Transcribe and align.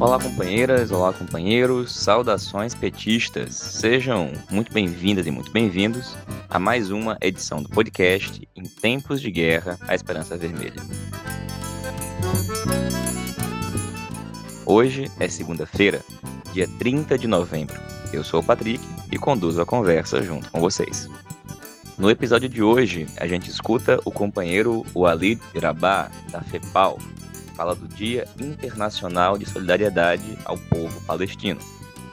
Olá, 0.00 0.16
companheiras, 0.16 0.92
olá, 0.92 1.12
companheiros, 1.12 1.92
saudações 1.92 2.72
petistas. 2.72 3.56
Sejam 3.56 4.30
muito 4.48 4.72
bem-vindas 4.72 5.26
e 5.26 5.30
muito 5.32 5.50
bem-vindos 5.50 6.14
a 6.48 6.56
mais 6.56 6.92
uma 6.92 7.18
edição 7.20 7.60
do 7.60 7.68
podcast 7.68 8.48
Em 8.54 8.62
Tempos 8.62 9.20
de 9.20 9.28
Guerra, 9.28 9.76
a 9.88 9.96
Esperança 9.96 10.36
Vermelha. 10.36 10.80
Hoje 14.64 15.10
é 15.18 15.26
segunda-feira, 15.26 16.00
dia 16.52 16.68
30 16.78 17.18
de 17.18 17.26
novembro. 17.26 17.76
Eu 18.12 18.22
sou 18.22 18.38
o 18.38 18.44
Patrick 18.44 18.86
e 19.10 19.18
conduzo 19.18 19.60
a 19.60 19.66
conversa 19.66 20.22
junto 20.22 20.48
com 20.48 20.60
vocês. 20.60 21.08
No 21.98 22.08
episódio 22.08 22.48
de 22.48 22.62
hoje, 22.62 23.08
a 23.16 23.26
gente 23.26 23.50
escuta 23.50 23.98
o 24.04 24.12
companheiro 24.12 24.86
Walid 24.94 25.42
Irabá, 25.52 26.08
da 26.30 26.40
FEPAL, 26.40 27.00
fala 27.58 27.74
do 27.74 27.88
Dia 27.88 28.24
Internacional 28.38 29.36
de 29.36 29.44
Solidariedade 29.44 30.38
ao 30.44 30.56
Povo 30.56 31.00
Palestino. 31.00 31.58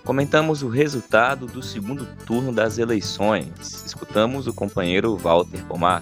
Comentamos 0.03 0.63
o 0.63 0.67
resultado 0.67 1.45
do 1.45 1.61
segundo 1.61 2.03
turno 2.25 2.51
das 2.51 2.79
eleições. 2.79 3.83
Escutamos 3.85 4.47
o 4.47 4.53
companheiro 4.53 5.15
Walter 5.15 5.63
Pomar, 5.67 6.01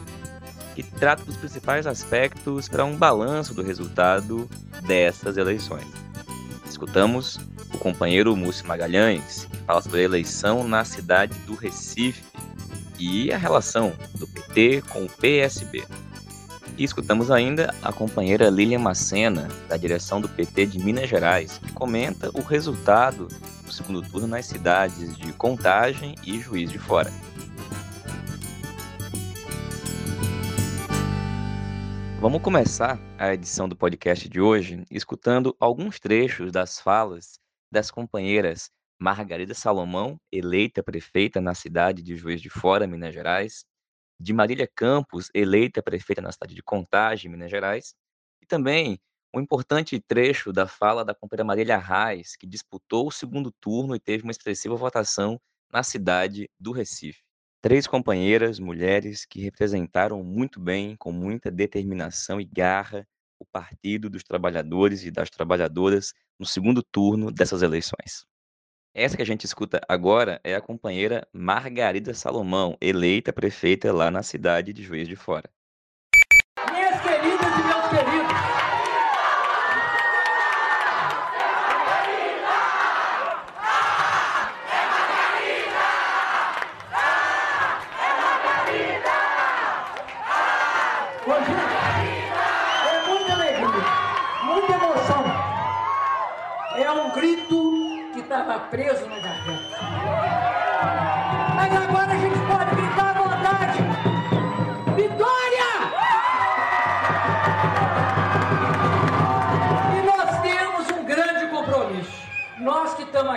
que 0.73 0.81
trata 0.81 1.25
dos 1.25 1.35
principais 1.35 1.85
aspectos 1.85 2.69
para 2.69 2.85
um 2.85 2.95
balanço 2.95 3.53
do 3.53 3.61
resultado 3.61 4.49
dessas 4.83 5.35
eleições. 5.35 5.87
Escutamos 6.65 7.37
o 7.73 7.77
companheiro 7.77 8.37
Múcio 8.37 8.65
Magalhães, 8.65 9.43
que 9.51 9.57
fala 9.57 9.81
sobre 9.81 9.99
a 9.99 10.03
eleição 10.03 10.65
na 10.65 10.85
cidade 10.85 11.37
do 11.39 11.53
Recife 11.53 12.23
e 12.97 13.29
a 13.29 13.37
relação 13.37 13.91
do 14.15 14.25
PT 14.25 14.83
com 14.87 15.03
o 15.03 15.09
PSB. 15.09 15.83
E 16.75 16.83
escutamos 16.83 17.29
ainda 17.29 17.73
a 17.83 17.93
companheira 17.93 18.49
Lilian 18.49 18.79
Macena, 18.79 19.47
da 19.69 19.77
direção 19.77 20.19
do 20.19 20.27
PT 20.27 20.65
de 20.65 20.79
Minas 20.79 21.07
Gerais, 21.07 21.59
que 21.59 21.71
comenta 21.71 22.31
o 22.33 22.41
resultado 22.41 23.27
do 23.63 23.71
segundo 23.71 24.01
turno 24.01 24.27
nas 24.27 24.47
cidades 24.47 25.15
de 25.15 25.31
Contagem 25.33 26.15
e 26.25 26.39
Juiz 26.39 26.71
de 26.71 26.79
Fora. 26.79 27.11
Vamos 32.19 32.41
começar 32.41 32.99
a 33.19 33.33
edição 33.33 33.69
do 33.69 33.75
podcast 33.75 34.27
de 34.27 34.41
hoje 34.41 34.83
escutando 34.89 35.55
alguns 35.59 35.99
trechos 35.99 36.51
das 36.51 36.79
falas 36.79 37.37
das 37.71 37.91
companheiras 37.91 38.71
Margarida 38.99 39.53
Salomão, 39.53 40.17
eleita 40.31 40.81
prefeita 40.81 41.39
na 41.39 41.53
cidade 41.53 42.01
de 42.01 42.15
Juiz 42.15 42.41
de 42.41 42.49
Fora, 42.49 42.87
Minas 42.87 43.13
Gerais, 43.13 43.65
de 44.19 44.33
Marília 44.33 44.69
Campos, 44.75 45.29
eleita 45.33 45.81
prefeita 45.81 46.21
na 46.21 46.31
cidade 46.31 46.55
de 46.55 46.63
Contagem, 46.63 47.29
Minas 47.31 47.51
Gerais, 47.51 47.93
e 48.41 48.45
também 48.45 48.99
um 49.35 49.39
importante 49.39 49.99
trecho 49.99 50.53
da 50.53 50.67
fala 50.67 51.03
da 51.03 51.15
companheira 51.15 51.43
Marília 51.43 51.77
Reis, 51.77 52.35
que 52.35 52.45
disputou 52.45 53.07
o 53.07 53.11
segundo 53.11 53.51
turno 53.59 53.95
e 53.95 53.99
teve 53.99 54.23
uma 54.23 54.31
expressiva 54.31 54.75
votação 54.75 55.39
na 55.71 55.81
cidade 55.81 56.49
do 56.59 56.71
Recife. 56.71 57.21
Três 57.61 57.87
companheiras, 57.87 58.59
mulheres, 58.59 59.25
que 59.25 59.41
representaram 59.41 60.23
muito 60.23 60.59
bem, 60.59 60.95
com 60.97 61.11
muita 61.11 61.49
determinação 61.49 62.39
e 62.39 62.45
garra, 62.45 63.07
o 63.39 63.45
Partido 63.45 64.09
dos 64.09 64.23
Trabalhadores 64.23 65.03
e 65.03 65.11
das 65.11 65.29
Trabalhadoras 65.29 66.13
no 66.39 66.45
segundo 66.45 66.83
turno 66.83 67.31
dessas 67.31 67.61
eleições. 67.61 68.25
Essa 68.95 69.15
que 69.15 69.21
a 69.23 69.25
gente 69.25 69.45
escuta 69.45 69.81
agora 69.87 70.39
é 70.43 70.55
a 70.55 70.61
companheira 70.61 71.27
Margarida 71.33 72.13
Salomão, 72.13 72.77
eleita 72.81 73.33
prefeita 73.33 73.91
lá 73.91 74.11
na 74.11 74.21
cidade 74.23 74.71
de 74.71 74.83
Juiz 74.83 75.07
de 75.07 75.15
Fora. 75.15 75.49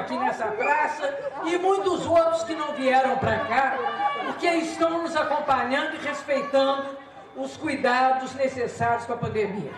Aqui 0.07 0.17
nessa 0.17 0.47
praça 0.47 1.19
e 1.45 1.59
muitos 1.59 2.07
outros 2.07 2.45
que 2.45 2.55
não 2.55 2.75
vieram 2.75 3.19
para 3.19 3.45
cá, 3.45 3.77
porque 4.25 4.47
estão 4.47 5.03
nos 5.03 5.17
acompanhando 5.17 5.97
e 5.97 5.99
respeitando 5.99 6.97
os 7.37 7.57
cuidados 7.57 8.33
necessários 8.35 9.05
com 9.05 9.15
a 9.15 9.17
pandemia. 9.17 9.73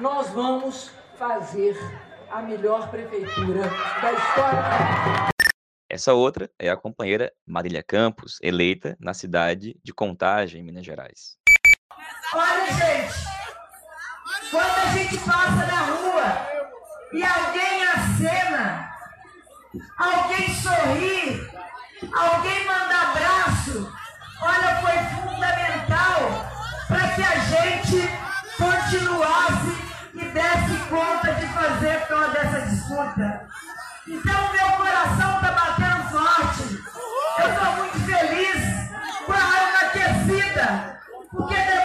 Nós 0.00 0.30
vamos 0.30 0.90
fazer 1.16 1.76
a 2.30 2.40
melhor 2.40 2.88
prefeitura 2.90 3.62
da 4.00 4.12
história. 4.12 5.28
Essa 5.90 6.14
outra 6.14 6.50
é 6.58 6.70
a 6.70 6.76
companheira 6.76 7.30
Marília 7.46 7.82
Campos, 7.82 8.38
eleita 8.42 8.96
na 8.98 9.12
cidade 9.12 9.78
de 9.84 9.92
Contagem, 9.92 10.62
Minas 10.62 10.84
Gerais. 10.84 11.36
Olha, 12.32 12.66
gente, 12.66 13.14
quando 14.50 14.78
a 14.78 14.96
gente 14.96 15.18
passa 15.18 15.66
na 15.66 15.80
rua 15.82 16.54
e 17.12 17.22
alguém 17.22 17.86
acena, 17.86 18.93
alguém 19.96 20.54
sorri, 20.54 21.50
alguém 22.12 22.66
manda 22.66 22.94
abraço, 23.00 23.92
olha, 24.40 24.80
foi 24.80 24.98
fundamental 25.22 26.50
para 26.88 27.08
que 27.08 27.22
a 27.22 27.38
gente 27.38 28.08
continuasse 28.56 29.84
e 30.14 30.24
desse 30.24 30.76
conta 30.88 31.34
de 31.34 31.46
fazer 31.48 32.06
toda 32.06 32.38
essa 32.38 32.60
disputa. 32.62 33.48
Então, 34.06 34.52
meu 34.52 34.70
coração 34.76 35.36
está 35.36 35.52
batendo 35.52 36.10
forte. 36.10 36.84
Eu 37.38 37.48
estou 37.48 37.72
muito 37.76 37.98
feliz, 38.00 38.90
com 39.26 39.32
a 39.32 39.42
alma 39.42 39.80
aquecida, 39.80 41.00
porque 41.30 41.54
depois 41.54 41.83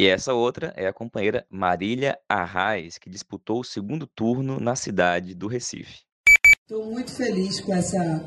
E 0.00 0.06
essa 0.06 0.32
outra 0.32 0.72
é 0.78 0.86
a 0.86 0.94
companheira 0.94 1.44
Marília 1.50 2.18
Arraes, 2.26 2.96
que 2.96 3.10
disputou 3.10 3.60
o 3.60 3.64
segundo 3.64 4.06
turno 4.06 4.58
na 4.58 4.74
cidade 4.74 5.34
do 5.34 5.46
Recife. 5.46 5.98
Estou 6.62 6.86
muito 6.86 7.10
feliz 7.10 7.60
com 7.60 7.74
essa, 7.74 8.24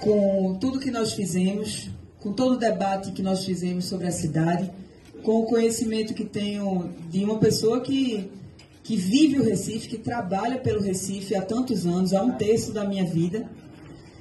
com 0.00 0.58
tudo 0.60 0.78
que 0.78 0.90
nós 0.90 1.14
fizemos, 1.14 1.88
com 2.18 2.34
todo 2.34 2.56
o 2.56 2.58
debate 2.58 3.12
que 3.12 3.22
nós 3.22 3.42
fizemos 3.42 3.86
sobre 3.86 4.06
a 4.06 4.10
cidade, 4.10 4.70
com 5.22 5.40
o 5.40 5.46
conhecimento 5.46 6.12
que 6.12 6.26
tenho 6.26 6.92
de 7.08 7.24
uma 7.24 7.38
pessoa 7.38 7.80
que, 7.80 8.30
que 8.82 8.96
vive 8.96 9.40
o 9.40 9.42
Recife, 9.42 9.88
que 9.88 9.96
trabalha 9.96 10.58
pelo 10.58 10.82
Recife 10.82 11.34
há 11.34 11.40
tantos 11.40 11.86
anos, 11.86 12.12
há 12.12 12.22
um 12.22 12.32
terço 12.32 12.70
da 12.70 12.84
minha 12.84 13.06
vida, 13.06 13.48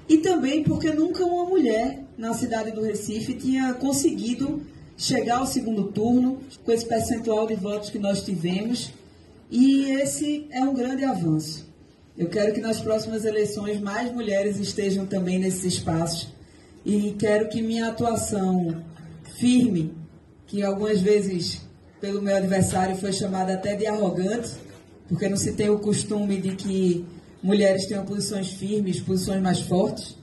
e 0.08 0.20
também 0.20 0.64
porque 0.64 0.90
nunca 0.94 1.26
uma 1.26 1.44
mulher 1.44 2.02
na 2.18 2.34
cidade 2.34 2.72
do 2.72 2.82
Recife 2.82 3.34
tinha 3.34 3.74
conseguido 3.74 4.66
chegar 5.00 5.38
ao 5.38 5.48
segundo 5.48 5.86
turno 5.86 6.42
com 6.66 6.72
esse 6.74 6.86
percentual 6.86 7.48
de 7.48 7.56
votos 7.56 7.90
que 7.90 7.98
nós 7.98 8.24
tivemos. 8.24 8.92
E 9.50 9.86
esse 9.92 10.46
é 10.52 10.62
um 10.62 10.76
grande 10.76 11.06
avanço. 11.06 11.68
Eu 12.18 12.28
quero 12.28 12.54
que 12.54 12.60
nas 12.60 12.82
próximas 12.82 13.24
eleições 13.24 13.80
mais 13.80 14.12
mulheres 14.14 14.60
estejam 14.60 15.06
também 15.06 15.40
nesses 15.40 15.64
espaços 15.64 16.28
e 16.86 17.16
quero 17.18 17.48
que 17.48 17.62
minha 17.62 17.88
atuação 17.88 18.84
firme, 19.40 19.94
que 20.46 20.62
algumas 20.62 21.00
vezes 21.00 21.62
pelo 22.02 22.22
meu 22.22 22.36
adversário 22.36 22.98
foi 22.98 23.14
chamada 23.14 23.54
até 23.54 23.76
de 23.76 23.86
arrogante, 23.86 24.52
porque 25.08 25.30
não 25.30 25.38
se 25.38 25.54
tem 25.54 25.70
o 25.70 25.80
costume 25.80 26.42
de 26.42 26.56
que 26.56 27.06
mulheres 27.42 27.86
tenham 27.86 28.06
posições 28.06 28.50
firmes, 28.50 29.00
posições 29.00 29.42
mais 29.42 29.62
fortes. 29.62 30.19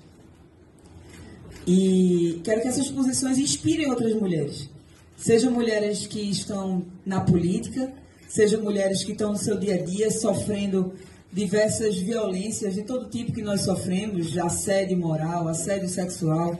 E 1.67 2.41
quero 2.45 2.63
que 2.63 2.69
essas 2.69 2.89
posições 2.89 3.39
inspirem 3.39 3.91
outras 3.91 4.15
mulheres. 4.15 4.69
Sejam 5.17 5.51
mulheres 5.51 6.07
que 6.07 6.21
estão 6.21 6.85
na 7.05 7.21
política, 7.21 7.93
sejam 8.29 8.63
mulheres 8.63 9.03
que 9.03 9.13
estão 9.13 9.33
no 9.33 9.39
seu 9.39 9.59
dia 9.59 9.75
a 9.75 9.83
dia 9.83 10.11
sofrendo 10.11 10.95
diversas 11.33 11.97
violências 11.97 12.75
de 12.75 12.83
todo 12.83 13.11
tipo 13.11 13.33
que 13.33 13.43
nós 13.43 13.63
sofremos, 13.63 14.39
assédio 14.39 14.97
moral, 14.97 15.49
assédio 15.49 15.89
sexual, 15.89 16.59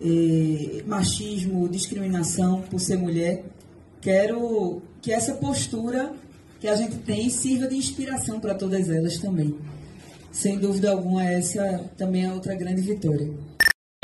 eh, 0.00 0.82
machismo, 0.86 1.68
discriminação 1.68 2.62
por 2.62 2.80
ser 2.80 2.96
mulher. 2.96 3.44
Quero 4.00 4.82
que 5.02 5.12
essa 5.12 5.34
postura 5.34 6.12
que 6.60 6.68
a 6.68 6.76
gente 6.76 6.96
tem 6.98 7.28
sirva 7.28 7.66
de 7.66 7.76
inspiração 7.76 8.40
para 8.40 8.54
todas 8.54 8.88
elas 8.88 9.18
também. 9.18 9.54
Sem 10.32 10.58
dúvida 10.58 10.90
alguma, 10.90 11.24
essa 11.24 11.90
também 11.96 12.24
é 12.24 12.32
outra 12.32 12.54
grande 12.54 12.80
vitória. 12.80 13.53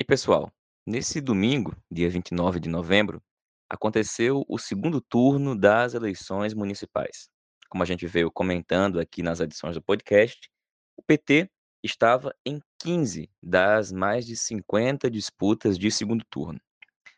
E 0.01 0.05
pessoal, 0.05 0.51
nesse 0.87 1.21
domingo, 1.21 1.77
dia 1.91 2.09
29 2.09 2.59
de 2.59 2.71
novembro, 2.71 3.23
aconteceu 3.69 4.47
o 4.49 4.59
segundo 4.59 4.99
turno 4.99 5.55
das 5.55 5.93
eleições 5.93 6.55
municipais. 6.55 7.29
Como 7.69 7.83
a 7.83 7.87
gente 7.87 8.07
veio 8.07 8.33
comentando 8.33 8.99
aqui 8.99 9.23
nas 9.23 9.41
edições 9.41 9.75
do 9.75 9.83
podcast, 9.83 10.49
o 10.97 11.03
PT 11.03 11.51
estava 11.85 12.35
em 12.47 12.63
15 12.79 13.29
das 13.43 13.93
mais 13.93 14.25
de 14.25 14.39
50 14.39 15.11
disputas 15.11 15.77
de 15.79 15.91
segundo 15.91 16.25
turno. 16.31 16.59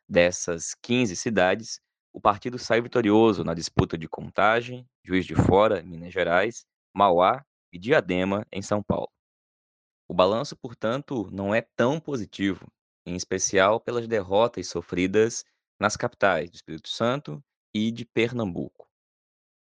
Dessas 0.09 0.75
15 0.83 1.15
cidades, 1.15 1.79
o 2.13 2.21
partido 2.21 2.59
saiu 2.59 2.83
vitorioso 2.83 3.45
na 3.45 3.55
disputa 3.55 3.97
de 3.97 4.09
Contagem, 4.09 4.85
Juiz 5.05 5.25
de 5.25 5.37
Fora, 5.37 5.85
Minas 5.85 6.13
Gerais, 6.13 6.67
Mauá 6.93 7.45
e 7.73 7.79
Diadema, 7.79 8.45
em 8.51 8.61
São 8.61 8.83
Paulo. 8.83 9.09
O 10.13 10.15
balanço, 10.15 10.55
portanto, 10.55 11.27
não 11.33 11.55
é 11.55 11.63
tão 11.63 11.99
positivo, 11.99 12.71
em 13.07 13.17
especial 13.17 13.81
pelas 13.81 14.07
derrotas 14.07 14.69
sofridas 14.69 15.43
nas 15.81 15.97
capitais 15.97 16.51
do 16.51 16.55
Espírito 16.55 16.91
Santo 16.91 17.43
e 17.75 17.91
de 17.91 18.05
Pernambuco. 18.05 18.87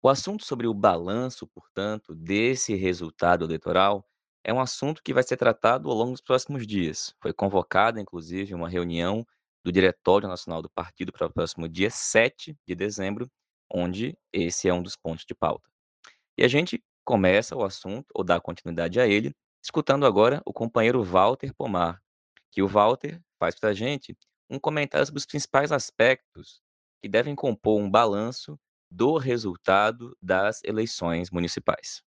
O 0.03 0.09
assunto 0.09 0.45
sobre 0.45 0.67
o 0.67 0.75
balanço, 0.75 1.47
portanto, 1.47 2.17
desse 2.17 2.75
resultado 2.75 3.45
eleitoral 3.45 4.05
é 4.43 4.53
um 4.53 4.59
assunto 4.59 5.05
que 5.05 5.15
vai 5.15 5.23
ser 5.23 5.37
tratado 5.37 5.89
ao 5.89 5.95
longo 5.95 6.11
dos 6.11 6.21
próximos 6.21 6.67
dias. 6.67 7.15
Foi 7.23 7.33
convocada, 7.33 8.01
inclusive, 8.01 8.53
uma 8.53 8.69
reunião 8.69 9.25
do 9.65 9.71
Diretório 9.71 10.27
Nacional 10.29 10.61
do 10.61 10.71
Partido 10.71 11.13
para 11.13 11.29
o 11.29 11.33
próximo 11.33 11.69
dia 11.69 11.91
7 11.93 12.59
de 12.67 12.75
dezembro, 12.75 13.31
onde 13.73 14.19
esse 14.33 14.69
é 14.69 14.75
um 14.75 14.83
dos 14.83 14.97
pontos 14.97 15.25
de 15.25 15.33
pauta. 15.33 15.71
E 16.37 16.43
a 16.43 16.49
gente 16.49 16.83
começa 17.05 17.55
o 17.55 17.63
assunto, 17.63 18.07
ou 18.13 18.25
dá 18.25 18.41
continuidade 18.41 18.99
a 18.99 19.07
ele, 19.07 19.33
escutando 19.63 20.07
agora 20.07 20.43
o 20.45 20.53
companheiro 20.53 21.03
Walter 21.03 21.55
Pomar, 21.55 22.03
que 22.51 22.63
o 22.63 22.69
Walter 22.69 23.21
faz 23.39 23.59
para 23.59 23.71
a 23.71 23.75
gente 23.75 24.17
um 24.49 24.59
comentário 24.59 25.07
sobre 25.07 25.19
os 25.19 25.27
principais 25.27 25.71
aspectos 25.71 26.61
que 27.03 27.09
devem 27.09 27.35
compor 27.35 27.81
um 27.81 27.91
balanço 27.91 28.59
do 28.91 29.17
resultado 29.17 30.17
das 30.21 30.63
eleições 30.65 31.31
municipais. 31.31 32.03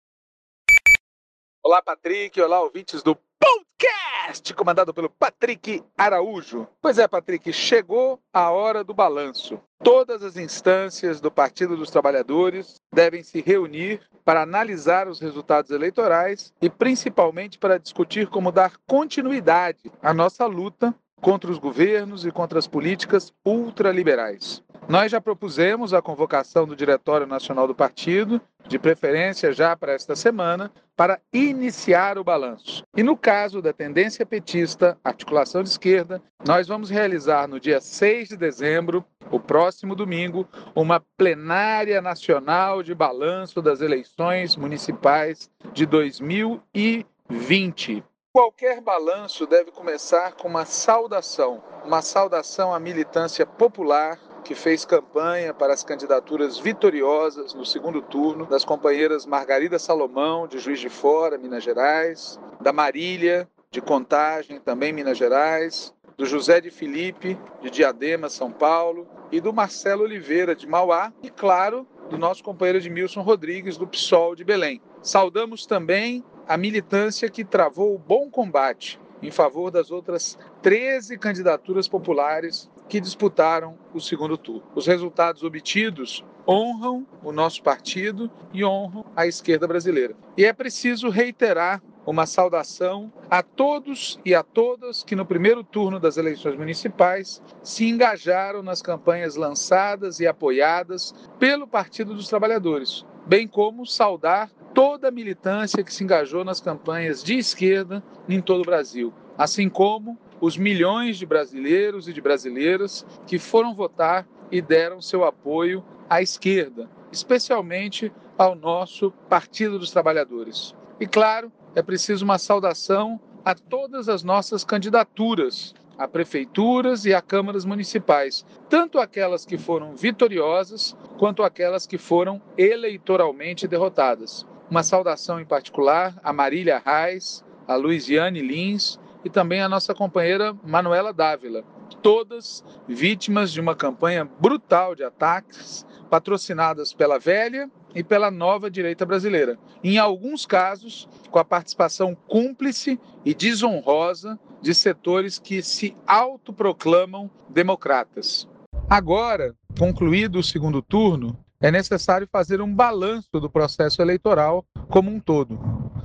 Olá, 1.63 1.81
Patrick. 1.81 2.41
Olá, 2.41 2.61
ouvintes 2.61 3.03
do 3.05 3.17
podcast, 3.39 4.53
comandado 4.55 4.93
pelo 4.93 5.09
Patrick 5.09 5.85
Araújo. 5.97 6.67
Pois 6.81 6.99
é, 6.99 7.07
Patrick, 7.07 7.53
chegou 7.53 8.21
a 8.33 8.51
hora 8.51 8.83
do 8.83 8.93
balanço. 8.93 9.63
Todas 9.83 10.25
as 10.25 10.37
instâncias 10.37 11.21
do 11.21 11.31
Partido 11.31 11.77
dos 11.77 11.91
Trabalhadores 11.91 12.82
devem 12.93 13.23
se 13.23 13.41
reunir 13.41 14.01
para 14.25 14.43
analisar 14.43 15.09
os 15.09 15.21
resultados 15.21 15.71
eleitorais 15.71 16.53
e 16.61 16.71
principalmente 16.71 17.59
para 17.59 17.79
discutir 17.79 18.29
como 18.29 18.53
dar 18.53 18.73
continuidade 18.87 19.91
à 20.01 20.15
nossa 20.15 20.47
luta 20.47 20.95
contra 21.23 21.51
os 21.51 21.59
governos 21.59 22.27
e 22.27 22.33
contra 22.33 22.59
as 22.59 22.67
políticas 22.67 23.33
ultraliberais. 23.47 24.61
Nós 24.89 25.13
já 25.13 25.21
propusemos 25.21 25.95
a 25.95 26.03
convocação 26.03 26.67
do 26.67 26.75
Diretório 26.75 27.29
Nacional 27.29 27.69
do 27.69 27.75
Partido, 27.75 28.41
de 28.67 28.79
preferência 28.79 29.53
já 29.53 29.77
para 29.77 29.93
esta 29.93 30.17
semana, 30.17 30.73
para 30.97 31.21
iniciar 31.33 32.19
o 32.19 32.25
balanço. 32.25 32.83
E 32.97 33.03
no 33.03 33.17
caso 33.17 33.63
da 33.63 33.73
tendência 33.73 34.27
petista, 34.27 34.99
articulação 35.05 35.63
de 35.63 35.69
esquerda, 35.69 36.21
nós 36.45 36.67
vamos 36.67 36.91
realizar 36.91 37.47
no 37.47 37.61
dia 37.61 37.81
6 37.81 38.31
de 38.31 38.37
dezembro, 38.37 39.05
o 39.31 39.39
próximo 39.39 39.95
domingo, 39.95 40.49
uma 40.75 41.01
plenária 41.17 42.03
nacional 42.03 42.83
de 42.83 42.93
balanço 42.95 43.63
das 43.63 43.81
eleições 43.81 44.57
municipais 44.57 45.49
de 45.73 45.87
2020. 45.87 48.03
Qualquer 48.35 48.81
balanço 48.81 49.47
deve 49.47 49.71
começar 49.71 50.33
com 50.33 50.49
uma 50.49 50.65
saudação, 50.65 51.63
uma 51.85 52.01
saudação 52.01 52.73
à 52.73 52.81
militância 52.81 53.45
popular 53.45 54.19
que 54.43 54.55
fez 54.55 54.87
campanha 54.87 55.53
para 55.53 55.75
as 55.75 55.85
candidaturas 55.85 56.59
vitoriosas 56.59 57.53
no 57.53 57.67
segundo 57.67 58.01
turno 58.01 58.47
das 58.47 58.65
companheiras 58.65 59.27
Margarida 59.27 59.79
Salomão, 59.79 60.49
de 60.49 60.59
Juiz 60.59 60.81
de 60.81 60.89
Fora, 60.89 61.37
Minas 61.37 61.63
Gerais, 61.63 62.41
da 62.59 62.73
Marília, 62.73 63.47
de 63.71 63.83
Contagem, 63.83 64.59
também 64.59 64.95
Minas 64.95 65.19
Gerais, 65.19 65.93
do 66.17 66.25
José 66.25 66.59
de 66.59 66.71
Felipe, 66.71 67.39
de 67.61 67.69
Diadema, 67.69 68.31
São 68.31 68.51
Paulo, 68.51 69.07
e 69.31 69.43
do 69.43 69.53
Marcelo 69.53 70.05
Oliveira, 70.05 70.57
de 70.57 70.67
Mauá, 70.67 71.13
e, 71.23 71.29
claro, 71.29 71.87
do 72.09 72.17
nosso 72.17 72.43
companheiro 72.43 72.79
Edmilson 72.79 73.21
Rodrigues, 73.21 73.77
do 73.77 73.87
PSOL 73.87 74.35
de 74.35 74.43
Belém. 74.43 74.81
Saudamos 75.03 75.67
também 75.67 76.25
a 76.47 76.57
militância 76.57 77.29
que 77.31 77.45
travou 77.45 77.95
o 77.95 77.99
bom 77.99 78.31
combate 78.31 79.01
em 79.23 79.31
favor 79.31 79.71
das 79.71 79.91
outras 79.91 80.39
13 80.63 81.17
candidaturas 81.17 81.87
populares 81.87 82.69
que 82.89 83.01
disputaram 83.01 83.79
o 83.95 84.01
segundo 84.01 84.37
turno. 84.37 84.65
Os 84.75 84.87
resultados 84.87 85.43
obtidos 85.43 86.25
honram 86.47 87.07
o 87.23 87.31
nosso 87.31 87.63
partido 87.63 88.31
e 88.53 88.65
honram 88.65 89.05
a 89.15 89.27
esquerda 89.27 89.67
brasileira. 89.67 90.17
E 90.37 90.45
é 90.45 90.53
preciso 90.53 91.09
reiterar 91.09 91.81
uma 92.05 92.27
saudação 92.27 93.13
a 93.31 93.45
todos 93.45 94.19
e 94.25 94.35
a 94.35 94.43
todas 94.43 95.05
que 95.05 95.15
no 95.15 95.25
primeiro 95.25 95.63
turno 95.63 96.01
das 96.01 96.17
eleições 96.17 96.57
municipais 96.57 97.41
se 97.63 97.89
engajaram 97.89 98.61
nas 98.61 98.83
campanhas 98.83 99.37
lançadas 99.37 100.19
e 100.19 100.27
apoiadas 100.27 101.15
pelo 101.39 101.67
Partido 101.67 102.13
dos 102.13 102.27
Trabalhadores, 102.27 103.07
bem 103.25 103.47
como 103.47 103.87
saudar 103.87 104.51
toda 104.75 105.09
a 105.09 105.11
militância 105.11 105.83
que 105.83 105.93
se 105.93 106.03
engajou 106.03 106.45
nas 106.45 106.61
campanhas 106.61 107.23
de 107.23 107.37
esquerda 107.37 108.03
em 108.29 108.41
todo 108.41 108.63
o 108.63 108.65
Brasil, 108.65 109.13
assim 109.37 109.69
como 109.69 110.19
os 110.41 110.57
milhões 110.57 111.17
de 111.17 111.27
brasileiros 111.27 112.09
e 112.09 112.13
de 112.13 112.21
brasileiras 112.21 113.07
que 113.27 113.39
foram 113.39 113.75
votar 113.75 114.27
e 114.51 114.61
deram 114.61 115.01
seu 115.01 115.25
apoio 115.25 115.85
à 116.09 116.21
esquerda, 116.21 116.89
especialmente 117.11 118.13
ao 118.37 118.55
nosso 118.55 119.13
Partido 119.29 119.79
dos 119.79 119.91
Trabalhadores. 119.91 120.75
E 120.99 121.07
claro, 121.07 121.53
é 121.75 121.83
preciso 121.83 122.25
uma 122.25 122.39
saudação 122.39 123.21
a 123.45 123.55
todas 123.55 124.09
as 124.09 124.23
nossas 124.23 124.65
candidaturas 124.65 125.75
a 125.99 126.09
prefeituras 126.09 127.05
e 127.05 127.15
a 127.15 127.21
câmaras 127.21 127.65
municipais, 127.65 128.45
tanto 128.69 128.99
aquelas 128.99 129.45
que 129.45 129.59
foram 129.59 129.95
vitoriosas 129.95 130.97
quanto 131.19 131.43
aquelas 131.43 131.87
que 131.87 131.99
foram 131.99 132.41
eleitoralmente 132.57 133.69
derrotadas. 133.69 134.47
Uma 134.71 134.83
saudação 134.83 135.41
em 135.41 135.45
particular 135.45 136.15
a 136.23 136.33
Marília 136.33 136.83
Reis, 136.85 137.45
a 137.67 137.75
Luiziane 137.75 138.41
Lins, 138.41 138.99
e 139.25 139.31
também 139.31 139.61
a 139.61 139.69
nossa 139.69 139.95
companheira 139.95 140.55
Manuela 140.65 141.13
Dávila, 141.13 141.65
todas 142.03 142.65
vítimas 142.89 143.53
de 143.53 143.61
uma 143.61 143.77
campanha 143.77 144.25
brutal 144.25 144.95
de 144.95 145.05
ataques 145.05 145.87
patrocinadas 146.11 146.93
pela 146.93 147.19
velha 147.19 147.71
e 147.95 148.03
pela 148.03 148.31
nova 148.31 148.71
direita 148.71 149.07
brasileira. 149.07 149.59
Em 149.83 149.99
alguns 149.99 150.45
casos, 150.45 151.09
com 151.31 151.39
a 151.39 151.45
participação 151.45 152.17
cúmplice 152.27 152.99
e 153.25 153.35
desonrosa 153.35 154.39
de 154.61 154.75
setores 154.75 155.39
que 155.39 155.63
se 155.63 155.97
autoproclamam 156.07 157.31
democratas. 157.49 158.49
Agora, 158.89 159.55
concluído 159.79 160.39
o 160.39 160.43
segundo 160.43 160.83
turno, 160.83 161.39
é 161.63 161.71
necessário 161.71 162.29
fazer 162.31 162.61
um 162.61 162.75
balanço 162.75 163.41
do 163.41 163.49
processo 163.49 164.03
eleitoral 164.03 164.67
como 164.89 165.11
um 165.11 165.21
todo. 165.21 165.59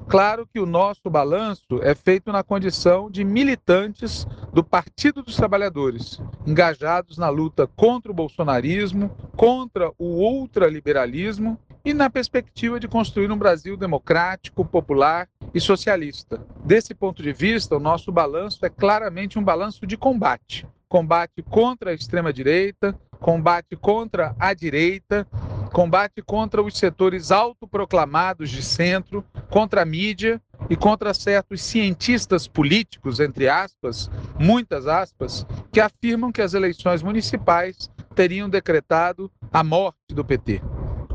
Claro 0.07 0.47
que 0.47 0.59
o 0.59 0.65
nosso 0.65 1.09
balanço 1.09 1.81
é 1.81 1.93
feito 1.95 2.31
na 2.31 2.43
condição 2.43 3.09
de 3.09 3.25
militantes 3.25 4.25
do 4.53 4.63
Partido 4.63 5.21
dos 5.23 5.35
Trabalhadores, 5.35 6.21
engajados 6.45 7.17
na 7.17 7.27
luta 7.27 7.67
contra 7.75 8.11
o 8.11 8.15
bolsonarismo, 8.15 9.09
contra 9.35 9.91
o 9.97 10.05
ultraliberalismo 10.05 11.59
e 11.83 11.93
na 11.93 12.09
perspectiva 12.09 12.79
de 12.79 12.87
construir 12.87 13.31
um 13.31 13.37
Brasil 13.37 13.75
democrático, 13.75 14.63
popular 14.63 15.27
e 15.53 15.59
socialista. 15.59 16.39
Desse 16.63 16.93
ponto 16.93 17.21
de 17.23 17.33
vista, 17.33 17.75
o 17.75 17.79
nosso 17.79 18.11
balanço 18.11 18.65
é 18.65 18.69
claramente 18.69 19.39
um 19.39 19.43
balanço 19.43 19.85
de 19.87 19.97
combate 19.97 20.65
combate 20.87 21.41
contra 21.43 21.91
a 21.91 21.93
extrema-direita, 21.93 22.95
combate 23.19 23.75
contra 23.75 24.35
a 24.39 24.53
direita, 24.53 25.27
combate 25.73 26.21
contra 26.21 26.61
os 26.61 26.77
setores 26.77 27.31
autoproclamados 27.31 28.49
de 28.49 28.63
centro, 28.63 29.23
contra 29.49 29.81
a 29.81 29.85
mídia 29.85 30.41
e 30.69 30.75
contra 30.75 31.13
certos 31.13 31.61
cientistas 31.61 32.47
políticos, 32.47 33.19
entre 33.19 33.47
aspas, 33.47 34.09
muitas 34.39 34.87
aspas, 34.87 35.45
que 35.71 35.79
afirmam 35.79 36.31
que 36.31 36.41
as 36.41 36.53
eleições 36.53 37.03
municipais 37.03 37.89
teriam 38.17 38.49
decretado 38.49 39.31
a 39.53 39.63
morte 39.63 40.07
do 40.09 40.25
PT. 40.25 40.59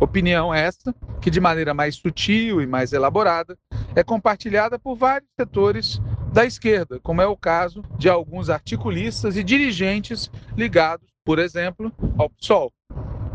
Opinião 0.01 0.55
essa 0.55 0.95
que, 1.21 1.33
de 1.33 1.41
maneira 1.41 1.75
mais 1.75 1.97
sutil 1.97 2.63
e 2.63 2.67
mais 2.67 2.93
elaborada, 2.93 3.59
é 3.97 4.05
compartilhada 4.05 4.79
por 4.79 4.95
vários 4.95 5.29
setores 5.37 6.01
da 6.33 6.47
esquerda, 6.47 7.01
como 7.01 7.21
é 7.21 7.27
o 7.27 7.37
caso 7.37 7.83
de 7.99 8.09
alguns 8.09 8.49
articulistas 8.49 9.37
e 9.37 9.43
dirigentes 9.43 10.31
ligados, 10.57 11.09
por 11.25 11.41
exemplo, 11.41 11.93
ao 12.17 12.31
PSOL. 12.31 12.73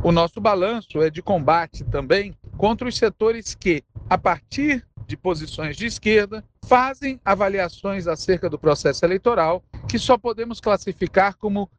O 0.02 0.14
nosso 0.14 0.40
balanço 0.40 1.02
é 1.02 1.10
de 1.10 1.22
combate 1.22 1.84
também 1.84 2.34
contra 2.56 2.88
os 2.88 2.98
setores 2.98 3.54
que, 3.54 3.84
a 4.10 4.18
partir 4.18 4.86
de 5.06 5.18
posições 5.18 5.76
de 5.76 5.88
esquerda, 5.88 6.42
fazem 6.66 7.20
avaliações 7.24 8.08
acerca 8.08 8.50
do 8.50 8.58
processo 8.58 9.04
eleitoral 9.04 9.62
que 9.90 10.00
só 10.00 10.18
podemos 10.18 10.62
classificar 10.62 11.36
como 11.36 11.70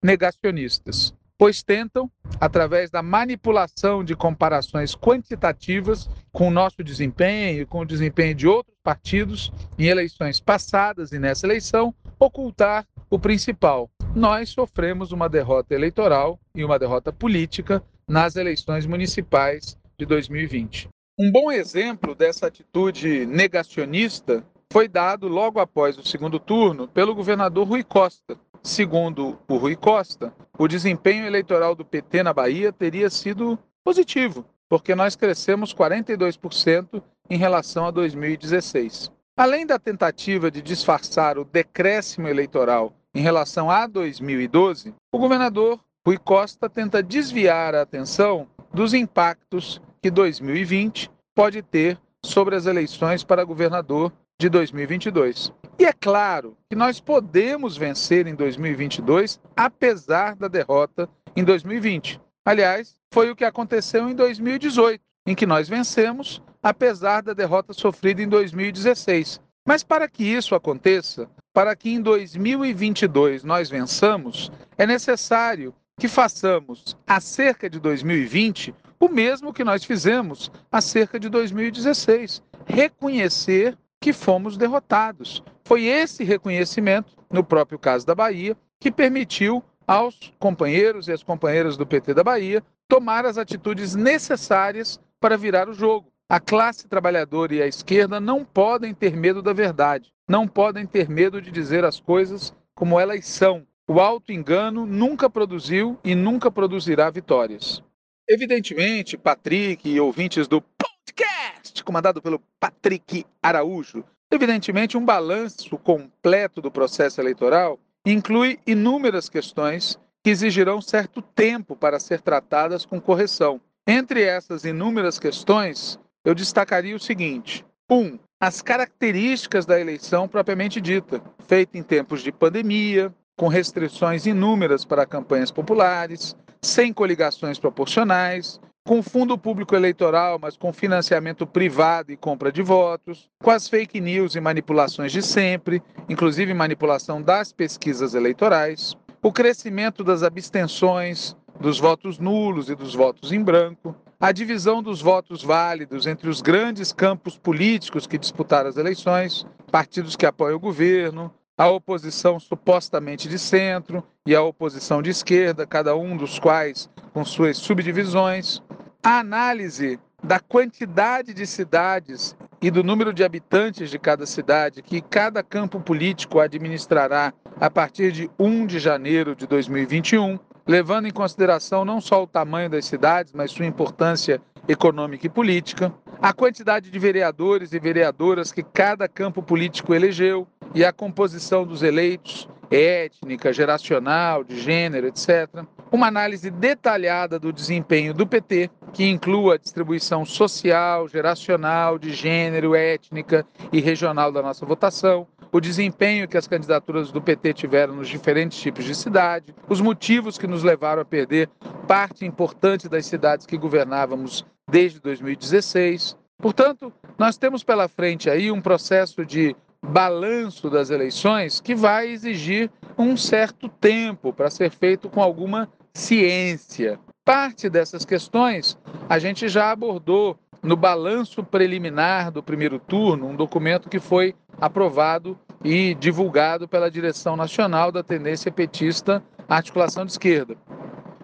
cripto-negacionistas 0.00 1.14
pois 1.38 1.62
tentam, 1.62 2.10
através 2.40 2.90
da 2.90 3.00
manipulação 3.00 4.02
de 4.02 4.16
comparações 4.16 4.96
quantitativas 4.96 6.10
com 6.32 6.48
o 6.48 6.50
nosso 6.50 6.82
desempenho 6.82 7.62
e 7.62 7.64
com 7.64 7.82
o 7.82 7.86
desempenho 7.86 8.34
de 8.34 8.48
outros 8.48 8.76
partidos 8.82 9.52
em 9.78 9.86
eleições 9.86 10.40
passadas 10.40 11.12
e 11.12 11.18
nessa 11.20 11.46
eleição, 11.46 11.94
ocultar 12.18 12.84
o 13.08 13.20
principal. 13.20 13.88
Nós 14.16 14.48
sofremos 14.48 15.12
uma 15.12 15.28
derrota 15.28 15.76
eleitoral 15.76 16.40
e 16.52 16.64
uma 16.64 16.76
derrota 16.76 17.12
política 17.12 17.80
nas 18.08 18.34
eleições 18.34 18.84
municipais 18.84 19.78
de 19.96 20.04
2020. 20.04 20.88
Um 21.20 21.30
bom 21.30 21.52
exemplo 21.52 22.16
dessa 22.16 22.48
atitude 22.48 23.26
negacionista 23.26 24.44
foi 24.72 24.88
dado 24.88 25.28
logo 25.28 25.60
após 25.60 25.96
o 25.98 26.06
segundo 26.06 26.38
turno 26.38 26.86
pelo 26.88 27.14
governador 27.14 27.66
Rui 27.66 27.82
Costa, 27.82 28.38
Segundo 28.62 29.38
o 29.48 29.56
Rui 29.56 29.76
Costa, 29.76 30.32
o 30.58 30.68
desempenho 30.68 31.26
eleitoral 31.26 31.74
do 31.74 31.84
PT 31.84 32.22
na 32.22 32.32
Bahia 32.32 32.72
teria 32.72 33.08
sido 33.08 33.58
positivo, 33.84 34.44
porque 34.68 34.94
nós 34.94 35.16
crescemos 35.16 35.72
42% 35.72 37.02
em 37.30 37.38
relação 37.38 37.86
a 37.86 37.90
2016. 37.90 39.10
Além 39.36 39.64
da 39.64 39.78
tentativa 39.78 40.50
de 40.50 40.60
disfarçar 40.60 41.38
o 41.38 41.44
decréscimo 41.44 42.28
eleitoral 42.28 42.92
em 43.14 43.22
relação 43.22 43.70
a 43.70 43.86
2012, 43.86 44.94
o 45.12 45.18
governador 45.18 45.80
Rui 46.04 46.18
Costa 46.18 46.68
tenta 46.68 47.02
desviar 47.02 47.74
a 47.74 47.82
atenção 47.82 48.48
dos 48.72 48.92
impactos 48.92 49.80
que 50.02 50.10
2020 50.10 51.10
pode 51.34 51.62
ter 51.62 51.98
sobre 52.24 52.56
as 52.56 52.66
eleições 52.66 53.22
para 53.22 53.44
governador 53.44 54.12
de 54.40 54.48
2022. 54.48 55.52
E 55.80 55.84
é 55.84 55.92
claro 55.92 56.56
que 56.70 56.76
nós 56.76 57.00
podemos 57.00 57.76
vencer 57.76 58.28
em 58.28 58.36
2022, 58.36 59.40
apesar 59.56 60.36
da 60.36 60.46
derrota 60.46 61.08
em 61.34 61.42
2020. 61.42 62.20
Aliás, 62.44 62.96
foi 63.12 63.30
o 63.30 63.36
que 63.36 63.44
aconteceu 63.44 64.08
em 64.08 64.14
2018, 64.14 65.02
em 65.26 65.34
que 65.34 65.44
nós 65.44 65.68
vencemos, 65.68 66.40
apesar 66.62 67.20
da 67.20 67.32
derrota 67.32 67.72
sofrida 67.72 68.22
em 68.22 68.28
2016. 68.28 69.40
Mas 69.66 69.82
para 69.82 70.08
que 70.08 70.22
isso 70.22 70.54
aconteça, 70.54 71.28
para 71.52 71.74
que 71.74 71.90
em 71.90 72.00
2022 72.00 73.42
nós 73.42 73.68
vençamos, 73.68 74.52
é 74.76 74.86
necessário 74.86 75.74
que 75.98 76.06
façamos 76.06 76.96
acerca 77.04 77.68
de 77.68 77.80
2020 77.80 78.72
o 79.00 79.08
mesmo 79.08 79.52
que 79.52 79.64
nós 79.64 79.84
fizemos 79.84 80.50
acerca 80.70 81.18
de 81.18 81.28
2016: 81.28 82.40
reconhecer 82.66 83.76
que 84.00 84.12
fomos 84.12 84.56
derrotados. 84.56 85.42
Foi 85.64 85.84
esse 85.84 86.24
reconhecimento, 86.24 87.16
no 87.30 87.44
próprio 87.44 87.78
caso 87.78 88.06
da 88.06 88.14
Bahia, 88.14 88.56
que 88.80 88.90
permitiu 88.90 89.62
aos 89.86 90.32
companheiros 90.38 91.08
e 91.08 91.12
às 91.12 91.22
companheiras 91.22 91.76
do 91.76 91.86
PT 91.86 92.14
da 92.14 92.22
Bahia 92.22 92.62
tomar 92.88 93.26
as 93.26 93.38
atitudes 93.38 93.94
necessárias 93.94 95.00
para 95.20 95.36
virar 95.36 95.68
o 95.68 95.74
jogo. 95.74 96.10
A 96.30 96.38
classe 96.38 96.86
trabalhadora 96.86 97.54
e 97.54 97.62
a 97.62 97.66
esquerda 97.66 98.20
não 98.20 98.44
podem 98.44 98.92
ter 98.92 99.16
medo 99.16 99.42
da 99.42 99.52
verdade, 99.52 100.12
não 100.28 100.46
podem 100.46 100.86
ter 100.86 101.08
medo 101.08 101.40
de 101.40 101.50
dizer 101.50 101.84
as 101.84 101.98
coisas 101.98 102.54
como 102.74 103.00
elas 103.00 103.26
são. 103.26 103.66
O 103.88 103.98
auto-engano 103.98 104.84
nunca 104.84 105.30
produziu 105.30 105.98
e 106.04 106.14
nunca 106.14 106.50
produzirá 106.50 107.08
vitórias. 107.08 107.82
Evidentemente, 108.28 109.16
Patrick 109.16 109.88
e 109.88 109.98
ouvintes 109.98 110.46
do 110.46 110.60
podcast, 110.60 111.57
comandado 111.84 112.20
pelo 112.20 112.40
Patrick 112.60 113.24
Araújo. 113.42 114.04
Evidentemente, 114.30 114.96
um 114.96 115.04
balanço 115.04 115.76
completo 115.78 116.60
do 116.60 116.70
processo 116.70 117.20
eleitoral 117.20 117.78
inclui 118.04 118.58
inúmeras 118.66 119.28
questões 119.28 119.98
que 120.22 120.30
exigirão 120.30 120.80
certo 120.80 121.22
tempo 121.22 121.74
para 121.76 121.98
ser 121.98 122.20
tratadas 122.20 122.84
com 122.84 123.00
correção. 123.00 123.60
Entre 123.86 124.22
essas 124.22 124.64
inúmeras 124.64 125.18
questões, 125.18 125.98
eu 126.24 126.34
destacaria 126.34 126.94
o 126.94 127.00
seguinte: 127.00 127.64
1. 127.90 127.96
Um, 127.96 128.18
as 128.40 128.60
características 128.60 129.64
da 129.64 129.80
eleição 129.80 130.28
propriamente 130.28 130.80
dita, 130.80 131.22
feita 131.46 131.78
em 131.78 131.82
tempos 131.82 132.22
de 132.22 132.30
pandemia, 132.30 133.12
com 133.36 133.48
restrições 133.48 134.26
inúmeras 134.26 134.84
para 134.84 135.06
campanhas 135.06 135.50
populares, 135.50 136.36
sem 136.60 136.92
coligações 136.92 137.58
proporcionais, 137.58 138.60
com 138.88 139.02
fundo 139.02 139.36
público 139.36 139.76
eleitoral, 139.76 140.38
mas 140.40 140.56
com 140.56 140.72
financiamento 140.72 141.46
privado 141.46 142.10
e 142.10 142.16
compra 142.16 142.50
de 142.50 142.62
votos, 142.62 143.28
com 143.38 143.50
as 143.50 143.68
fake 143.68 144.00
news 144.00 144.34
e 144.34 144.40
manipulações 144.40 145.12
de 145.12 145.20
sempre, 145.20 145.82
inclusive 146.08 146.54
manipulação 146.54 147.20
das 147.20 147.52
pesquisas 147.52 148.14
eleitorais, 148.14 148.96
o 149.22 149.30
crescimento 149.30 150.02
das 150.02 150.22
abstenções, 150.22 151.36
dos 151.60 151.78
votos 151.78 152.18
nulos 152.18 152.70
e 152.70 152.74
dos 152.74 152.94
votos 152.94 153.30
em 153.30 153.42
branco, 153.42 153.94
a 154.18 154.32
divisão 154.32 154.82
dos 154.82 155.02
votos 155.02 155.42
válidos 155.42 156.06
entre 156.06 156.30
os 156.30 156.40
grandes 156.40 156.90
campos 156.90 157.36
políticos 157.36 158.06
que 158.06 158.16
disputaram 158.16 158.70
as 158.70 158.78
eleições, 158.78 159.46
partidos 159.70 160.16
que 160.16 160.24
apoiam 160.24 160.56
o 160.56 160.60
governo, 160.60 161.30
a 161.58 161.68
oposição 161.68 162.38
supostamente 162.38 163.28
de 163.28 163.36
centro 163.36 164.04
e 164.24 164.34
a 164.36 164.40
oposição 164.40 165.02
de 165.02 165.10
esquerda, 165.10 165.66
cada 165.66 165.96
um 165.96 166.16
dos 166.16 166.38
quais 166.38 166.88
com 167.12 167.24
suas 167.24 167.58
subdivisões, 167.58 168.62
a 169.02 169.18
análise 169.18 169.98
da 170.22 170.38
quantidade 170.38 171.34
de 171.34 171.44
cidades 171.44 172.36
e 172.62 172.70
do 172.70 172.84
número 172.84 173.12
de 173.12 173.24
habitantes 173.24 173.90
de 173.90 173.98
cada 173.98 174.24
cidade 174.24 174.82
que 174.82 175.00
cada 175.00 175.42
campo 175.42 175.80
político 175.80 176.38
administrará 176.38 177.32
a 177.60 177.68
partir 177.68 178.12
de 178.12 178.30
1 178.38 178.66
de 178.66 178.78
janeiro 178.78 179.34
de 179.34 179.46
2021, 179.46 180.38
levando 180.68 181.08
em 181.08 181.10
consideração 181.10 181.82
não 181.82 181.98
só 181.98 182.22
o 182.22 182.26
tamanho 182.26 182.68
das 182.68 182.84
cidades, 182.84 183.32
mas 183.32 183.50
sua 183.50 183.64
importância 183.64 184.38
econômica 184.68 185.26
e 185.26 185.30
política, 185.30 185.90
a 186.20 186.30
quantidade 186.34 186.90
de 186.90 186.98
vereadores 186.98 187.72
e 187.72 187.78
vereadoras 187.78 188.52
que 188.52 188.62
cada 188.62 189.08
campo 189.08 189.42
político 189.42 189.94
elegeu 189.94 190.46
e 190.74 190.84
a 190.84 190.92
composição 190.92 191.64
dos 191.64 191.82
eleitos, 191.82 192.46
étnica, 192.70 193.50
geracional, 193.50 194.44
de 194.44 194.60
gênero, 194.60 195.06
etc. 195.06 195.64
Uma 195.90 196.08
análise 196.08 196.50
detalhada 196.50 197.38
do 197.38 197.50
desempenho 197.50 198.12
do 198.12 198.26
PT, 198.26 198.70
que 198.92 199.08
inclua 199.08 199.54
a 199.54 199.58
distribuição 199.58 200.26
social, 200.26 201.08
geracional, 201.08 201.98
de 201.98 202.12
gênero, 202.12 202.74
étnica 202.74 203.46
e 203.72 203.80
regional 203.80 204.30
da 204.30 204.42
nossa 204.42 204.66
votação, 204.66 205.26
o 205.52 205.60
desempenho 205.60 206.28
que 206.28 206.36
as 206.36 206.46
candidaturas 206.46 207.10
do 207.10 207.20
PT 207.20 207.54
tiveram 207.54 207.94
nos 207.94 208.08
diferentes 208.08 208.58
tipos 208.58 208.84
de 208.84 208.94
cidade, 208.94 209.54
os 209.68 209.80
motivos 209.80 210.38
que 210.38 210.46
nos 210.46 210.62
levaram 210.62 211.02
a 211.02 211.04
perder 211.04 211.48
parte 211.86 212.24
importante 212.24 212.88
das 212.88 213.06
cidades 213.06 213.46
que 213.46 213.56
governávamos 213.56 214.44
desde 214.70 215.00
2016. 215.00 216.16
Portanto, 216.38 216.92
nós 217.18 217.36
temos 217.36 217.64
pela 217.64 217.88
frente 217.88 218.28
aí 218.30 218.50
um 218.52 218.60
processo 218.60 219.24
de 219.24 219.56
balanço 219.82 220.68
das 220.68 220.90
eleições 220.90 221.60
que 221.60 221.74
vai 221.74 222.08
exigir 222.08 222.70
um 222.96 223.16
certo 223.16 223.68
tempo 223.68 224.32
para 224.32 224.50
ser 224.50 224.70
feito 224.70 225.08
com 225.08 225.22
alguma 225.22 225.68
ciência. 225.94 226.98
Parte 227.24 227.68
dessas 227.68 228.04
questões 228.04 228.78
a 229.08 229.18
gente 229.18 229.48
já 229.48 229.70
abordou 229.70 230.38
no 230.62 230.76
balanço 230.76 231.42
preliminar 231.42 232.30
do 232.30 232.42
primeiro 232.42 232.78
turno, 232.78 233.28
um 233.28 233.36
documento 233.36 233.88
que 233.88 234.00
foi 234.00 234.34
aprovado 234.60 235.38
e 235.64 235.94
divulgado 235.94 236.68
pela 236.68 236.90
direção 236.90 237.36
nacional 237.36 237.90
da 237.90 238.02
tendência 238.02 238.50
petista 238.50 239.22
articulação 239.48 240.04
de 240.04 240.12
esquerda. 240.12 240.56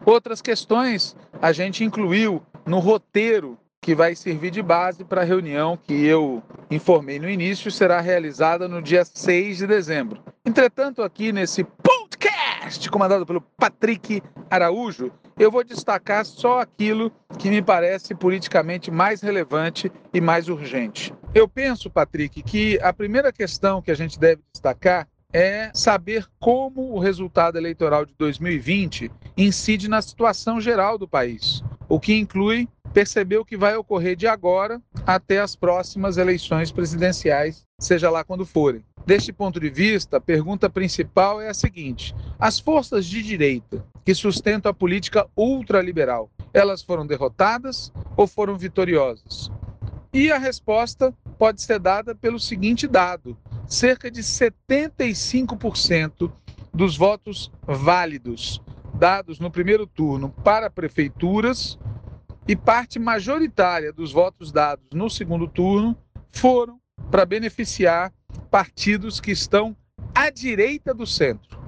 Outras 0.05 0.41
questões 0.41 1.17
a 1.41 1.53
gente 1.53 1.85
incluiu 1.85 2.43
no 2.67 2.79
roteiro 2.79 3.59
que 3.81 3.95
vai 3.95 4.15
servir 4.15 4.51
de 4.51 4.63
base 4.63 5.05
para 5.05 5.21
a 5.21 5.25
reunião 5.25 5.77
que 5.77 6.07
eu 6.07 6.43
informei 6.71 7.19
no 7.19 7.29
início 7.29 7.71
será 7.71 8.01
realizada 8.01 8.67
no 8.67 8.81
dia 8.81 9.05
6 9.05 9.59
de 9.59 9.67
dezembro. 9.67 10.23
Entretanto, 10.45 11.03
aqui 11.03 11.33
nesse 11.33 11.65
podcast 11.65 12.89
comandado 12.89 13.27
pelo 13.27 13.43
Patrick 13.43 14.23
Araújo, 14.51 15.13
eu 15.39 15.51
vou 15.51 15.65
destacar 15.65 16.25
só 16.25 16.61
aquilo 16.61 17.13
que 17.39 17.51
me 17.51 17.61
parece 17.61 18.15
politicamente 18.15 18.91
mais 18.91 19.21
relevante 19.21 19.91
e 20.13 20.21
mais 20.21 20.49
urgente. 20.49 21.13
Eu 21.35 21.49
penso, 21.49 21.91
Patrick, 21.91 22.43
que 22.43 22.79
a 22.81 22.93
primeira 22.93 23.33
questão 23.33 23.83
que 23.83 23.91
a 23.91 23.95
gente 23.95 24.19
deve 24.19 24.43
destacar 24.53 25.09
é 25.33 25.71
saber 25.75 26.27
como 26.39 26.93
o 26.93 26.99
resultado 27.01 27.59
eleitoral 27.59 28.07
de 28.07 28.15
2020 28.17 29.11
incide 29.37 29.89
na 29.89 30.01
situação 30.01 30.61
geral 30.61 30.97
do 30.97 31.09
país, 31.09 31.61
o 31.89 31.99
que 31.99 32.15
inclui 32.15 32.69
perceber 32.93 33.39
o 33.39 33.45
que 33.45 33.57
vai 33.57 33.75
ocorrer 33.75 34.15
de 34.15 34.29
agora 34.29 34.81
até 35.05 35.41
as 35.41 35.57
próximas 35.57 36.17
eleições 36.17 36.71
presidenciais, 36.71 37.65
seja 37.81 38.09
lá 38.09 38.23
quando 38.23 38.47
forem. 38.47 38.85
Deste 39.07 39.33
ponto 39.33 39.61
de 39.61 39.69
vista, 39.69 40.17
a 40.17 40.21
pergunta 40.21 40.71
principal 40.71 41.41
é 41.41 41.49
a 41.49 41.55
seguinte: 41.55 42.15
as 42.39 42.59
forças 42.59 43.07
de 43.07 43.23
direita 43.23 43.85
que 44.05 44.15
sustentam 44.15 44.71
a 44.71 44.75
política 44.75 45.29
ultraliberal, 45.37 46.31
elas 46.53 46.83
foram 46.83 47.07
derrotadas 47.07 47.93
ou 48.17 48.27
foram 48.27 48.57
vitoriosas? 48.57 49.51
E 50.13 50.33
a 50.33 50.39
resposta 50.39 51.15
pode 51.39 51.61
ser 51.61 51.79
dada 51.79 52.15
pelo 52.15 52.41
seguinte 52.41 52.87
dado: 52.87 53.37
cerca 53.67 54.11
de 54.11 54.23
75% 54.23 56.33
dos 56.73 56.97
votos 56.97 57.53
válidos 57.67 58.63
dados 58.95 59.39
no 59.39 59.51
primeiro 59.51 59.87
turno 59.87 60.31
para 60.43 60.71
prefeituras 60.71 61.79
e 62.47 62.55
parte 62.55 62.99
majoritária 62.99 63.93
dos 63.93 64.13
votos 64.13 64.53
dados 64.53 64.87
no 64.93 65.11
segundo 65.11 65.49
turno 65.49 65.97
foram 66.31 66.79
para 67.11 67.27
beneficiar 67.27 68.13
partidos 68.51 69.21
que 69.21 69.31
estão 69.31 69.77
à 70.15 70.31
direita 70.31 70.95
do 70.95 71.07
centro. 71.07 71.59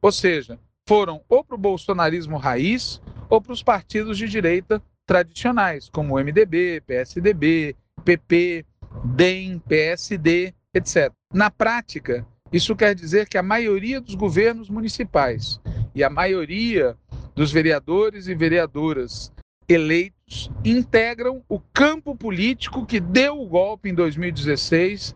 Ou 0.00 0.12
seja, 0.12 0.58
foram 0.88 1.22
ou 1.28 1.42
para 1.42 1.56
o 1.56 1.58
bolsonarismo 1.58 2.36
raiz 2.36 3.00
ou 3.28 3.40
para 3.40 3.52
os 3.52 3.62
partidos 3.62 4.18
de 4.18 4.28
direita 4.28 4.82
tradicionais, 5.06 5.88
como 5.88 6.18
MDB, 6.18 6.82
PSDB, 6.86 7.76
PP, 8.04 8.64
DEM, 9.04 9.58
PSD, 9.60 10.52
etc. 10.74 11.12
Na 11.32 11.50
prática, 11.50 12.26
isso 12.52 12.76
quer 12.76 12.94
dizer 12.94 13.28
que 13.28 13.38
a 13.38 13.42
maioria 13.42 14.00
dos 14.00 14.14
governos 14.14 14.68
municipais 14.68 15.60
e 15.94 16.04
a 16.04 16.10
maioria 16.10 16.96
dos 17.34 17.52
vereadores 17.52 18.28
e 18.28 18.34
vereadoras 18.34 19.32
eleitos 19.68 20.50
integram 20.64 21.42
o 21.48 21.58
campo 21.58 22.14
político 22.14 22.86
que 22.86 23.00
deu 23.00 23.40
o 23.40 23.48
golpe 23.48 23.88
em 23.88 23.94
2016 23.94 25.14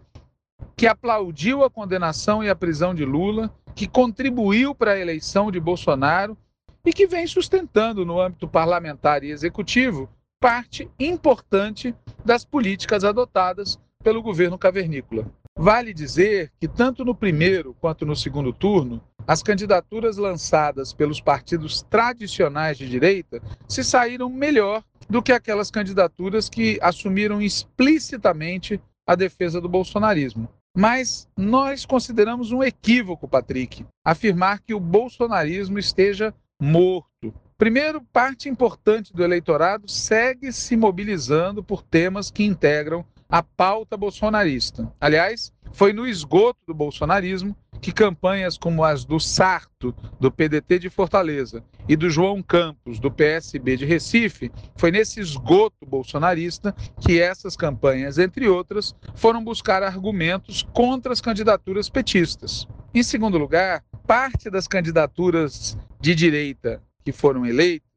que 0.76 0.86
aplaudiu 0.86 1.64
a 1.64 1.70
condenação 1.70 2.42
e 2.42 2.48
a 2.48 2.56
prisão 2.56 2.94
de 2.94 3.04
Lula, 3.04 3.52
que 3.74 3.86
contribuiu 3.86 4.74
para 4.74 4.92
a 4.92 4.98
eleição 4.98 5.50
de 5.50 5.60
Bolsonaro 5.60 6.36
e 6.84 6.92
que 6.92 7.06
vem 7.06 7.26
sustentando 7.26 8.04
no 8.04 8.20
âmbito 8.20 8.48
parlamentar 8.48 9.22
e 9.22 9.30
executivo 9.30 10.08
parte 10.40 10.90
importante 10.98 11.94
das 12.24 12.44
políticas 12.44 13.04
adotadas 13.04 13.78
pelo 14.02 14.22
governo 14.22 14.58
cavernícola. 14.58 15.30
Vale 15.58 15.92
dizer 15.92 16.50
que, 16.58 16.66
tanto 16.66 17.04
no 17.04 17.14
primeiro 17.14 17.74
quanto 17.78 18.06
no 18.06 18.16
segundo 18.16 18.50
turno, 18.50 19.02
as 19.26 19.42
candidaturas 19.42 20.16
lançadas 20.16 20.94
pelos 20.94 21.20
partidos 21.20 21.82
tradicionais 21.82 22.78
de 22.78 22.88
direita 22.88 23.42
se 23.68 23.84
saíram 23.84 24.30
melhor 24.30 24.82
do 25.08 25.22
que 25.22 25.32
aquelas 25.32 25.70
candidaturas 25.70 26.48
que 26.48 26.78
assumiram 26.80 27.42
explicitamente 27.42 28.80
a 29.06 29.14
defesa 29.14 29.60
do 29.60 29.68
bolsonarismo. 29.68 30.48
Mas 30.76 31.28
nós 31.36 31.84
consideramos 31.84 32.52
um 32.52 32.62
equívoco, 32.62 33.26
Patrick, 33.26 33.84
afirmar 34.04 34.60
que 34.60 34.72
o 34.72 34.80
bolsonarismo 34.80 35.78
esteja 35.78 36.32
morto. 36.60 37.34
Primeiro, 37.58 38.00
parte 38.12 38.48
importante 38.48 39.12
do 39.12 39.24
eleitorado 39.24 39.90
segue 39.90 40.52
se 40.52 40.76
mobilizando 40.76 41.62
por 41.62 41.82
temas 41.82 42.30
que 42.30 42.44
integram 42.44 43.04
a 43.30 43.42
pauta 43.42 43.96
bolsonarista. 43.96 44.92
Aliás, 45.00 45.52
foi 45.72 45.92
no 45.92 46.06
esgoto 46.06 46.58
do 46.66 46.74
bolsonarismo 46.74 47.56
que 47.80 47.92
campanhas 47.92 48.58
como 48.58 48.84
as 48.84 49.04
do 49.04 49.18
Sarto, 49.18 49.94
do 50.18 50.30
PDT 50.30 50.80
de 50.80 50.90
Fortaleza, 50.90 51.64
e 51.88 51.96
do 51.96 52.10
João 52.10 52.42
Campos, 52.42 52.98
do 52.98 53.10
PSB 53.10 53.76
de 53.76 53.86
Recife, 53.86 54.50
foi 54.76 54.90
nesse 54.90 55.20
esgoto 55.20 55.86
bolsonarista 55.86 56.74
que 57.00 57.20
essas 57.20 57.56
campanhas, 57.56 58.18
entre 58.18 58.48
outras, 58.48 58.94
foram 59.14 59.42
buscar 59.42 59.82
argumentos 59.82 60.62
contra 60.74 61.12
as 61.12 61.20
candidaturas 61.20 61.88
petistas. 61.88 62.66
Em 62.92 63.02
segundo 63.02 63.38
lugar, 63.38 63.82
parte 64.06 64.50
das 64.50 64.68
candidaturas 64.68 65.78
de 66.00 66.14
direita 66.14 66.82
que 67.02 67.12
foram 67.12 67.46
eleitas, 67.46 67.89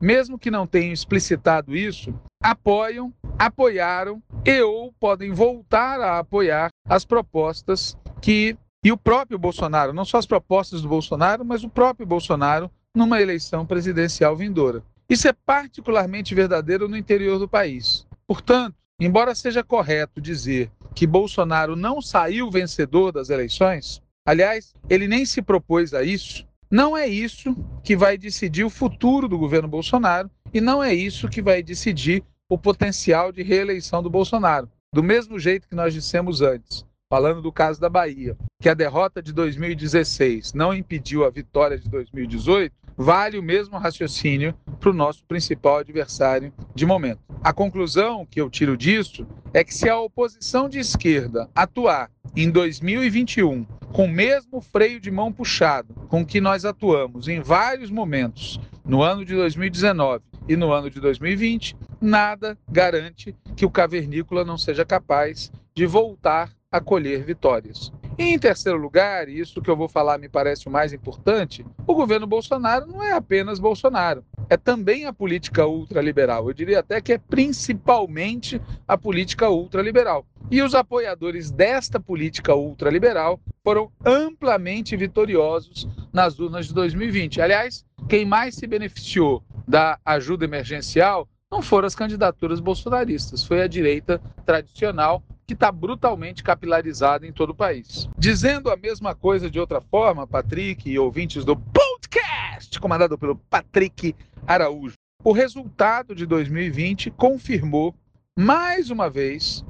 mesmo 0.00 0.38
que 0.38 0.50
não 0.50 0.66
tenham 0.66 0.92
explicitado 0.92 1.76
isso, 1.76 2.14
apoiam, 2.42 3.12
apoiaram 3.38 4.22
e 4.44 4.60
ou 4.62 4.92
podem 4.98 5.32
voltar 5.32 6.00
a 6.00 6.18
apoiar 6.18 6.68
as 6.88 7.04
propostas 7.04 7.96
que 8.20 8.56
e 8.82 8.90
o 8.90 8.96
próprio 8.96 9.38
Bolsonaro, 9.38 9.92
não 9.92 10.06
só 10.06 10.16
as 10.16 10.24
propostas 10.24 10.80
do 10.80 10.88
Bolsonaro, 10.88 11.44
mas 11.44 11.62
o 11.62 11.68
próprio 11.68 12.06
Bolsonaro 12.06 12.70
numa 12.94 13.20
eleição 13.20 13.66
presidencial 13.66 14.34
vindoura. 14.34 14.82
Isso 15.08 15.28
é 15.28 15.32
particularmente 15.32 16.34
verdadeiro 16.34 16.88
no 16.88 16.96
interior 16.96 17.38
do 17.38 17.48
país. 17.48 18.06
Portanto, 18.26 18.76
embora 18.98 19.34
seja 19.34 19.62
correto 19.62 20.20
dizer 20.20 20.70
que 20.94 21.06
Bolsonaro 21.06 21.76
não 21.76 22.00
saiu 22.00 22.50
vencedor 22.50 23.12
das 23.12 23.28
eleições, 23.28 24.02
aliás, 24.24 24.74
ele 24.88 25.06
nem 25.06 25.26
se 25.26 25.42
propôs 25.42 25.92
a 25.92 26.02
isso, 26.02 26.46
não 26.70 26.96
é 26.96 27.06
isso 27.06 27.56
que 27.82 27.96
vai 27.96 28.16
decidir 28.16 28.62
o 28.62 28.70
futuro 28.70 29.26
do 29.26 29.36
governo 29.36 29.66
Bolsonaro 29.66 30.30
e 30.54 30.60
não 30.60 30.82
é 30.82 30.94
isso 30.94 31.28
que 31.28 31.42
vai 31.42 31.62
decidir 31.62 32.22
o 32.48 32.56
potencial 32.56 33.32
de 33.32 33.42
reeleição 33.42 34.02
do 34.02 34.08
Bolsonaro. 34.08 34.70
Do 34.94 35.02
mesmo 35.02 35.38
jeito 35.38 35.68
que 35.68 35.74
nós 35.74 35.92
dissemos 35.92 36.42
antes, 36.42 36.84
falando 37.08 37.42
do 37.42 37.52
caso 37.52 37.80
da 37.80 37.88
Bahia, 37.88 38.36
que 38.60 38.68
a 38.68 38.74
derrota 38.74 39.20
de 39.20 39.32
2016 39.32 40.52
não 40.52 40.72
impediu 40.72 41.24
a 41.24 41.30
vitória 41.30 41.76
de 41.76 41.88
2018, 41.88 42.72
vale 43.00 43.38
o 43.38 43.42
mesmo 43.42 43.78
raciocínio 43.78 44.54
para 44.78 44.90
o 44.90 44.92
nosso 44.92 45.24
principal 45.24 45.78
adversário 45.78 46.52
de 46.74 46.84
momento. 46.84 47.20
A 47.42 47.50
conclusão 47.50 48.26
que 48.26 48.38
eu 48.38 48.50
tiro 48.50 48.76
disso 48.76 49.26
é 49.54 49.64
que 49.64 49.72
se 49.72 49.88
a 49.88 49.98
oposição 49.98 50.68
de 50.68 50.78
esquerda 50.78 51.48
atuar 51.54 52.10
em 52.36 52.50
2021 52.50 53.64
com 53.90 54.04
o 54.04 54.08
mesmo 54.08 54.60
freio 54.60 55.00
de 55.00 55.10
mão 55.10 55.32
puxado 55.32 55.94
com 56.08 56.26
que 56.26 56.42
nós 56.42 56.66
atuamos 56.66 57.26
em 57.26 57.40
vários 57.40 57.90
momentos 57.90 58.60
no 58.84 59.02
ano 59.02 59.24
de 59.24 59.34
2019 59.34 60.22
e 60.46 60.54
no 60.54 60.70
ano 60.70 60.90
de 60.90 61.00
2020, 61.00 61.74
nada 62.02 62.58
garante 62.68 63.34
que 63.56 63.64
o 63.64 63.70
cavernícola 63.70 64.44
não 64.44 64.58
seja 64.58 64.84
capaz 64.84 65.50
de 65.74 65.86
voltar 65.86 66.52
a 66.70 66.82
colher 66.82 67.24
vitórias. 67.24 67.90
E 68.20 68.34
em 68.34 68.38
terceiro 68.38 68.76
lugar, 68.76 69.30
e 69.30 69.40
isso 69.40 69.62
que 69.62 69.70
eu 69.70 69.74
vou 69.74 69.88
falar 69.88 70.18
me 70.18 70.28
parece 70.28 70.68
o 70.68 70.70
mais 70.70 70.92
importante, 70.92 71.64
o 71.86 71.94
governo 71.94 72.26
Bolsonaro 72.26 72.84
não 72.86 73.02
é 73.02 73.12
apenas 73.12 73.58
Bolsonaro, 73.58 74.22
é 74.50 74.58
também 74.58 75.06
a 75.06 75.12
política 75.12 75.66
ultraliberal. 75.66 76.46
Eu 76.46 76.52
diria 76.52 76.80
até 76.80 77.00
que 77.00 77.14
é 77.14 77.18
principalmente 77.18 78.60
a 78.86 78.98
política 78.98 79.48
ultraliberal. 79.48 80.26
E 80.50 80.60
os 80.60 80.74
apoiadores 80.74 81.50
desta 81.50 81.98
política 81.98 82.54
ultraliberal 82.54 83.40
foram 83.64 83.90
amplamente 84.04 84.94
vitoriosos 84.98 85.88
nas 86.12 86.38
urnas 86.38 86.66
de 86.66 86.74
2020. 86.74 87.40
Aliás, 87.40 87.86
quem 88.06 88.26
mais 88.26 88.54
se 88.54 88.66
beneficiou 88.66 89.42
da 89.66 89.98
ajuda 90.04 90.44
emergencial 90.44 91.26
não 91.50 91.62
foram 91.62 91.86
as 91.86 91.94
candidaturas 91.94 92.60
bolsonaristas, 92.60 93.42
foi 93.42 93.62
a 93.62 93.66
direita 93.66 94.20
tradicional 94.44 95.22
que 95.50 95.54
está 95.54 95.72
brutalmente 95.72 96.44
capilarizada 96.44 97.26
em 97.26 97.32
todo 97.32 97.50
o 97.50 97.54
país. 97.54 98.08
Dizendo 98.16 98.70
a 98.70 98.76
mesma 98.76 99.16
coisa 99.16 99.50
de 99.50 99.58
outra 99.58 99.80
forma, 99.80 100.24
Patrick 100.24 100.88
e 100.88 100.96
ouvintes 100.96 101.44
do 101.44 101.56
podcast, 101.56 102.78
comandado 102.78 103.18
pelo 103.18 103.34
Patrick 103.34 104.14
Araújo, 104.46 104.94
o 105.24 105.32
resultado 105.32 106.14
de 106.14 106.24
2020 106.24 107.10
confirmou 107.10 107.92
mais 108.38 108.90
uma 108.90 109.10
vez 109.10 109.64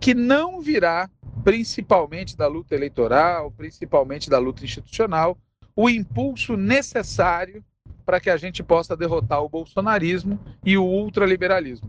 que 0.00 0.14
não 0.14 0.60
virá, 0.60 1.08
principalmente 1.44 2.36
da 2.36 2.48
luta 2.48 2.74
eleitoral, 2.74 3.52
principalmente 3.52 4.28
da 4.28 4.40
luta 4.40 4.64
institucional, 4.64 5.38
o 5.76 5.88
impulso 5.88 6.56
necessário 6.56 7.64
para 8.04 8.18
que 8.18 8.30
a 8.30 8.36
gente 8.36 8.64
possa 8.64 8.96
derrotar 8.96 9.44
o 9.44 9.48
bolsonarismo 9.48 10.40
e 10.64 10.76
o 10.76 10.84
ultraliberalismo. 10.84 11.88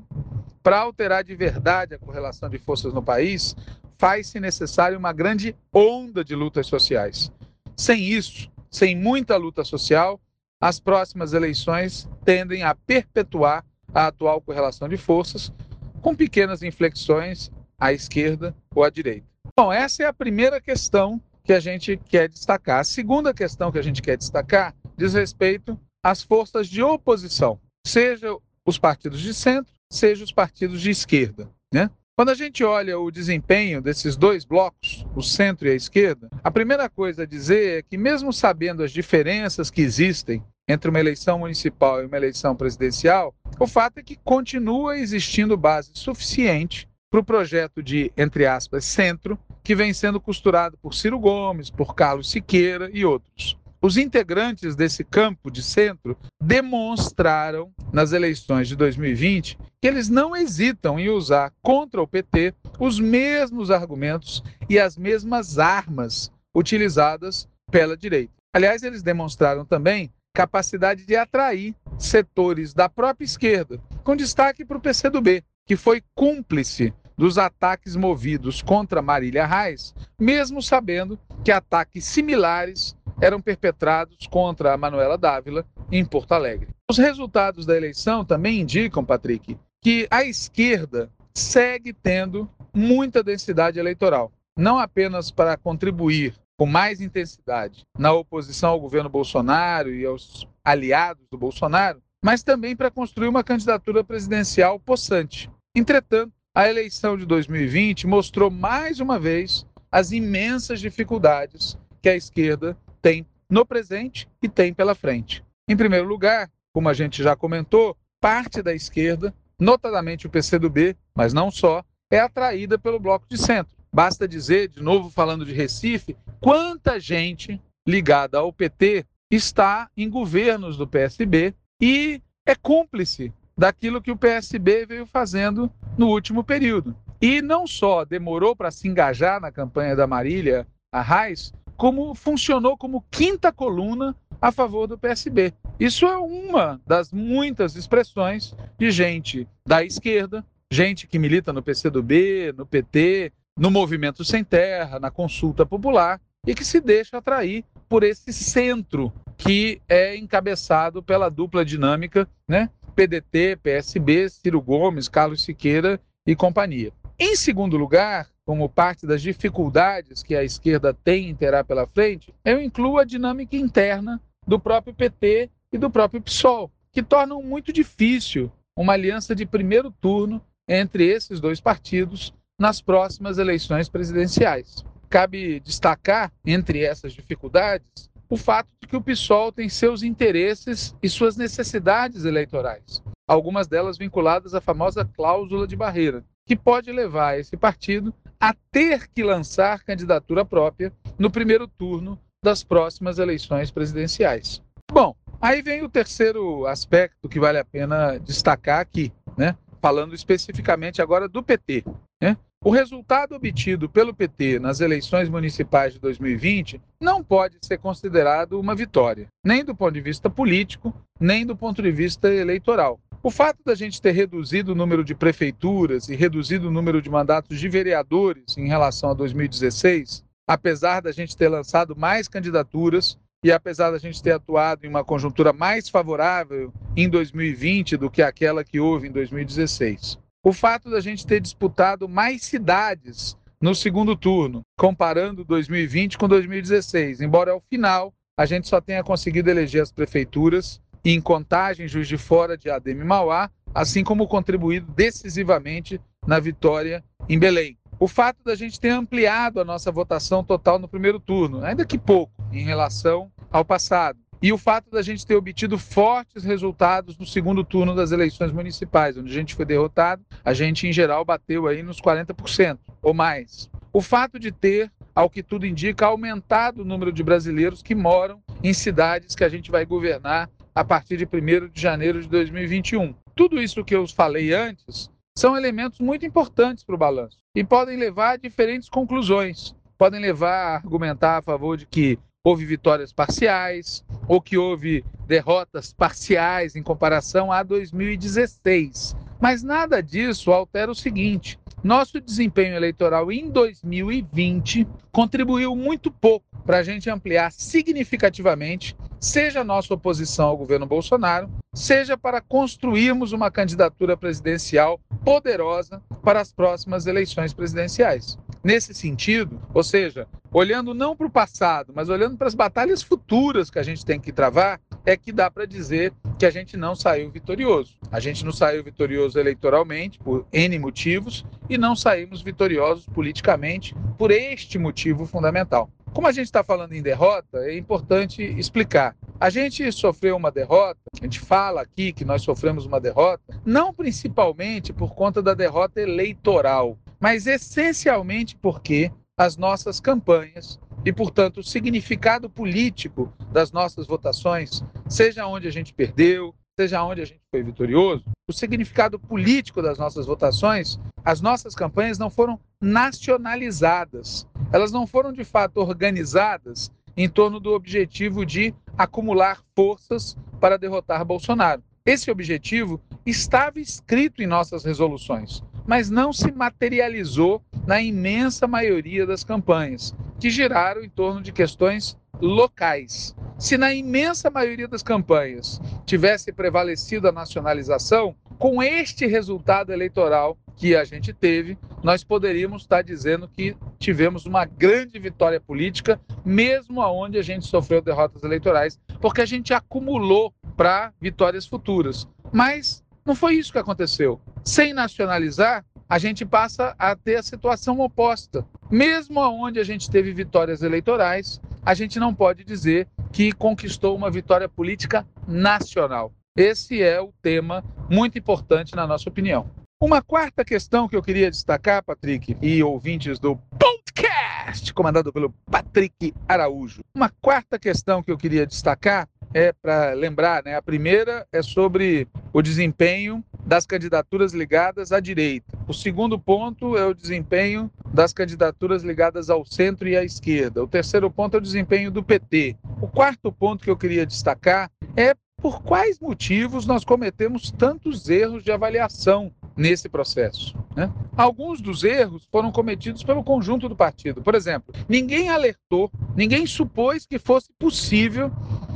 Para 0.65 0.79
alterar 0.79 1.23
de 1.23 1.35
verdade 1.35 1.93
a 1.93 1.99
correlação 1.99 2.49
de 2.49 2.57
forças 2.57 2.91
no 2.91 3.03
país, 3.03 3.55
faz-se 3.99 4.39
necessário 4.39 4.97
uma 4.97 5.13
grande 5.13 5.55
onda 5.71 6.25
de 6.25 6.33
lutas 6.33 6.65
sociais. 6.65 7.31
Sem 7.77 8.03
isso, 8.03 8.49
sem 8.71 8.95
muita 8.95 9.37
luta 9.37 9.63
social, 9.63 10.19
as 10.59 10.79
próximas 10.79 11.33
eleições 11.33 12.09
tendem 12.23 12.63
a 12.63 12.73
perpetuar 12.73 13.63
a 13.93 14.07
atual 14.07 14.41
correlação 14.41 14.89
de 14.89 14.97
forças, 14.97 15.53
com 16.01 16.15
pequenas 16.15 16.63
inflexões 16.63 17.51
à 17.77 17.93
esquerda 17.93 18.55
ou 18.73 18.83
à 18.83 18.89
direita. 18.89 19.27
Bom, 19.55 19.71
essa 19.71 20.01
é 20.01 20.07
a 20.07 20.13
primeira 20.13 20.59
questão 20.59 21.21
que 21.43 21.53
a 21.53 21.59
gente 21.59 21.95
quer 21.95 22.27
destacar. 22.27 22.79
A 22.79 22.83
segunda 22.83 23.35
questão 23.35 23.71
que 23.71 23.77
a 23.77 23.83
gente 23.83 24.01
quer 24.01 24.17
destacar 24.17 24.73
diz 24.97 25.13
respeito 25.13 25.79
às 26.01 26.23
forças 26.23 26.67
de 26.67 26.81
oposição, 26.81 27.59
seja 27.85 28.35
os 28.65 28.79
partidos 28.79 29.21
de 29.21 29.31
centro, 29.31 29.74
seja 29.91 30.23
os 30.23 30.31
partidos 30.31 30.81
de 30.81 30.89
esquerda. 30.89 31.49
Né? 31.73 31.89
Quando 32.17 32.29
a 32.29 32.33
gente 32.33 32.63
olha 32.63 32.97
o 32.97 33.11
desempenho 33.11 33.81
desses 33.81 34.15
dois 34.15 34.45
blocos, 34.45 35.05
o 35.15 35.21
centro 35.21 35.67
e 35.67 35.71
a 35.71 35.75
esquerda, 35.75 36.29
a 36.43 36.49
primeira 36.49 36.89
coisa 36.89 37.23
a 37.23 37.25
dizer 37.25 37.79
é 37.79 37.81
que, 37.81 37.97
mesmo 37.97 38.31
sabendo 38.31 38.83
as 38.83 38.91
diferenças 38.91 39.69
que 39.69 39.81
existem 39.81 40.41
entre 40.67 40.89
uma 40.89 40.99
eleição 40.99 41.39
municipal 41.39 42.01
e 42.01 42.05
uma 42.05 42.17
eleição 42.17 42.55
presidencial, 42.55 43.35
o 43.59 43.67
fato 43.67 43.97
é 43.97 44.03
que 44.03 44.15
continua 44.15 44.97
existindo 44.97 45.57
base 45.57 45.91
suficiente 45.93 46.87
para 47.11 47.19
o 47.19 47.23
projeto 47.23 47.83
de, 47.83 48.11
entre 48.17 48.45
aspas, 48.45 48.85
centro, 48.85 49.37
que 49.63 49.75
vem 49.75 49.93
sendo 49.93 50.19
costurado 50.19 50.77
por 50.77 50.93
Ciro 50.93 51.19
Gomes, 51.19 51.69
por 51.69 51.95
Carlos 51.95 52.31
Siqueira 52.31 52.89
e 52.93 53.05
outros. 53.05 53.57
Os 53.85 53.97
integrantes 53.97 54.75
desse 54.75 55.03
campo 55.03 55.51
de 55.51 55.61
centro 55.61 56.17
demonstraram 56.41 57.71
nas 57.93 58.13
eleições 58.13 58.67
de 58.67 58.75
2020 58.75 59.59
que 59.79 59.87
eles 59.87 60.09
não 60.09 60.35
hesitam 60.35 60.99
em 60.99 61.07
usar 61.07 61.53
contra 61.61 62.01
o 62.01 62.07
PT 62.07 62.55
os 62.79 62.99
mesmos 62.99 63.69
argumentos 63.69 64.43
e 64.67 64.79
as 64.79 64.97
mesmas 64.97 65.59
armas 65.59 66.31
utilizadas 66.55 67.47
pela 67.69 67.95
direita. 67.95 68.33
Aliás, 68.51 68.81
eles 68.81 69.03
demonstraram 69.03 69.63
também 69.63 70.11
capacidade 70.33 71.05
de 71.05 71.15
atrair 71.15 71.75
setores 71.99 72.73
da 72.73 72.89
própria 72.89 73.25
esquerda, 73.25 73.79
com 74.03 74.15
destaque 74.15 74.65
para 74.65 74.77
o 74.77 74.81
PCdoB, 74.81 75.43
que 75.67 75.75
foi 75.75 76.01
cúmplice 76.15 76.91
dos 77.17 77.37
ataques 77.37 77.95
movidos 77.95 78.61
contra 78.61 79.01
Marília 79.01 79.45
Reis, 79.45 79.93
mesmo 80.19 80.61
sabendo 80.61 81.19
que 81.43 81.51
ataques 81.51 82.05
similares 82.05 82.95
eram 83.21 83.39
perpetrados 83.39 84.27
contra 84.27 84.73
a 84.73 84.77
Manuela 84.77 85.17
Dávila 85.17 85.65
em 85.91 86.03
Porto 86.03 86.33
Alegre. 86.33 86.69
Os 86.89 86.97
resultados 86.97 87.65
da 87.65 87.75
eleição 87.75 88.25
também 88.25 88.59
indicam, 88.59 89.03
Patrick, 89.03 89.57
que 89.81 90.07
a 90.11 90.23
esquerda 90.23 91.09
segue 91.33 91.93
tendo 91.93 92.49
muita 92.73 93.23
densidade 93.23 93.79
eleitoral, 93.79 94.31
não 94.57 94.77
apenas 94.77 95.31
para 95.31 95.57
contribuir 95.57 96.35
com 96.57 96.65
mais 96.65 97.01
intensidade 97.01 97.83
na 97.97 98.13
oposição 98.13 98.71
ao 98.71 98.79
governo 98.79 99.09
Bolsonaro 99.09 99.93
e 99.93 100.05
aos 100.05 100.47
aliados 100.63 101.25
do 101.29 101.37
Bolsonaro, 101.37 102.01
mas 102.23 102.43
também 102.43 102.75
para 102.75 102.89
construir 102.89 103.27
uma 103.27 103.43
candidatura 103.43 104.03
presidencial 104.03 104.79
possante. 104.79 105.49
Entretanto, 105.75 106.31
a 106.55 106.69
eleição 106.69 107.17
de 107.17 107.25
2020 107.25 108.07
mostrou 108.07 108.49
mais 108.49 109.01
uma 109.01 109.19
vez 109.19 109.67
as 109.91 110.13
imensas 110.13 110.79
dificuldades 110.79 111.77
que 112.01 112.07
a 112.07 112.15
esquerda 112.15 112.77
tem 113.01 113.27
no 113.49 113.65
presente 113.65 114.25
e 114.41 114.47
tem 114.47 114.73
pela 114.73 114.95
frente. 114.95 115.43
Em 115.67 115.75
primeiro 115.75 116.07
lugar, 116.07 116.49
como 116.73 116.87
a 116.87 116.93
gente 116.93 117.21
já 117.21 117.35
comentou, 117.35 117.97
parte 118.21 118.61
da 118.61 118.73
esquerda, 118.73 119.35
notadamente 119.59 120.27
o 120.27 120.29
PCdoB, 120.29 120.95
mas 121.13 121.33
não 121.33 121.51
só, 121.51 121.83
é 122.09 122.19
atraída 122.19 122.79
pelo 122.79 123.01
bloco 123.01 123.27
de 123.29 123.37
centro. 123.37 123.75
Basta 123.91 124.25
dizer, 124.25 124.69
de 124.69 124.81
novo 124.81 125.09
falando 125.09 125.45
de 125.45 125.53
Recife, 125.53 126.15
quanta 126.39 127.01
gente 127.01 127.61
ligada 127.85 128.37
ao 128.37 128.53
PT 128.53 129.05
está 129.29 129.89
em 129.97 130.09
governos 130.09 130.77
do 130.77 130.87
PSB 130.87 131.53
e 131.81 132.21
é 132.45 132.55
cúmplice 132.55 133.33
daquilo 133.57 134.01
que 134.01 134.11
o 134.11 134.17
PSB 134.17 134.85
veio 134.85 135.05
fazendo 135.05 135.71
no 135.97 136.07
último 136.07 136.43
período. 136.43 136.95
E 137.21 137.41
não 137.41 137.65
só 137.65 138.03
demorou 138.03 138.55
para 138.55 138.71
se 138.71 138.87
engajar 138.87 139.39
na 139.39 139.51
campanha 139.51 139.95
da 139.95 140.05
Marília 140.05 140.67
Arraes, 140.91 141.53
como 141.77 142.13
funcionou 142.13 142.77
como 142.77 143.05
quinta 143.09 143.51
coluna 143.51 144.15
a 144.41 144.51
favor 144.51 144.87
do 144.87 144.97
PSB. 144.97 145.53
Isso 145.79 146.05
é 146.05 146.17
uma 146.17 146.79
das 146.85 147.11
muitas 147.11 147.75
expressões 147.75 148.55
de 148.77 148.91
gente 148.91 149.47
da 149.67 149.83
esquerda, 149.83 150.45
gente 150.71 151.07
que 151.07 151.19
milita 151.19 151.51
no 151.51 151.63
PCdoB, 151.63 152.53
no 152.55 152.65
PT, 152.65 153.31
no 153.57 153.71
Movimento 153.71 154.23
Sem 154.23 154.43
Terra, 154.43 154.99
na 154.99 155.09
consulta 155.09 155.65
popular, 155.65 156.19
e 156.45 156.53
que 156.53 156.63
se 156.63 156.79
deixa 156.79 157.17
atrair 157.17 157.65
por 157.87 158.03
esse 158.03 158.33
centro 158.33 159.11
que 159.37 159.81
é 159.87 160.15
encabeçado 160.15 161.03
pela 161.03 161.29
dupla 161.29 161.65
dinâmica, 161.65 162.27
né? 162.47 162.69
PDT, 162.95 163.57
PSB, 163.61 164.29
Ciro 164.29 164.61
Gomes, 164.61 165.09
Carlos 165.09 165.43
Siqueira 165.43 165.99
e 166.25 166.35
companhia. 166.35 166.91
Em 167.19 167.35
segundo 167.35 167.77
lugar, 167.77 168.27
como 168.45 168.69
parte 168.69 169.05
das 169.05 169.21
dificuldades 169.21 170.21
que 170.21 170.35
a 170.35 170.43
esquerda 170.43 170.93
tem 170.93 171.29
e 171.29 171.33
terá 171.33 171.63
pela 171.63 171.87
frente, 171.87 172.33
eu 172.43 172.61
incluo 172.61 172.97
a 172.97 173.03
dinâmica 173.03 173.55
interna 173.55 174.21
do 174.47 174.59
próprio 174.59 174.93
PT 174.93 175.49
e 175.71 175.77
do 175.77 175.89
próprio 175.89 176.21
PSOL, 176.21 176.71
que 176.91 177.03
tornam 177.03 177.41
muito 177.41 177.73
difícil 177.73 178.51
uma 178.77 178.93
aliança 178.93 179.35
de 179.35 179.45
primeiro 179.45 179.91
turno 179.91 180.41
entre 180.67 181.07
esses 181.07 181.39
dois 181.39 181.59
partidos 181.59 182.33
nas 182.59 182.81
próximas 182.81 183.37
eleições 183.37 183.89
presidenciais. 183.89 184.85
Cabe 185.09 185.59
destacar, 185.59 186.31
entre 186.45 186.83
essas 186.83 187.13
dificuldades, 187.13 188.09
o 188.29 188.37
fato 188.37 188.67
de 188.81 188.87
que 188.87 188.95
o 188.95 189.01
PSOL 189.01 189.51
tem 189.51 189.69
seus 189.69 190.03
interesses 190.03 190.95
e 191.01 191.07
suas 191.09 191.37
necessidades 191.37 192.25
eleitorais, 192.25 193.03
algumas 193.27 193.67
delas 193.67 193.97
vinculadas 193.97 194.53
à 194.53 194.61
famosa 194.61 195.05
cláusula 195.05 195.67
de 195.67 195.75
barreira, 195.75 196.23
que 196.45 196.55
pode 196.55 196.91
levar 196.91 197.39
esse 197.39 197.55
partido 197.55 198.13
a 198.39 198.53
ter 198.71 199.07
que 199.07 199.23
lançar 199.23 199.83
candidatura 199.83 200.43
própria 200.43 200.91
no 201.17 201.29
primeiro 201.29 201.67
turno 201.67 202.19
das 202.43 202.63
próximas 202.63 203.17
eleições 203.17 203.71
presidenciais. 203.71 204.61
Bom, 204.91 205.15
aí 205.41 205.61
vem 205.61 205.83
o 205.83 205.89
terceiro 205.89 206.67
aspecto 206.67 207.27
que 207.27 207.39
vale 207.39 207.57
a 207.57 207.65
pena 207.65 208.17
destacar 208.19 208.79
aqui, 208.79 209.11
né? 209.37 209.57
Falando 209.81 210.13
especificamente 210.13 211.01
agora 211.01 211.27
do 211.27 211.41
PT. 211.41 211.83
Né? 212.21 212.37
O 212.65 212.71
resultado 212.71 213.35
obtido 213.35 213.87
pelo 213.87 214.11
PT 214.11 214.57
nas 214.57 214.79
eleições 214.79 215.29
municipais 215.29 215.93
de 215.93 215.99
2020 215.99 216.81
não 216.99 217.23
pode 217.23 217.57
ser 217.61 217.77
considerado 217.77 218.59
uma 218.59 218.73
vitória, 218.73 219.27
nem 219.45 219.63
do 219.63 219.75
ponto 219.75 219.93
de 219.93 220.01
vista 220.01 220.31
político, 220.31 220.91
nem 221.19 221.45
do 221.45 221.55
ponto 221.55 221.79
de 221.79 221.91
vista 221.91 222.27
eleitoral. 222.33 222.99
O 223.21 223.29
fato 223.29 223.59
da 223.63 223.75
gente 223.75 224.01
ter 224.01 224.13
reduzido 224.13 224.71
o 224.71 224.75
número 224.75 225.03
de 225.03 225.13
prefeituras 225.13 226.09
e 226.09 226.15
reduzido 226.15 226.69
o 226.69 226.71
número 226.71 227.03
de 227.03 227.07
mandatos 227.07 227.59
de 227.59 227.69
vereadores 227.69 228.57
em 228.57 228.67
relação 228.67 229.11
a 229.11 229.13
2016, 229.13 230.23
apesar 230.47 231.03
da 231.03 231.11
gente 231.11 231.37
ter 231.37 231.49
lançado 231.49 231.95
mais 231.95 232.27
candidaturas 232.27 233.15
e 233.43 233.51
apesar 233.51 233.91
da 233.91 233.99
gente 233.99 234.23
ter 234.23 234.31
atuado 234.31 234.87
em 234.87 234.89
uma 234.89 235.03
conjuntura 235.03 235.53
mais 235.53 235.87
favorável 235.87 236.73
em 236.97 237.07
2020 237.07 237.95
do 237.95 238.09
que 238.09 238.23
aquela 238.23 238.63
que 238.63 238.79
houve 238.79 239.07
em 239.07 239.11
2016 239.11 240.24
o 240.45 240.53
fato 240.53 240.91
da 240.91 240.99
gente 240.99 241.25
ter 241.25 241.41
disputado 241.41 242.07
mais 242.07 242.43
cidades 242.43 243.35
no 243.59 243.73
segundo 243.73 244.15
turno, 244.15 244.61
comparando 244.77 245.43
2020 245.43 246.19
com 246.19 246.27
2016, 246.27 247.19
embora 247.19 247.51
ao 247.51 247.63
final 247.67 248.13
a 248.37 248.45
gente 248.45 248.67
só 248.67 248.79
tenha 248.79 249.03
conseguido 249.03 249.49
eleger 249.49 249.81
as 249.81 249.91
prefeituras 249.91 250.79
em 251.03 251.19
Contagem, 251.19 251.87
Juiz 251.87 252.07
de 252.07 252.17
Fora, 252.17 252.55
de 252.55 252.69
e 252.69 252.93
Mauá, 252.93 253.49
assim 253.73 254.03
como 254.03 254.27
contribuído 254.27 254.91
decisivamente 254.91 255.99
na 256.27 256.39
vitória 256.39 257.03
em 257.27 257.39
Belém. 257.39 257.75
O 257.99 258.07
fato 258.07 258.43
da 258.43 258.53
gente 258.53 258.79
ter 258.79 258.89
ampliado 258.89 259.59
a 259.59 259.65
nossa 259.65 259.91
votação 259.91 260.43
total 260.43 260.77
no 260.77 260.87
primeiro 260.87 261.19
turno, 261.19 261.63
ainda 261.65 261.85
que 261.85 261.97
pouco, 261.97 262.31
em 262.51 262.63
relação 262.63 263.31
ao 263.49 263.65
passado, 263.65 264.19
e 264.41 264.51
o 264.51 264.57
fato 264.57 264.89
da 264.91 265.01
gente 265.01 265.25
ter 265.25 265.35
obtido 265.35 265.77
fortes 265.77 266.43
resultados 266.43 267.17
no 267.17 267.25
segundo 267.25 267.63
turno 267.63 267.95
das 267.95 268.11
eleições 268.11 268.51
municipais, 268.51 269.17
onde 269.17 269.31
a 269.31 269.33
gente 269.33 269.55
foi 269.55 269.65
derrotado, 269.65 270.23
a 270.43 270.53
gente 270.53 270.87
em 270.87 270.93
geral 270.93 271.23
bateu 271.25 271.67
aí 271.67 271.81
nos 271.81 271.99
40% 272.01 272.77
ou 273.01 273.13
mais. 273.13 273.69
O 273.91 274.01
fato 274.01 274.37
de 274.37 274.51
ter, 274.51 274.91
ao 275.13 275.29
que 275.29 275.41
tudo 275.41 275.65
indica, 275.65 276.05
aumentado 276.05 276.81
o 276.81 276.85
número 276.85 277.11
de 277.11 277.23
brasileiros 277.23 277.81
que 277.81 277.95
moram 277.95 278.41
em 278.61 278.73
cidades 278.73 279.35
que 279.35 279.43
a 279.43 279.49
gente 279.49 279.71
vai 279.71 279.85
governar 279.85 280.49
a 280.75 280.83
partir 280.83 281.15
de 281.15 281.25
1 281.25 281.69
de 281.69 281.81
janeiro 281.81 282.21
de 282.21 282.27
2021. 282.27 283.15
Tudo 283.33 283.61
isso 283.61 283.85
que 283.85 283.95
eu 283.95 284.05
falei 284.07 284.53
antes 284.53 285.09
são 285.37 285.55
elementos 285.55 285.99
muito 285.99 286.25
importantes 286.25 286.83
para 286.83 286.95
o 286.95 286.97
balanço 286.97 287.37
e 287.55 287.63
podem 287.63 287.97
levar 287.97 288.31
a 288.31 288.37
diferentes 288.37 288.89
conclusões. 288.89 289.73
Podem 289.97 290.19
levar 290.19 290.53
a 290.53 290.75
argumentar 290.75 291.37
a 291.37 291.41
favor 291.41 291.77
de 291.77 291.85
que 291.85 292.19
houve 292.45 292.63
vitórias 292.63 293.11
parciais 293.11 294.05
ou 294.27 294.39
que 294.39 294.55
houve 294.55 295.03
derrotas 295.25 295.91
parciais 295.91 296.75
em 296.75 296.83
comparação 296.83 297.51
a 297.51 297.63
2016. 297.63 299.15
Mas 299.41 299.63
nada 299.63 300.01
disso 300.01 300.51
altera 300.51 300.91
o 300.91 300.95
seguinte: 300.95 301.59
nosso 301.83 302.21
desempenho 302.21 302.75
eleitoral 302.75 303.31
em 303.31 303.49
2020 303.49 304.87
contribuiu 305.11 305.75
muito 305.75 306.11
pouco 306.11 306.45
para 306.63 306.77
a 306.77 306.83
gente 306.83 307.09
ampliar 307.09 307.51
significativamente, 307.51 308.95
seja 309.19 309.63
nossa 309.63 309.93
oposição 309.93 310.47
ao 310.47 310.57
governo 310.57 310.85
Bolsonaro, 310.85 311.49
seja 311.73 312.17
para 312.17 312.41
construirmos 312.41 313.31
uma 313.31 313.51
candidatura 313.51 314.15
presidencial 314.15 314.99
poderosa 315.23 316.01
para 316.23 316.41
as 316.41 316.53
próximas 316.53 317.07
eleições 317.07 317.53
presidenciais. 317.53 318.37
Nesse 318.65 318.95
sentido, 318.95 319.61
ou 319.75 319.83
seja, 319.83 320.27
olhando 320.51 320.91
não 320.95 321.15
para 321.15 321.27
o 321.27 321.29
passado, 321.29 321.93
mas 321.95 322.09
olhando 322.09 322.35
para 322.35 322.47
as 322.47 322.55
batalhas 322.55 323.03
futuras 323.03 323.69
que 323.69 323.77
a 323.77 323.83
gente 323.83 324.03
tem 324.03 324.19
que 324.19 324.31
travar, 324.31 324.81
é 325.05 325.15
que 325.15 325.31
dá 325.31 325.51
para 325.51 325.67
dizer 325.67 326.11
que 326.39 326.47
a 326.47 326.49
gente 326.49 326.75
não 326.75 326.95
saiu 326.95 327.29
vitorioso. 327.29 327.95
A 328.11 328.19
gente 328.19 328.43
não 328.43 328.51
saiu 328.51 328.83
vitorioso 328.83 329.39
eleitoralmente 329.39 330.17
por 330.17 330.47
N 330.51 330.79
motivos 330.79 331.45
e 331.69 331.77
não 331.77 331.95
saímos 331.95 332.41
vitoriosos 332.41 333.05
politicamente 333.05 333.95
por 334.17 334.31
este 334.31 334.79
motivo 334.79 335.27
fundamental. 335.27 335.87
Como 336.11 336.25
a 336.25 336.31
gente 336.31 336.45
está 336.45 336.63
falando 336.63 336.93
em 336.93 337.03
derrota, 337.03 337.59
é 337.59 337.77
importante 337.77 338.41
explicar. 338.41 339.15
A 339.39 339.51
gente 339.51 339.91
sofreu 339.91 340.35
uma 340.35 340.49
derrota, 340.49 340.99
a 341.13 341.23
gente 341.23 341.39
fala 341.39 341.81
aqui 341.81 342.11
que 342.11 342.25
nós 342.25 342.41
sofremos 342.41 342.87
uma 342.87 342.99
derrota, 342.99 343.43
não 343.63 343.93
principalmente 343.93 344.91
por 344.91 345.13
conta 345.13 345.39
da 345.39 345.53
derrota 345.53 346.01
eleitoral, 346.01 346.97
mas 347.19 347.47
essencialmente 347.47 348.55
porque 348.55 349.11
as 349.37 349.57
nossas 349.57 349.99
campanhas 349.99 350.79
e, 351.05 351.13
portanto, 351.13 351.59
o 351.59 351.63
significado 351.63 352.49
político 352.49 353.31
das 353.51 353.71
nossas 353.71 354.07
votações, 354.07 354.83
seja 355.07 355.45
onde 355.45 355.67
a 355.67 355.71
gente 355.71 355.93
perdeu, 355.93 356.55
seja 356.79 357.03
onde 357.03 357.21
a 357.21 357.25
gente 357.25 357.41
foi 357.51 357.63
vitorioso, 357.63 358.23
o 358.47 358.53
significado 358.53 359.19
político 359.19 359.81
das 359.81 359.97
nossas 359.97 360.25
votações, 360.25 360.99
as 361.23 361.41
nossas 361.41 361.73
campanhas 361.73 362.17
não 362.17 362.29
foram 362.29 362.59
nacionalizadas. 362.81 364.47
Elas 364.71 364.91
não 364.91 365.07
foram 365.07 365.31
de 365.31 365.43
fato 365.43 365.77
organizadas 365.79 366.91
em 367.15 367.29
torno 367.29 367.59
do 367.59 367.71
objetivo 367.73 368.45
de 368.45 368.73
acumular 368.97 369.61
forças 369.75 370.35
para 370.59 370.77
derrotar 370.77 371.23
Bolsonaro. 371.23 371.83
Esse 372.05 372.29
objetivo 372.29 373.01
estava 373.25 373.79
escrito 373.79 374.43
em 374.43 374.47
nossas 374.47 374.83
resoluções, 374.83 375.63
mas 375.85 376.09
não 376.09 376.33
se 376.33 376.51
materializou 376.51 377.61
na 377.85 378.01
imensa 378.01 378.67
maioria 378.67 379.25
das 379.25 379.43
campanhas, 379.43 380.15
que 380.39 380.49
giraram 380.49 381.03
em 381.03 381.09
torno 381.09 381.41
de 381.41 381.51
questões 381.51 382.17
locais. 382.41 383.35
Se 383.57 383.77
na 383.77 383.93
imensa 383.93 384.49
maioria 384.49 384.87
das 384.87 385.01
campanhas 385.01 385.79
tivesse 386.05 386.51
prevalecido 386.51 387.27
a 387.27 387.31
nacionalização, 387.31 388.35
com 388.57 388.81
este 388.81 389.25
resultado 389.25 389.91
eleitoral 389.91 390.57
que 390.75 390.95
a 390.95 391.03
gente 391.05 391.31
teve, 391.31 391.77
nós 392.03 392.23
poderíamos 392.23 392.81
estar 392.83 393.01
dizendo 393.01 393.47
que 393.47 393.75
tivemos 393.97 394.45
uma 394.45 394.65
grande 394.65 395.17
vitória 395.17 395.59
política, 395.59 396.19
mesmo 396.43 397.01
aonde 397.01 397.37
a 397.37 397.41
gente 397.41 397.65
sofreu 397.65 398.01
derrotas 398.01 398.43
eleitorais, 398.43 398.99
porque 399.21 399.41
a 399.41 399.45
gente 399.45 399.73
acumulou 399.73 400.53
para 400.75 401.13
vitórias 401.19 401.65
futuras. 401.65 402.27
Mas 402.51 403.03
não 403.25 403.35
foi 403.35 403.55
isso 403.55 403.71
que 403.71 403.79
aconteceu. 403.79 404.39
Sem 404.63 404.93
nacionalizar, 404.93 405.83
a 406.07 406.19
gente 406.19 406.45
passa 406.45 406.95
a 406.99 407.15
ter 407.15 407.37
a 407.37 407.43
situação 407.43 407.99
oposta. 407.99 408.65
Mesmo 408.89 409.39
onde 409.39 409.79
a 409.79 409.83
gente 409.83 410.09
teve 410.09 410.31
vitórias 410.31 410.83
eleitorais, 410.83 411.59
a 411.83 411.95
gente 411.95 412.19
não 412.19 412.33
pode 412.33 412.63
dizer 412.63 413.07
que 413.31 413.51
conquistou 413.51 414.15
uma 414.15 414.29
vitória 414.29 414.69
política 414.69 415.27
nacional. 415.47 416.31
Esse 416.55 417.01
é 417.01 417.19
o 417.19 417.33
tema 417.41 417.83
muito 418.09 418.37
importante 418.37 418.95
na 418.95 419.07
nossa 419.07 419.27
opinião. 419.27 419.69
Uma 420.01 420.21
quarta 420.21 420.63
questão 420.63 421.07
que 421.07 421.15
eu 421.15 421.23
queria 421.23 421.49
destacar, 421.49 422.03
Patrick, 422.03 422.55
e 422.61 422.83
ouvintes 422.83 423.39
do 423.39 423.57
podcast, 423.79 424.93
comandado 424.93 425.33
pelo 425.33 425.53
Patrick 425.69 426.33
Araújo. 426.47 427.01
Uma 427.15 427.31
quarta 427.41 427.79
questão 427.79 428.21
que 428.21 428.31
eu 428.31 428.37
queria 428.37 428.67
destacar 428.67 429.27
é 429.55 429.71
para 429.71 430.11
lembrar, 430.11 430.61
né? 430.65 430.75
A 430.75 430.81
primeira 430.81 431.47
é 431.49 431.61
sobre 431.61 432.27
o 432.51 432.61
desempenho 432.61 433.41
das 433.65 433.85
candidaturas 433.85 434.51
ligadas 434.51 435.13
à 435.13 435.21
direita. 435.21 435.77
O 435.87 435.93
segundo 435.93 436.37
ponto 436.37 436.97
é 436.97 437.05
o 437.05 437.13
desempenho 437.13 437.89
das 438.13 438.33
candidaturas 438.33 439.01
ligadas 439.01 439.49
ao 439.49 439.65
centro 439.65 440.09
e 440.09 440.17
à 440.17 440.25
esquerda. 440.25 440.83
O 440.83 440.87
terceiro 440.87 441.31
ponto 441.31 441.55
é 441.55 441.57
o 441.57 441.61
desempenho 441.61 442.11
do 442.11 442.21
PT. 442.21 442.75
O 443.01 443.07
quarto 443.07 443.49
ponto 443.49 443.81
que 443.81 443.89
eu 443.89 443.95
queria 443.95 444.25
destacar 444.25 444.91
é 445.15 445.33
por 445.55 445.81
quais 445.81 446.19
motivos 446.19 446.85
nós 446.85 447.05
cometemos 447.05 447.71
tantos 447.71 448.27
erros 448.29 448.61
de 448.61 448.73
avaliação 448.73 449.53
nesse 449.73 450.09
processo. 450.09 450.75
Né? 450.93 451.09
Alguns 451.35 451.79
dos 451.79 452.03
erros 452.03 452.45
foram 452.51 452.73
cometidos 452.73 453.23
pelo 453.23 453.41
conjunto 453.41 453.87
do 453.87 453.95
partido. 453.95 454.41
Por 454.41 454.53
exemplo, 454.53 454.93
ninguém 455.07 455.49
alertou, 455.49 456.11
ninguém 456.35 456.67
supôs 456.67 457.25
que 457.25 457.39
fosse 457.39 457.71
possível 457.79 458.51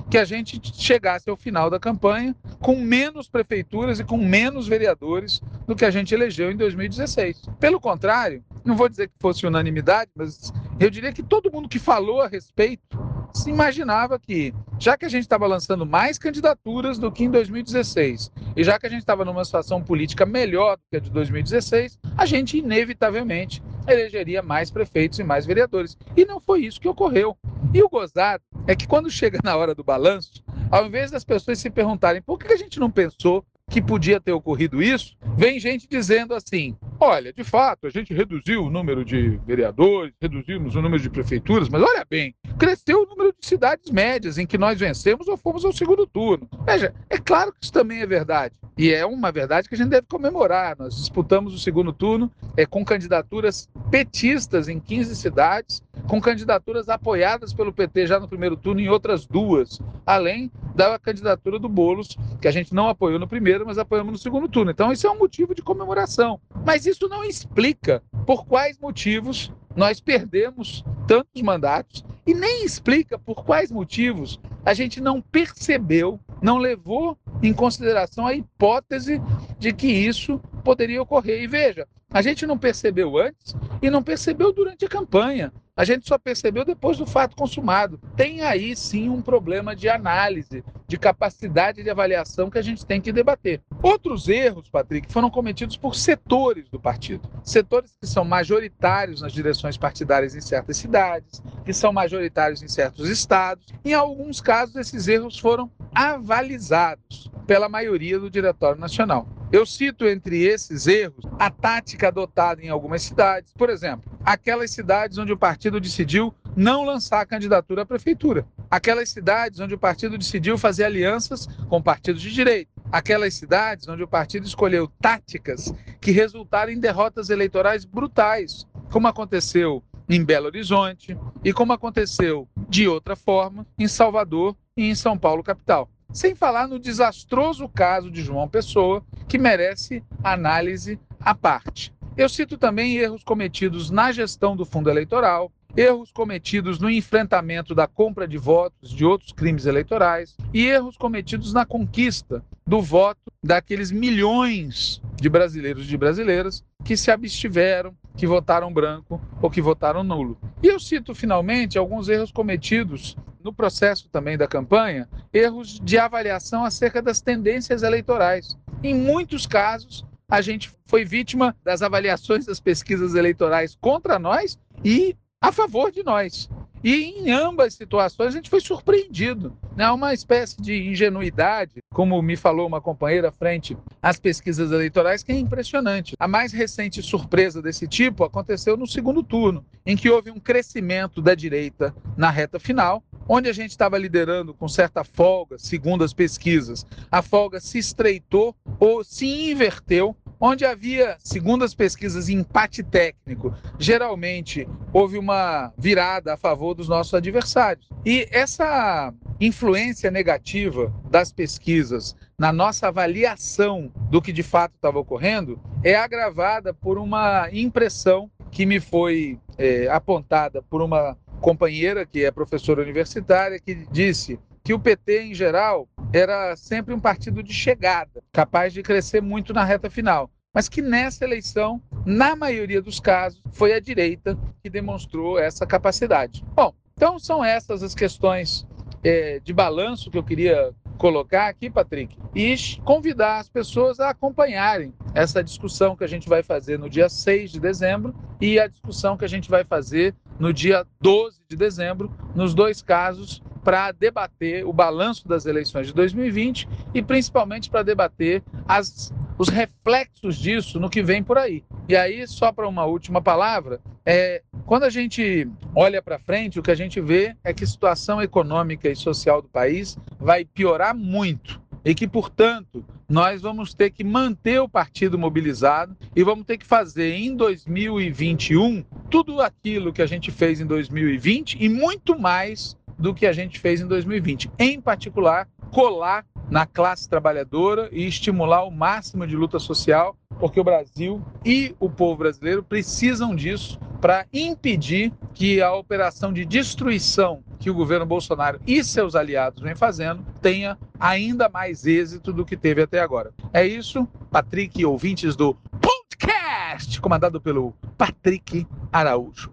que 0.10 0.18
a 0.18 0.26
gente 0.26 0.60
chegasse 0.74 1.30
ao 1.30 1.38
final 1.38 1.70
da 1.70 1.80
campanha 1.80 2.36
com 2.60 2.76
menos 2.76 3.30
prefeituras 3.30 4.00
e 4.00 4.04
com 4.04 4.18
menos 4.18 4.68
vereadores 4.68 5.42
do 5.68 5.76
que 5.76 5.86
a 5.86 5.92
gente 5.92 6.14
elegeu 6.14 6.52
em 6.52 6.58
2016. 6.58 7.44
Pelo 7.60 7.80
contrário, 7.80 8.44
não 8.66 8.76
vou 8.76 8.90
dizer 8.90 9.08
que 9.08 9.14
fosse 9.20 9.46
unanimidade, 9.46 10.10
mas 10.16 10.52
eu 10.80 10.90
diria 10.90 11.14
que 11.14 11.22
todo 11.22 11.52
mundo 11.52 11.70
que 11.70 11.80
falou 11.80 12.22
a 12.22 12.28
respeito 12.28 12.98
se 13.34 13.50
imaginava 13.50 14.18
que, 14.18 14.54
já 14.80 14.98
que 14.98 15.06
a 15.06 15.10
gente 15.10 15.24
estava 15.24 15.46
lançando 15.46 15.86
mais 15.86 16.18
candidaturas 16.18 16.98
do 16.98 17.12
que 17.12 17.24
em 17.24 17.30
2016, 17.30 18.32
e 18.56 18.64
já 18.64 18.80
que 18.80 18.88
a 18.88 18.90
gente 18.90 19.02
estava 19.02 19.24
numa 19.24 19.46
situação 19.46 19.82
política 19.82 20.26
melhor 20.26 20.78
do 20.78 20.84
que 20.90 20.98
a 20.98 21.00
de 21.00 21.10
2016, 21.12 22.00
a 22.18 22.26
gente 22.26 22.58
inevitavelmente 22.58 23.62
elegeria 23.92 24.42
mais 24.42 24.70
prefeitos 24.70 25.20
e 25.20 25.24
mais 25.24 25.46
vereadores. 25.46 25.98
E 26.16 26.26
não 26.26 26.40
foi 26.40 26.62
isso 26.66 26.80
que 26.80 26.88
ocorreu. 26.88 27.38
E 27.74 27.82
o 27.82 27.90
gozado 27.90 28.44
é 28.68 28.76
que 28.76 28.88
quando 28.88 29.10
chega 29.10 29.40
na 29.44 29.56
hora 29.56 29.76
do 29.76 29.84
balanço, 29.84 30.44
ao 30.72 30.86
invés 30.86 31.12
das 31.12 31.24
pessoas 31.24 31.60
se 31.60 31.70
perguntarem 31.70 32.22
por 32.22 32.38
que 32.38 32.52
a 32.52 32.58
gente 32.58 32.80
não 32.80 32.90
pensou 32.90 33.46
que 33.70 33.82
podia 33.82 34.20
ter 34.20 34.32
ocorrido 34.32 34.82
isso, 34.82 35.16
vem 35.38 35.60
gente 35.60 35.88
dizendo 35.88 36.34
assim: 36.34 36.76
olha, 37.00 37.32
de 37.32 37.44
fato, 37.44 37.88
a 37.88 37.90
gente 37.90 38.14
reduziu 38.14 38.66
o 38.66 38.70
número 38.70 39.06
de 39.06 39.40
vereadores, 39.46 40.14
reduzimos 40.20 40.76
o 40.76 40.82
número 40.82 41.02
de 41.02 41.10
prefeituras, 41.10 41.70
mas 41.70 41.82
olha 41.82 42.06
bem, 42.10 42.34
cresceu 42.58 43.04
o 43.04 43.06
número 43.06 43.34
de 43.40 43.46
cidades 43.46 43.92
médias 43.92 44.38
em 44.38 44.46
que 44.46 44.58
nós 44.58 44.80
vencemos 44.80 45.28
ou 45.28 45.38
fomos 45.38 45.64
ao 45.64 45.72
segundo 45.72 46.08
turno. 46.08 46.50
Veja, 46.66 46.94
é 47.10 47.18
claro 47.18 47.54
que 47.54 47.60
isso 47.64 47.74
também 47.74 48.02
é 48.02 48.08
verdade. 48.08 48.56
E 48.78 48.92
é 48.94 49.06
uma 49.06 49.32
verdade 49.32 49.68
que 49.68 49.76
a 49.76 49.78
gente 49.78 49.90
deve 49.90 50.08
comemorar. 50.08 50.76
Nós 50.80 50.96
disputamos 50.96 51.54
o 51.54 51.60
segundo 51.60 51.92
turno 51.92 52.32
é, 52.56 52.66
com 52.66 52.84
candidaturas 52.86 53.70
petistas 53.92 54.70
em 54.70 54.80
15 54.80 55.16
cidades, 55.16 55.84
com 56.08 56.20
candidaturas 56.20 56.90
apoiadas 56.90 57.54
pelo 57.54 57.74
PT 57.74 58.08
já 58.08 58.20
no 58.20 58.28
primeiro 58.28 58.56
turno 58.56 58.82
em 58.82 58.90
outras 58.90 59.26
duas, 59.26 59.80
além 60.06 60.52
da 60.76 60.98
candidatura 60.98 61.60
do 61.60 61.68
Bolos, 61.68 62.18
que 62.42 62.48
a 62.48 62.52
gente 62.52 62.74
não 62.74 62.88
apoiou 62.88 63.20
no 63.20 63.28
primeiro, 63.28 63.66
mas 63.66 63.78
apoiamos 63.78 64.14
no 64.14 64.18
segundo 64.18 64.48
turno. 64.48 64.72
Então, 64.72 64.92
isso 64.92 65.06
é 65.06 65.12
um 65.12 65.18
motivo 65.18 65.54
de 65.54 65.62
comemoração. 65.62 66.40
Mas 66.66 66.86
isso 66.86 67.08
não 67.08 67.24
explica 67.24 68.02
por 68.26 68.46
quais 68.46 68.78
motivos 68.80 69.52
nós 69.80 70.02
perdemos 70.02 70.84
tantos 71.08 71.42
mandatos 71.42 72.04
e 72.28 72.34
nem 72.34 72.66
explica 72.66 73.18
por 73.18 73.46
quais 73.46 73.72
motivos 73.72 74.38
a 74.66 74.74
gente 74.74 75.00
não 75.00 75.22
percebeu, 75.22 76.20
não 76.42 76.58
levou 76.58 77.18
em 77.42 77.54
consideração 77.54 78.28
a 78.28 78.34
hipótese 78.34 79.22
de 79.58 79.72
que 79.72 79.88
isso 79.88 80.38
poderia 80.66 81.02
ocorrer. 81.02 81.42
E 81.42 81.48
veja, 81.48 81.88
a 82.12 82.22
gente 82.22 82.46
não 82.46 82.58
percebeu 82.58 83.18
antes 83.18 83.56
e 83.82 83.90
não 83.90 84.04
percebeu 84.04 84.52
durante 84.52 84.84
a 84.84 84.90
campanha. 84.90 85.54
A 85.80 85.86
gente 85.86 86.06
só 86.06 86.18
percebeu 86.18 86.66
depois 86.66 86.98
do 86.98 87.06
fato 87.06 87.38
consumado. 87.38 88.02
Tem 88.18 88.42
aí 88.42 88.76
sim 88.76 89.08
um 89.08 89.22
problema 89.22 89.74
de 89.74 89.88
análise, 89.88 90.62
de 90.86 90.98
capacidade 90.98 91.82
de 91.82 91.90
avaliação 91.90 92.50
que 92.50 92.58
a 92.58 92.62
gente 92.62 92.86
tem 92.86 93.00
que 93.00 93.14
debater. 93.14 93.62
Outros 93.82 94.28
erros, 94.28 94.68
Patrick, 94.68 95.10
foram 95.10 95.30
cometidos 95.30 95.78
por 95.78 95.96
setores 95.96 96.68
do 96.68 96.82
partido. 96.82 97.30
Setores 97.46 97.96
que 97.98 98.06
são 98.06 98.26
majoritários 98.26 99.22
nas 99.22 99.32
direções 99.32 99.69
partidárias 99.78 100.36
em 100.36 100.42
certas 100.42 100.78
cidades, 100.78 101.42
que 101.66 101.74
são 101.74 101.92
majoritários 101.94 102.62
em 102.62 102.68
certos 102.68 103.10
estados. 103.10 103.66
Em 103.84 103.94
alguns 103.94 104.42
casos, 104.42 104.76
esses 104.76 105.08
erros 105.08 105.38
foram 105.38 105.72
avalizados 105.94 107.32
pela 107.46 107.68
maioria 107.68 108.20
do 108.20 108.30
Diretório 108.30 108.80
Nacional. 108.80 109.28
Eu 109.52 109.66
cito 109.66 110.06
entre 110.06 110.44
esses 110.44 110.86
erros 110.86 111.26
a 111.40 111.50
tática 111.50 112.10
adotada 112.10 112.62
em 112.62 112.70
algumas 112.70 113.02
cidades. 113.02 113.52
Por 113.54 113.70
exemplo, 113.70 114.12
aquelas 114.24 114.70
cidades 114.70 115.18
onde 115.18 115.34
o 115.34 115.38
partido 115.38 115.80
decidiu 115.80 116.32
não 116.56 116.84
lançar 116.84 117.22
a 117.22 117.26
candidatura 117.26 117.82
à 117.82 117.86
prefeitura. 117.86 118.46
Aquelas 118.70 119.10
cidades 119.10 119.60
onde 119.60 119.74
o 119.74 119.80
partido 119.80 120.18
decidiu 120.18 120.58
fazer 120.58 120.84
alianças 120.84 121.48
com 121.68 121.82
partidos 121.82 122.22
de 122.22 122.32
direita. 122.32 122.70
Aquelas 122.92 123.34
cidades 123.34 123.88
onde 123.88 124.04
o 124.04 124.08
partido 124.08 124.46
escolheu 124.46 124.88
táticas 125.02 125.74
que 126.00 126.12
resultaram 126.12 126.72
em 126.72 126.80
derrotas 126.80 127.32
eleitorais 127.32 127.86
brutais, 127.86 128.68
como 128.92 129.08
aconteceu 129.08 129.84
em 130.08 130.24
Belo 130.24 130.48
Horizonte 130.48 131.18
e 131.44 131.54
como 131.54 131.74
aconteceu 131.74 132.48
de 132.68 132.88
outra 132.88 133.16
forma 133.16 133.66
em 133.78 133.88
Salvador 133.88 134.56
e 134.76 134.90
em 134.90 134.96
São 134.96 135.18
Paulo, 135.18 135.44
capital. 135.44 135.90
Sem 136.12 136.34
falar 136.34 136.68
no 136.68 136.80
desastroso 136.80 137.70
caso 137.70 138.10
de 138.10 138.24
João 138.24 138.48
Pessoa, 138.48 139.04
que 139.28 139.38
merece 139.38 140.04
análise 140.24 141.00
à 141.20 141.36
parte. 141.36 141.94
Eu 142.18 142.28
cito 142.28 142.58
também 142.58 142.98
erros 142.98 143.24
cometidos 143.24 143.92
na 143.92 144.12
gestão 144.12 144.56
do 144.56 144.66
fundo 144.66 144.90
eleitoral, 144.90 145.52
erros 145.76 146.12
cometidos 146.12 146.80
no 146.80 146.90
enfrentamento 146.90 147.76
da 147.76 147.88
compra 147.88 148.28
de 148.28 148.38
votos 148.38 148.92
de 148.92 149.06
outros 149.06 149.32
crimes 149.32 149.66
eleitorais 149.66 150.36
e 150.54 150.66
erros 150.66 150.98
cometidos 150.98 151.54
na 151.54 151.66
conquista 151.66 152.44
do 152.66 152.82
voto 152.82 153.32
daqueles 153.44 153.92
milhões 153.92 155.02
de 155.16 155.30
brasileiros 155.30 155.86
e 155.86 155.90
de 155.90 155.98
brasileiras 155.98 156.64
que 156.84 156.98
se 156.98 157.12
abstiveram, 157.12 157.94
que 158.16 158.28
votaram 158.28 158.72
branco 158.72 159.22
ou 159.42 159.50
que 159.50 159.62
votaram 159.62 160.04
nulo. 160.04 160.38
E 160.62 160.68
eu 160.68 160.80
cito 160.80 161.16
finalmente 161.16 161.78
alguns 161.78 162.10
erros 162.10 162.32
cometidos 162.32 163.18
no 163.44 163.54
processo 163.54 164.10
também 164.10 164.38
da 164.38 164.48
campanha, 164.48 165.08
erros 165.34 165.80
de 165.80 165.98
avaliação 165.98 166.66
acerca 166.66 167.02
das 167.02 167.22
tendências 167.22 167.84
eleitorais. 167.84 168.58
Em 168.84 168.94
muitos 168.94 169.48
casos, 169.48 170.06
a 170.30 170.42
gente 170.42 170.72
foi 170.86 171.06
vítima 171.06 171.56
das 171.64 171.82
avaliações 171.82 172.46
das 172.46 172.60
pesquisas 172.60 173.16
eleitorais 173.16 173.78
contra 173.80 174.20
nós 174.20 174.60
e 174.84 175.16
a 175.42 175.52
favor 175.52 175.92
de 175.92 176.04
nós. 176.04 176.50
E 176.84 176.96
em 176.96 177.32
ambas 177.32 177.74
situações 177.74 178.30
a 178.30 178.38
gente 178.38 178.50
foi 178.50 178.62
surpreendido. 178.62 179.58
Né? 179.76 179.90
Uma 179.92 180.14
espécie 180.14 180.62
de 180.62 180.90
ingenuidade, 180.90 181.82
como 181.94 182.22
me 182.22 182.38
falou 182.38 182.68
uma 182.68 182.80
companheira 182.80 183.32
frente 183.32 183.78
às 184.02 184.18
pesquisas 184.20 184.72
eleitorais, 184.72 185.22
que 185.22 185.32
é 185.32 185.36
impressionante. 185.36 186.16
A 186.18 186.28
mais 186.28 186.54
recente 186.54 187.02
surpresa 187.02 187.62
desse 187.62 187.88
tipo 187.88 188.24
aconteceu 188.24 188.78
no 188.78 188.88
segundo 188.88 189.22
turno, 189.22 189.66
em 189.86 189.98
que 189.98 190.10
houve 190.10 190.32
um 190.32 190.40
crescimento 190.40 191.22
da 191.22 191.36
direita 191.36 191.94
na 192.16 192.30
reta 192.30 192.60
final, 192.60 193.04
onde 193.30 193.48
a 193.48 193.54
gente 193.54 193.70
estava 193.70 193.96
liderando 193.96 194.56
com 194.56 194.68
certa 194.68 195.04
folga, 195.04 195.60
segundo 195.60 196.04
as 196.04 196.14
pesquisas. 196.14 196.86
A 197.12 197.22
folga 197.22 197.60
se 197.60 197.78
estreitou 197.78 198.56
ou 198.80 199.04
se 199.04 199.52
inverteu 199.52 200.18
onde 200.40 200.66
havia, 200.66 201.18
segundo 201.20 201.66
as 201.66 201.76
pesquisas, 201.76 202.30
empate 202.30 202.82
técnico, 202.82 203.54
geralmente 203.78 204.68
houve 204.94 205.18
uma 205.18 205.72
virada 205.78 206.34
a 206.34 206.38
favor 206.38 206.74
dos 206.74 206.88
nossos 206.88 207.14
adversários. 207.14 207.88
E 208.06 208.28
essa 208.32 209.14
influência 209.40 210.10
negativa 210.10 210.94
das 211.10 211.32
pesquisas 211.32 212.16
na 212.38 212.54
nossa 212.54 212.88
avaliação 212.88 213.92
do 214.10 214.22
que 214.22 214.32
de 214.32 214.44
fato 214.44 214.74
estava 214.76 214.98
ocorrendo 214.98 215.60
é 215.84 215.96
agravada 215.96 216.74
por 216.74 216.98
uma 216.98 217.50
impressão 217.52 218.32
que 218.50 218.66
me 218.66 218.80
foi 218.80 219.38
é, 219.58 219.88
apontada 219.90 220.62
por 220.62 220.82
uma 220.82 221.18
companheira 221.40 222.06
que 222.06 222.24
é 222.24 222.32
professora 222.32 222.82
universitária 222.82 223.60
que 223.60 223.76
disse 223.92 224.40
que 224.64 224.74
o 224.74 224.80
PT 224.80 225.24
em 225.24 225.34
geral 225.34 225.88
era 226.14 226.56
sempre 226.56 226.94
um 226.94 227.00
partido 227.00 227.42
de 227.42 227.54
chegada, 227.54 228.22
capaz 228.32 228.74
de 228.74 228.84
crescer 228.84 229.22
muito 229.22 229.54
na 229.54 229.64
reta 229.64 229.90
final. 229.90 230.30
Mas 230.54 230.68
que 230.68 230.82
nessa 230.82 231.24
eleição, 231.24 231.82
na 232.06 232.36
maioria 232.36 232.82
dos 232.82 233.00
casos, 233.00 233.42
foi 233.52 233.74
a 233.74 233.80
direita 233.80 234.38
que 234.62 234.70
demonstrou 234.70 235.40
essa 235.40 235.66
capacidade. 235.66 236.44
Bom, 236.56 236.74
então 236.96 237.18
são 237.20 237.44
essas 237.44 237.82
as 237.84 237.96
questões 237.96 238.68
é, 239.04 239.40
de 239.40 239.54
balanço 239.54 240.10
que 240.10 240.18
eu 240.18 240.24
queria 240.24 240.74
colocar 240.98 241.48
aqui, 241.48 241.70
Patrick, 241.70 242.18
e 242.36 242.56
convidar 242.84 243.40
as 243.40 243.48
pessoas 243.48 244.00
a 244.00 244.10
acompanharem 244.10 244.94
essa 245.16 245.42
discussão 245.42 245.96
que 245.96 246.04
a 246.04 246.08
gente 246.08 246.28
vai 246.28 246.44
fazer 246.44 246.78
no 246.78 246.90
dia 246.90 247.08
6 247.08 247.52
de 247.52 247.60
dezembro 247.60 248.14
e 248.42 248.60
a 248.60 248.68
discussão 248.68 249.16
que 249.16 249.24
a 249.24 249.30
gente 249.30 249.50
vai 249.50 249.64
fazer 249.64 250.14
no 250.40 250.54
dia 250.54 250.86
12 251.02 251.42
de 251.50 251.56
dezembro, 251.56 252.12
nos 252.34 252.54
dois 252.54 252.82
casos, 252.82 253.42
para 253.64 253.92
debater 253.92 254.66
o 254.66 254.72
balanço 254.72 255.28
das 255.28 255.46
eleições 255.46 255.88
de 255.88 255.94
2020 255.94 256.68
e 256.94 257.02
principalmente 257.02 257.70
para 257.70 257.84
debater 257.84 258.42
as, 258.68 259.14
os 259.38 259.50
reflexos 259.50 260.38
disso 260.38 260.80
no 260.80 260.90
que 260.90 261.04
vem 261.04 261.22
por 261.22 261.38
aí. 261.38 261.64
E 261.88 261.96
aí, 261.96 262.26
só 262.28 262.52
para 262.52 262.68
uma 262.68 262.86
última 262.86 263.22
palavra, 263.22 263.82
é, 264.06 264.42
quando 264.66 264.84
a 264.84 264.90
gente 264.90 265.48
olha 265.76 266.02
para 266.02 266.18
frente, 266.20 266.60
o 266.60 266.64
que 266.64 266.72
a 266.72 266.76
gente 266.76 267.02
vê 267.02 267.36
é 267.44 267.54
que 267.54 267.64
a 267.64 267.68
situação 267.68 268.22
econômica 268.22 268.90
e 268.90 268.96
social 268.96 269.42
do 269.42 269.50
país 269.50 269.98
vai 270.20 270.46
piorar 270.46 270.96
muito 270.96 271.62
e 271.84 271.96
que, 271.96 272.08
portanto, 272.08 272.86
nós 273.08 273.42
vamos 273.42 273.74
ter 273.74 273.90
que 273.90 274.04
manter 274.04 274.60
o 274.60 274.70
partido 274.70 275.18
mobilizado 275.18 275.96
e 276.16 276.24
vamos 276.24 276.46
ter 276.46 276.58
que 276.58 276.66
fazer 276.66 277.14
em 277.16 277.36
2021 277.36 278.84
tudo 279.10 279.42
aquilo 279.42 279.92
que 279.92 280.02
a 280.02 280.06
gente 280.06 280.32
fez 280.32 280.62
em 280.62 280.66
2020 280.66 281.58
e 281.60 281.68
muito 281.68 282.20
mais 282.20 282.78
do 283.00 283.14
que 283.14 283.26
a 283.26 283.32
gente 283.32 283.60
fez 283.60 283.82
em 283.82 283.88
2020. 283.88 284.52
Em 284.60 284.80
particular, 284.80 285.48
colar 285.72 286.26
na 286.50 286.66
classe 286.66 287.08
trabalhadora 287.08 287.90
e 287.92 288.06
estimular 288.06 288.64
o 288.64 288.72
máximo 288.72 289.26
de 289.26 289.36
luta 289.36 289.60
social, 289.60 290.18
porque 290.40 290.60
o 290.60 290.64
Brasil 290.64 291.22
e 291.46 291.76
o 291.80 291.90
povo 291.90 292.18
brasileiro 292.18 292.64
precisam 292.64 293.36
disso 293.36 293.80
para 294.02 294.26
impedir 294.34 295.12
que 295.34 295.62
a 295.62 295.74
operação 295.74 296.34
de 296.34 296.46
destruição 296.46 297.44
que 297.60 297.70
o 297.70 297.74
governo 297.74 298.06
Bolsonaro 298.06 298.60
e 298.66 298.84
seus 298.84 299.16
aliados 299.16 299.62
vem 299.62 299.76
fazendo 299.76 300.26
tenha 300.42 300.78
ainda 301.00 301.50
mais 301.50 301.86
êxito 301.86 302.32
do 302.32 302.46
que 302.46 302.56
teve 302.56 302.82
até 302.82 303.00
agora. 303.00 303.32
É 303.54 303.66
isso, 303.66 304.08
Patrick, 304.32 304.84
ouvintes 304.86 305.36
do 305.36 305.56
podcast, 305.82 307.00
comandado 307.02 307.42
pelo 307.42 307.74
Patrick 307.98 308.66
Araújo. 308.92 309.52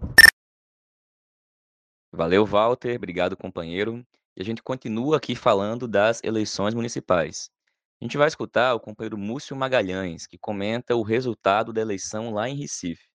Valeu, 2.11 2.45
Walter. 2.45 2.95
Obrigado, 2.95 3.35
companheiro. 3.35 4.05
E 4.35 4.41
a 4.41 4.45
gente 4.45 4.63
continua 4.63 5.17
aqui 5.17 5.35
falando 5.35 5.87
das 5.87 6.23
eleições 6.23 6.73
municipais. 6.73 7.49
A 7.99 8.05
gente 8.05 8.17
vai 8.17 8.27
escutar 8.27 8.75
o 8.75 8.79
companheiro 8.79 9.17
Múcio 9.17 9.55
Magalhães, 9.55 10.27
que 10.27 10.37
comenta 10.37 10.95
o 10.95 11.01
resultado 11.01 11.73
da 11.73 11.81
eleição 11.81 12.31
lá 12.31 12.47
em 12.47 12.55
Recife. 12.55 13.09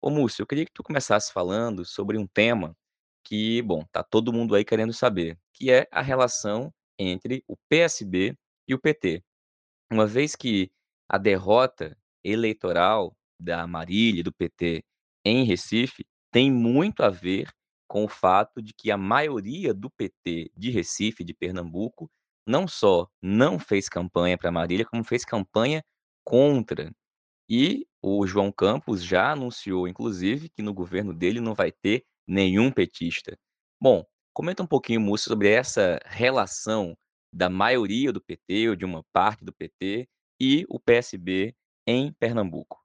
Ô, 0.00 0.10
Múcio, 0.10 0.42
eu 0.42 0.46
queria 0.46 0.64
que 0.64 0.72
tu 0.72 0.82
começasse 0.82 1.32
falando 1.32 1.84
sobre 1.84 2.16
um 2.16 2.26
tema 2.26 2.76
que, 3.24 3.60
bom, 3.62 3.84
tá 3.92 4.02
todo 4.02 4.32
mundo 4.32 4.54
aí 4.54 4.64
querendo 4.64 4.92
saber, 4.92 5.38
que 5.52 5.70
é 5.70 5.86
a 5.90 6.00
relação 6.00 6.72
entre 6.98 7.44
o 7.46 7.56
PSB 7.68 8.36
e 8.66 8.74
o 8.74 8.78
PT. 8.78 9.22
Uma 9.90 10.06
vez 10.06 10.36
que 10.36 10.70
a 11.08 11.18
derrota 11.18 11.96
eleitoral 12.24 13.16
da 13.38 13.66
Marília 13.66 14.20
e 14.20 14.22
do 14.22 14.32
PT 14.32 14.84
em 15.24 15.44
Recife 15.44 16.06
tem 16.30 16.50
muito 16.50 17.02
a 17.02 17.10
ver 17.10 17.48
com 17.92 18.04
o 18.04 18.08
fato 18.08 18.62
de 18.62 18.72
que 18.72 18.90
a 18.90 18.96
maioria 18.96 19.74
do 19.74 19.90
PT 19.90 20.50
de 20.56 20.70
Recife, 20.70 21.22
de 21.22 21.34
Pernambuco, 21.34 22.10
não 22.46 22.66
só 22.66 23.06
não 23.20 23.58
fez 23.58 23.86
campanha 23.86 24.38
para 24.38 24.50
Marília, 24.50 24.86
como 24.86 25.04
fez 25.04 25.26
campanha 25.26 25.84
contra. 26.24 26.90
E 27.46 27.86
o 28.00 28.26
João 28.26 28.50
Campos 28.50 29.04
já 29.04 29.32
anunciou, 29.32 29.86
inclusive, 29.86 30.48
que 30.48 30.62
no 30.62 30.72
governo 30.72 31.12
dele 31.12 31.38
não 31.38 31.54
vai 31.54 31.70
ter 31.70 32.02
nenhum 32.26 32.72
petista. 32.72 33.36
Bom, 33.78 34.06
comenta 34.32 34.62
um 34.62 34.66
pouquinho, 34.66 35.02
Múcio, 35.02 35.28
sobre 35.28 35.50
essa 35.50 36.00
relação 36.06 36.96
da 37.30 37.50
maioria 37.50 38.10
do 38.10 38.22
PT, 38.22 38.70
ou 38.70 38.74
de 38.74 38.86
uma 38.86 39.04
parte 39.12 39.44
do 39.44 39.52
PT, 39.52 40.08
e 40.40 40.64
o 40.70 40.80
PSB 40.80 41.54
em 41.86 42.10
Pernambuco. 42.14 42.81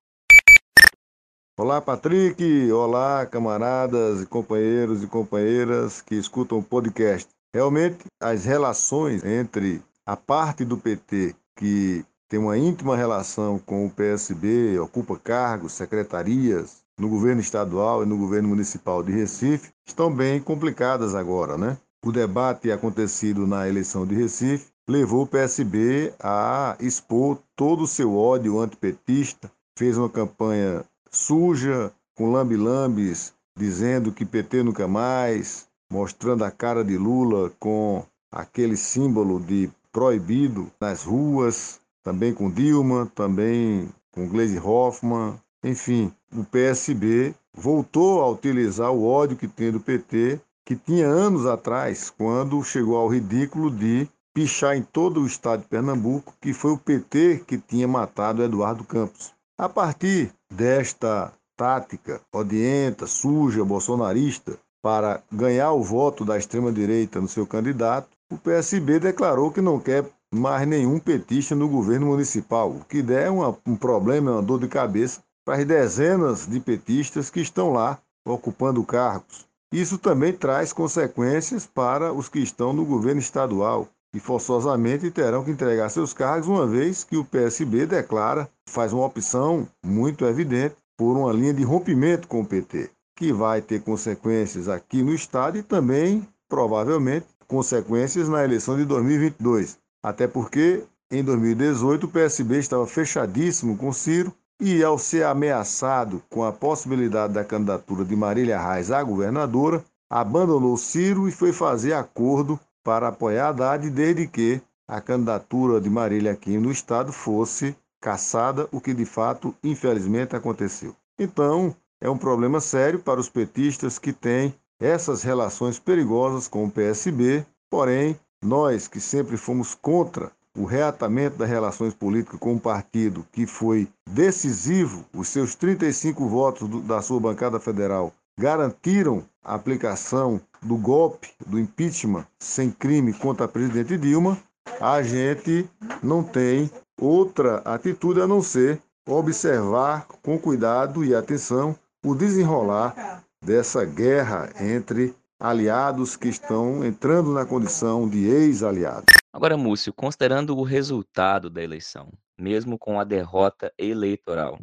Olá, 1.59 1.81
Patrick. 1.81 2.71
Olá, 2.71 3.25
camaradas, 3.25 4.23
companheiros 4.25 5.01
e 5.01 5.07
companheiras 5.07 6.01
que 6.01 6.13
escutam 6.13 6.59
o 6.59 6.63
podcast. 6.63 7.27
Realmente, 7.51 8.05
as 8.21 8.45
relações 8.45 9.25
entre 9.25 9.81
a 10.05 10.15
parte 10.15 10.63
do 10.63 10.77
PT 10.77 11.33
que 11.55 12.05
tem 12.29 12.39
uma 12.39 12.59
íntima 12.59 12.95
relação 12.95 13.57
com 13.57 13.87
o 13.87 13.89
PSB, 13.89 14.77
ocupa 14.77 15.17
cargos, 15.17 15.71
secretarias 15.71 16.83
no 16.95 17.09
governo 17.09 17.41
estadual 17.41 18.03
e 18.03 18.05
no 18.05 18.19
governo 18.19 18.49
municipal 18.49 19.01
de 19.01 19.11
Recife, 19.11 19.71
estão 19.83 20.13
bem 20.13 20.39
complicadas 20.39 21.15
agora, 21.15 21.57
né? 21.57 21.75
o 22.05 22.11
debate 22.11 22.71
acontecido 22.71 23.47
na 23.47 23.67
eleição 23.67 24.05
de 24.05 24.13
Recife 24.13 24.67
levou 24.87 25.23
o 25.23 25.27
PSB 25.27 26.13
a 26.19 26.77
expor 26.79 27.39
todo 27.55 27.83
o 27.83 27.87
seu 27.87 28.15
ódio 28.15 28.59
antipetista, 28.59 29.51
fez 29.75 29.97
uma 29.97 30.09
campanha 30.09 30.85
suja, 31.11 31.91
com 32.15 32.31
lambe-lambes, 32.31 33.33
dizendo 33.57 34.11
que 34.11 34.25
PT 34.25 34.63
nunca 34.63 34.87
mais, 34.87 35.67
mostrando 35.91 36.43
a 36.43 36.51
cara 36.51 36.83
de 36.83 36.97
Lula 36.97 37.51
com 37.59 38.03
aquele 38.31 38.77
símbolo 38.77 39.39
de 39.39 39.69
proibido 39.91 40.71
nas 40.79 41.03
ruas, 41.03 41.79
também 42.03 42.33
com 42.33 42.49
Dilma, 42.49 43.11
também 43.15 43.89
com 44.11 44.27
Gleisi 44.27 44.59
Hoffmann, 44.59 45.39
enfim, 45.63 46.11
o 46.35 46.43
PSB 46.43 47.33
voltou 47.53 48.21
a 48.21 48.29
utilizar 48.29 48.91
o 48.91 49.05
ódio 49.05 49.37
que 49.37 49.47
tem 49.47 49.71
do 49.71 49.79
PT, 49.79 50.39
que 50.63 50.75
tinha 50.75 51.07
anos 51.07 51.45
atrás, 51.45 52.09
quando 52.09 52.63
chegou 52.63 52.97
ao 52.97 53.07
ridículo 53.07 53.71
de 53.71 54.07
pichar 54.33 54.77
em 54.77 54.83
todo 54.83 55.21
o 55.21 55.25
estado 55.25 55.63
de 55.63 55.67
Pernambuco 55.67 56.35
que 56.39 56.53
foi 56.53 56.71
o 56.71 56.77
PT 56.77 57.43
que 57.47 57.57
tinha 57.57 57.87
matado 57.87 58.43
Eduardo 58.43 58.83
Campos. 58.83 59.33
A 59.59 59.67
partir 59.67 60.31
desta 60.53 61.33
tática 61.57 62.21
odienta, 62.31 63.07
suja, 63.07 63.65
bolsonarista, 63.65 64.55
para 64.83 65.23
ganhar 65.31 65.71
o 65.71 65.81
voto 65.81 66.23
da 66.23 66.37
extrema-direita 66.37 67.19
no 67.19 67.27
seu 67.27 67.47
candidato, 67.47 68.07
o 68.31 68.37
PSB 68.37 68.99
declarou 68.99 69.51
que 69.51 69.59
não 69.59 69.79
quer 69.79 70.05
mais 70.31 70.67
nenhum 70.67 70.99
petista 70.99 71.55
no 71.55 71.67
governo 71.67 72.05
municipal, 72.05 72.69
o 72.69 72.85
que 72.85 73.01
der 73.01 73.31
uma, 73.31 73.57
um 73.65 73.75
problema, 73.75 74.33
uma 74.33 74.43
dor 74.43 74.59
de 74.59 74.67
cabeça 74.67 75.23
para 75.43 75.57
as 75.57 75.65
dezenas 75.65 76.45
de 76.45 76.59
petistas 76.59 77.31
que 77.31 77.39
estão 77.39 77.73
lá 77.73 77.97
ocupando 78.27 78.83
cargos. 78.83 79.47
Isso 79.73 79.97
também 79.97 80.33
traz 80.33 80.71
consequências 80.71 81.65
para 81.65 82.13
os 82.13 82.29
que 82.29 82.37
estão 82.37 82.73
no 82.73 82.85
governo 82.85 83.19
estadual, 83.19 83.87
e 84.13 84.19
forçosamente 84.19 85.11
terão 85.11 85.43
que 85.43 85.51
entregar 85.51 85.89
seus 85.89 86.13
cargos, 86.13 86.47
uma 86.47 86.65
vez 86.65 87.03
que 87.03 87.17
o 87.17 87.25
PSB 87.25 87.85
declara, 87.85 88.49
faz 88.67 88.93
uma 88.93 89.05
opção 89.05 89.67
muito 89.85 90.25
evidente 90.25 90.75
por 90.97 91.15
uma 91.15 91.31
linha 91.31 91.53
de 91.53 91.63
rompimento 91.63 92.27
com 92.27 92.41
o 92.41 92.45
PT, 92.45 92.89
que 93.15 93.31
vai 93.31 93.61
ter 93.61 93.81
consequências 93.81 94.67
aqui 94.67 95.03
no 95.03 95.13
Estado 95.13 95.57
e 95.57 95.63
também, 95.63 96.27
provavelmente, 96.49 97.27
consequências 97.47 98.27
na 98.27 98.43
eleição 98.43 98.75
de 98.75 98.85
2022. 98.85 99.77
Até 100.03 100.27
porque, 100.27 100.83
em 101.11 101.23
2018, 101.23 102.05
o 102.05 102.09
PSB 102.09 102.57
estava 102.57 102.87
fechadíssimo 102.87 103.77
com 103.77 103.93
Ciro 103.93 104.33
e, 104.59 104.83
ao 104.83 104.97
ser 104.97 105.23
ameaçado 105.23 106.21
com 106.29 106.43
a 106.43 106.51
possibilidade 106.51 107.33
da 107.33 107.43
candidatura 107.43 108.03
de 108.03 108.15
Marília 108.15 108.59
Reis 108.59 108.91
à 108.91 109.03
governadora, 109.03 109.83
abandonou 110.09 110.77
Ciro 110.77 111.27
e 111.27 111.31
foi 111.31 111.53
fazer 111.53 111.93
acordo 111.93 112.59
para 112.87 113.09
apoiar 113.09 113.49
Haddad, 113.49 113.89
desde 113.89 114.25
que 114.27 114.61
a 114.87 115.01
candidatura 115.01 115.81
de 115.81 115.89
Marília 115.89 116.31
aqui 116.31 116.57
no 116.57 116.71
Estado 116.71 117.11
fosse 117.11 117.75
caçada, 117.99 118.65
o 118.71 118.79
que 118.79 118.93
de 118.93 119.03
fato, 119.03 119.53
infelizmente, 119.61 120.37
aconteceu. 120.37 120.95
Então, 121.19 121.75
é 121.99 122.09
um 122.09 122.17
problema 122.17 122.61
sério 122.61 122.99
para 122.99 123.19
os 123.19 123.27
petistas 123.27 123.99
que 123.99 124.13
têm 124.13 124.55
essas 124.79 125.21
relações 125.21 125.77
perigosas 125.77 126.47
com 126.47 126.63
o 126.63 126.71
PSB, 126.71 127.45
porém, 127.69 128.17
nós 128.41 128.87
que 128.87 129.01
sempre 129.01 129.35
fomos 129.35 129.75
contra 129.75 130.31
o 130.55 130.63
reatamento 130.63 131.35
das 131.35 131.49
relações 131.49 131.93
políticas 131.93 132.39
com 132.39 132.55
o 132.55 132.59
partido 132.59 133.27
que 133.33 133.45
foi 133.45 133.89
decisivo, 134.09 135.03
os 135.13 135.27
seus 135.27 135.55
35 135.55 136.25
votos 136.25 136.69
do, 136.69 136.79
da 136.79 137.01
sua 137.01 137.19
bancada 137.19 137.59
federal 137.59 138.13
garantiram 138.39 139.25
a 139.43 139.55
aplicação 139.55 140.39
do 140.61 140.77
golpe, 140.77 141.29
do 141.45 141.59
impeachment 141.59 142.25
sem 142.39 142.71
crime 142.71 143.13
contra 143.13 143.45
a 143.45 143.47
presidente 143.47 143.97
Dilma, 143.97 144.37
a 144.81 145.01
gente 145.01 145.69
não 146.03 146.23
tem 146.23 146.69
outra 146.99 147.57
atitude 147.59 148.21
a 148.21 148.27
não 148.27 148.41
ser 148.41 148.81
observar 149.07 150.07
com 150.21 150.37
cuidado 150.37 151.03
e 151.03 151.15
atenção 151.15 151.75
o 152.05 152.13
desenrolar 152.13 153.23
dessa 153.43 153.85
guerra 153.85 154.49
entre 154.59 155.15
aliados 155.39 156.15
que 156.15 156.27
estão 156.27 156.83
entrando 156.83 157.31
na 157.31 157.45
condição 157.45 158.09
de 158.09 158.25
ex-aliados. 158.25 159.05
Agora, 159.31 159.55
Múcio, 159.55 159.93
considerando 159.93 160.57
o 160.57 160.63
resultado 160.63 161.49
da 161.49 161.63
eleição, 161.63 162.11
mesmo 162.37 162.77
com 162.77 162.99
a 162.99 163.03
derrota 163.03 163.71
eleitoral, 163.77 164.59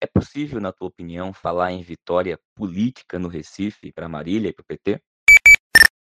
é 0.00 0.06
possível, 0.06 0.60
na 0.60 0.72
tua 0.72 0.88
opinião, 0.88 1.32
falar 1.32 1.72
em 1.72 1.82
vitória 1.82 2.38
política 2.54 3.18
no 3.18 3.28
Recife 3.28 3.92
para 3.92 4.08
Marília 4.08 4.50
e 4.50 4.52
para 4.52 4.62
o 4.62 4.66
PT? 4.66 5.00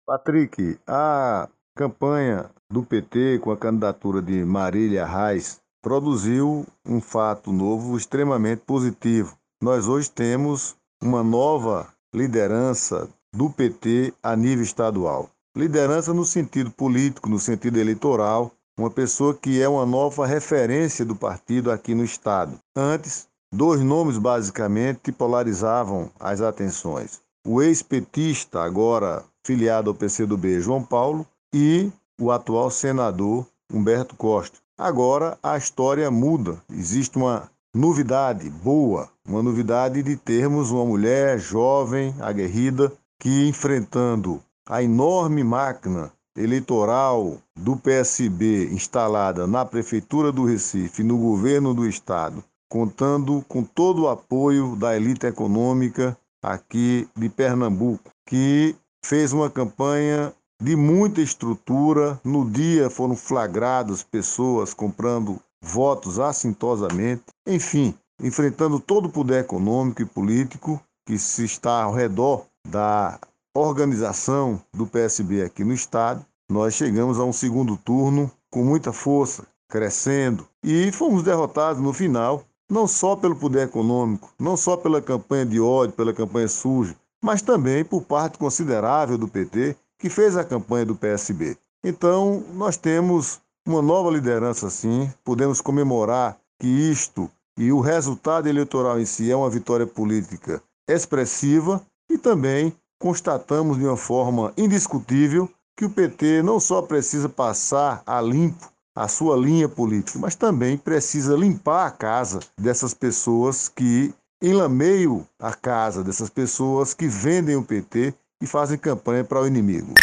Patrick, 0.07 0.79
a 0.87 1.49
campanha 1.77 2.51
do 2.71 2.83
PT 2.83 3.39
com 3.41 3.51
a 3.51 3.57
candidatura 3.57 4.21
de 4.21 4.45
Marília 4.45 5.07
Reis 5.07 5.61
produziu 5.83 6.67
um 6.87 7.01
fato 7.01 7.53
novo 7.53 7.97
extremamente 7.97 8.63
positivo. 8.67 9.37
Nós 9.63 9.89
hoje 9.89 10.11
temos 10.11 10.77
uma 11.03 11.23
nova 11.23 11.89
liderança 12.15 13.09
do 13.35 13.51
PT 13.51 14.13
a 14.23 14.37
nível 14.37 14.65
estadual. 14.65 15.31
Liderança 15.57 16.13
no 16.13 16.25
sentido 16.25 16.71
político, 16.71 17.29
no 17.29 17.39
sentido 17.39 17.79
eleitoral, 17.79 18.53
uma 18.79 18.91
pessoa 18.91 19.35
que 19.35 19.63
é 19.63 19.69
uma 19.69 19.87
nova 19.87 20.27
referência 20.27 21.05
do 21.05 21.15
partido 21.15 21.71
aqui 21.71 21.95
no 21.95 22.05
estado. 22.05 22.59
Antes, 22.77 23.29
Dois 23.57 23.81
nomes 23.81 24.19
basicamente 24.19 25.13
polarizavam 25.13 26.11
as 26.19 26.41
atenções. 26.41 27.21
O 27.47 27.63
ex-petista, 27.63 28.61
agora 28.61 29.23
filiado 29.45 29.91
ao 29.91 29.95
PCdoB, 29.95 30.61
João 30.61 30.83
Paulo, 30.83 31.27
e 31.53 31.93
o 32.21 32.31
atual 32.31 32.71
senador 32.71 33.47
Humberto 33.73 34.17
Costa. 34.17 34.59
Agora 34.77 35.39
a 35.43 35.57
história 35.57 36.11
muda. 36.11 36.61
Existe 36.73 37.17
uma 37.17 37.49
novidade 37.75 38.49
boa, 38.49 39.09
uma 39.27 39.43
novidade 39.43 40.03
de 40.03 40.17
termos 40.17 40.71
uma 40.71 40.85
mulher 40.85 41.39
jovem, 41.39 42.15
aguerrida, 42.21 42.93
que 43.21 43.49
enfrentando 43.49 44.41
a 44.69 44.83
enorme 44.83 45.45
máquina 45.45 46.11
eleitoral 46.37 47.39
do 47.57 47.77
PSB 47.77 48.71
instalada 48.73 49.47
na 49.47 49.65
prefeitura 49.65 50.33
do 50.33 50.45
Recife, 50.45 51.03
no 51.03 51.17
governo 51.17 51.73
do 51.73 51.87
estado, 51.87 52.43
contando 52.69 53.45
com 53.47 53.63
todo 53.63 54.03
o 54.03 54.09
apoio 54.09 54.75
da 54.75 54.97
elite 54.97 55.27
econômica 55.27 56.17
aqui 56.43 57.09
de 57.17 57.29
Pernambuco, 57.29 58.11
que 58.27 58.75
fez 59.05 59.35
uma 59.35 59.51
campanha 59.51 60.33
de 60.61 60.75
muita 60.75 61.21
estrutura. 61.21 62.19
No 62.25 62.49
dia 62.49 62.89
foram 62.89 63.15
flagradas 63.15 64.03
pessoas 64.03 64.73
comprando 64.73 65.39
votos 65.63 66.19
assintosamente, 66.19 67.25
enfim, 67.47 67.95
enfrentando 68.21 68.81
todo 68.81 69.07
o 69.07 69.11
poder 69.13 69.41
econômico 69.41 70.01
e 70.01 70.07
político 70.07 70.81
que 71.07 71.19
se 71.19 71.45
está 71.45 71.83
ao 71.83 71.93
redor 71.93 72.47
da 72.67 73.19
organização 73.55 74.61
do 74.73 74.87
PSB 74.87 75.43
aqui 75.43 75.63
no 75.65 75.75
estado. 75.75 76.25
Nós 76.51 76.75
chegamos 76.75 77.19
a 77.21 77.25
um 77.25 77.33
segundo 77.33 77.77
turno 77.77 78.31
com 78.51 78.65
muita 78.65 78.93
força, 78.93 79.47
crescendo 79.69 80.47
e 80.63 80.91
fomos 80.93 81.23
derrotados 81.23 81.83
no 81.83 81.93
final 81.93 82.45
não 82.71 82.89
só 82.89 83.15
pelo 83.15 83.37
poder 83.37 83.67
econômico, 83.67 84.33
não 84.39 84.57
só 84.57 84.77
pela 84.77 85.03
campanha 85.03 85.45
de 85.45 85.61
ódio, 85.61 85.95
pela 85.95 86.15
campanha 86.15 86.49
suja, 86.49 86.97
mas 87.25 87.41
também 87.41 87.83
por 87.83 88.03
parte 88.03 88.37
considerável 88.37 89.17
do 89.17 89.27
PT 89.27 89.75
que 89.99 90.11
fez 90.11 90.37
a 90.37 90.45
campanha 90.45 90.85
do 90.85 90.95
PSB. 90.95 91.57
Então, 91.83 92.45
nós 92.53 92.77
temos 92.77 93.41
uma 93.67 93.81
nova 93.81 94.11
liderança 94.11 94.69
sim, 94.69 95.11
podemos 95.25 95.59
comemorar 95.63 96.37
que 96.61 96.67
isto 96.69 97.31
e 97.57 97.73
o 97.73 97.81
resultado 97.81 98.47
eleitoral 98.47 99.01
em 99.01 99.07
si 99.07 99.31
é 99.31 99.37
uma 99.37 99.49
vitória 99.49 99.87
política 99.87 100.63
expressiva 100.87 101.81
e 102.11 102.19
também 102.19 102.75
constatamos 103.01 103.79
de 103.79 103.87
uma 103.87 103.97
forma 103.97 104.53
indiscutível 104.55 105.49
que 105.79 105.87
o 105.87 105.91
PT 105.91 106.43
não 106.43 106.61
só 106.61 106.83
precisa 106.83 107.27
passar 107.27 108.03
a 108.07 108.21
limpo 108.21 108.71
a 108.95 109.09
sua 109.09 109.35
linha 109.35 109.69
política, 109.69 110.19
mas 110.19 110.35
também 110.35 110.77
precisa 110.77 111.35
limpar 111.35 111.87
a 111.87 111.91
casa 111.91 112.41
dessas 112.57 112.93
pessoas 112.93 113.67
que 113.67 114.13
enlameiam 114.45 115.27
a 115.39 115.55
casa 115.55 116.05
dessas 116.05 116.29
pessoas 116.29 116.93
que 116.93 117.09
vendem 117.09 117.57
o 117.57 117.65
PT 117.65 118.13
e 118.43 118.47
fazem 118.47 118.77
campanha 118.77 119.25
para 119.25 119.41
o 119.41 119.47
inimigo. 119.47 119.95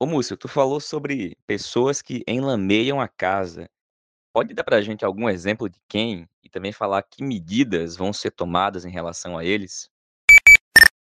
Ô 0.00 0.06
Múcio, 0.06 0.38
tu 0.38 0.48
falou 0.48 0.80
sobre 0.80 1.36
pessoas 1.46 2.00
que 2.00 2.24
enlameiam 2.26 2.98
a 2.98 3.06
casa. 3.06 3.68
Pode 4.32 4.54
dar 4.54 4.64
para 4.64 4.76
a 4.76 4.80
gente 4.80 5.04
algum 5.04 5.28
exemplo 5.28 5.68
de 5.68 5.78
quem 5.86 6.26
e 6.42 6.48
também 6.48 6.72
falar 6.72 7.02
que 7.02 7.22
medidas 7.22 7.94
vão 7.94 8.10
ser 8.10 8.30
tomadas 8.30 8.86
em 8.86 8.90
relação 8.90 9.36
a 9.36 9.44
eles? 9.44 9.90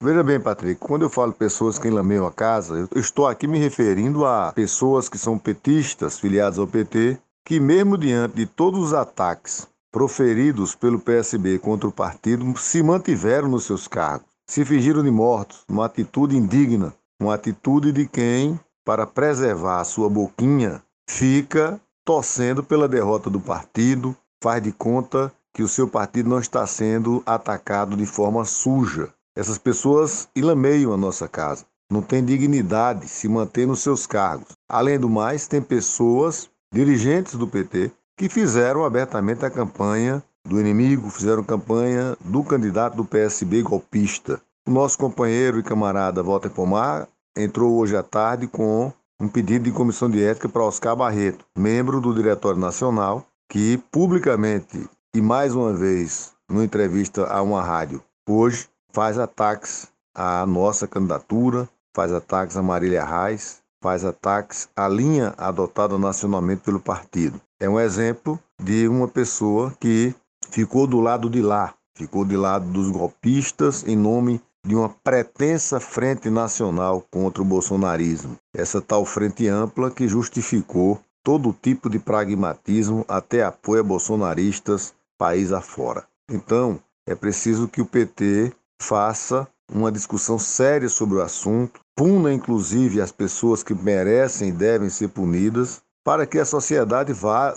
Veja 0.04 0.24
bem, 0.24 0.42
Patrick, 0.42 0.82
quando 0.82 1.04
eu 1.04 1.10
falo 1.10 1.32
pessoas 1.32 1.80
que 1.80 1.88
enlameiam 1.88 2.26
a 2.26 2.32
casa, 2.32 2.90
eu 2.92 3.00
estou 3.00 3.26
aqui 3.26 3.48
me 3.48 3.60
referindo 3.60 4.26
a 4.26 4.52
pessoas 4.52 5.08
que 5.08 5.18
são 5.18 5.38
petistas, 5.38 6.20
filiados 6.20 6.60
ao 6.60 6.68
PT, 6.68 7.18
que, 7.46 7.60
mesmo 7.60 7.98
diante 7.98 8.36
de 8.36 8.46
todos 8.46 8.80
os 8.82 8.94
ataques 8.94 9.71
proferidos 9.92 10.74
pelo 10.74 11.00
PSB 11.00 11.60
contra 11.60 11.88
o 11.88 11.92
partido, 11.92 12.58
se 12.58 12.82
mantiveram 12.82 13.50
nos 13.50 13.66
seus 13.66 13.88
cargos, 13.88 14.28
se 14.48 14.64
fingiram 14.64 15.04
de 15.04 15.12
mortos, 15.12 15.64
uma 15.70 15.86
atitude 15.86 16.38
indigna, 16.38 16.94
uma 17.22 17.36
atitude 17.36 17.92
de 17.92 18.08
quem 18.08 18.60
para 18.86 19.06
preservar 19.06 19.82
a 19.82 19.86
sua 19.86 20.10
boquinha, 20.10 20.82
fica 21.10 21.80
torcendo 22.06 22.64
pela 22.64 22.88
derrota 22.88 23.30
do 23.30 23.40
partido, 23.40 24.16
faz 24.42 24.64
de 24.64 24.72
conta 24.72 25.32
que 25.54 25.62
o 25.62 25.68
seu 25.68 25.88
partido 25.88 26.30
não 26.30 26.40
está 26.40 26.66
sendo 26.66 27.22
atacado 27.26 27.96
de 27.96 28.06
forma 28.06 28.46
suja. 28.46 29.14
Essas 29.36 29.58
pessoas 29.58 30.28
ilameiam 30.36 30.94
a 30.94 30.98
nossa 30.98 31.28
casa, 31.28 31.66
não 31.92 32.02
têm 32.02 32.24
dignidade, 32.24 33.08
se 33.08 33.28
mantêm 33.28 33.66
nos 33.66 33.82
seus 33.82 34.08
cargos. 34.08 34.54
Além 34.68 34.98
do 34.98 35.10
mais, 35.10 35.48
tem 35.48 35.62
pessoas, 35.62 36.50
dirigentes 36.74 37.36
do 37.36 37.48
PT, 37.48 37.92
que 38.22 38.30
fizeram 38.30 38.86
abertamente 38.86 39.44
a 39.44 39.50
campanha 39.50 40.22
do 40.48 40.60
inimigo, 40.60 41.10
fizeram 41.10 41.44
campanha 41.44 42.16
do 42.24 42.44
candidato 42.44 42.96
do 42.96 43.04
PSB 43.04 43.64
golpista. 43.64 44.40
O 44.68 44.70
nosso 44.70 44.96
companheiro 44.96 45.58
e 45.58 45.64
camarada 45.64 46.22
Walter 46.22 46.52
Pomar 46.52 47.08
entrou 47.36 47.74
hoje 47.80 47.98
à 47.98 48.04
tarde 48.04 48.46
com 48.46 48.94
um 49.20 49.28
pedido 49.28 49.66
de 49.66 49.72
comissão 49.72 50.08
de 50.08 50.24
ética 50.24 50.48
para 50.48 50.62
Oscar 50.62 50.96
Barreto, 50.96 51.44
membro 51.58 52.00
do 52.00 52.14
Diretório 52.14 52.60
Nacional, 52.60 53.26
que 53.50 53.80
publicamente 53.92 54.88
e 55.16 55.20
mais 55.20 55.56
uma 55.56 55.74
vez, 55.74 56.32
numa 56.48 56.64
entrevista 56.64 57.26
a 57.26 57.42
uma 57.42 57.64
rádio, 57.64 58.04
hoje 58.30 58.70
faz 58.94 59.18
ataques 59.18 59.88
à 60.14 60.46
nossa 60.46 60.88
candidatura, 60.88 61.68
faz 61.96 62.14
ataques 62.14 62.56
a 62.56 62.62
Marília 62.62 63.04
Reis, 63.04 63.61
faz 63.82 64.06
ataques 64.06 64.70
à 64.76 64.88
linha 64.88 65.34
adotada 65.38 65.98
nacionalmente 65.98 66.62
pelo 66.62 66.80
partido. 66.80 67.42
É 67.60 67.68
um 67.68 67.80
exemplo 67.80 68.40
de 68.62 68.88
uma 68.88 69.08
pessoa 69.08 69.74
que 69.80 70.14
ficou 70.50 70.86
do 70.86 71.00
lado 71.00 71.30
de 71.30 71.42
lá, 71.42 71.74
ficou 71.98 72.24
do 72.24 72.40
lado 72.40 72.66
dos 72.70 72.90
golpistas 72.90 73.84
em 73.88 73.96
nome 73.96 74.42
de 74.66 74.76
uma 74.76 74.90
pretensa 74.90 75.80
frente 75.80 76.30
nacional 76.30 77.04
contra 77.10 77.42
o 77.42 77.46
bolsonarismo. 77.46 78.38
Essa 78.56 78.80
tal 78.80 79.06
frente 79.06 79.48
ampla 79.48 79.90
que 79.90 80.08
justificou 80.08 81.00
todo 81.24 81.56
tipo 81.60 81.90
de 81.90 82.00
pragmatismo 82.00 83.04
até 83.08 83.44
apoio 83.44 83.82
a 83.82 83.84
bolsonaristas 83.84 84.94
país 85.18 85.52
afora. 85.52 86.06
Então, 86.30 86.80
é 87.08 87.16
preciso 87.16 87.68
que 87.68 87.82
o 87.82 87.86
PT 87.86 88.54
faça 88.82 89.48
uma 89.72 89.92
discussão 89.92 90.38
séria 90.38 90.90
sobre 90.90 91.18
o 91.18 91.22
assunto, 91.22 91.80
puna 92.02 92.34
inclusive 92.34 93.00
as 93.00 93.12
pessoas 93.12 93.62
que 93.62 93.76
merecem 93.76 94.50
e 94.50 94.52
devem 94.52 94.90
ser 94.90 95.10
punidas, 95.10 95.84
para 96.04 96.26
que 96.26 96.40
a 96.40 96.46
sociedade 96.46 97.14
vá, 97.14 97.54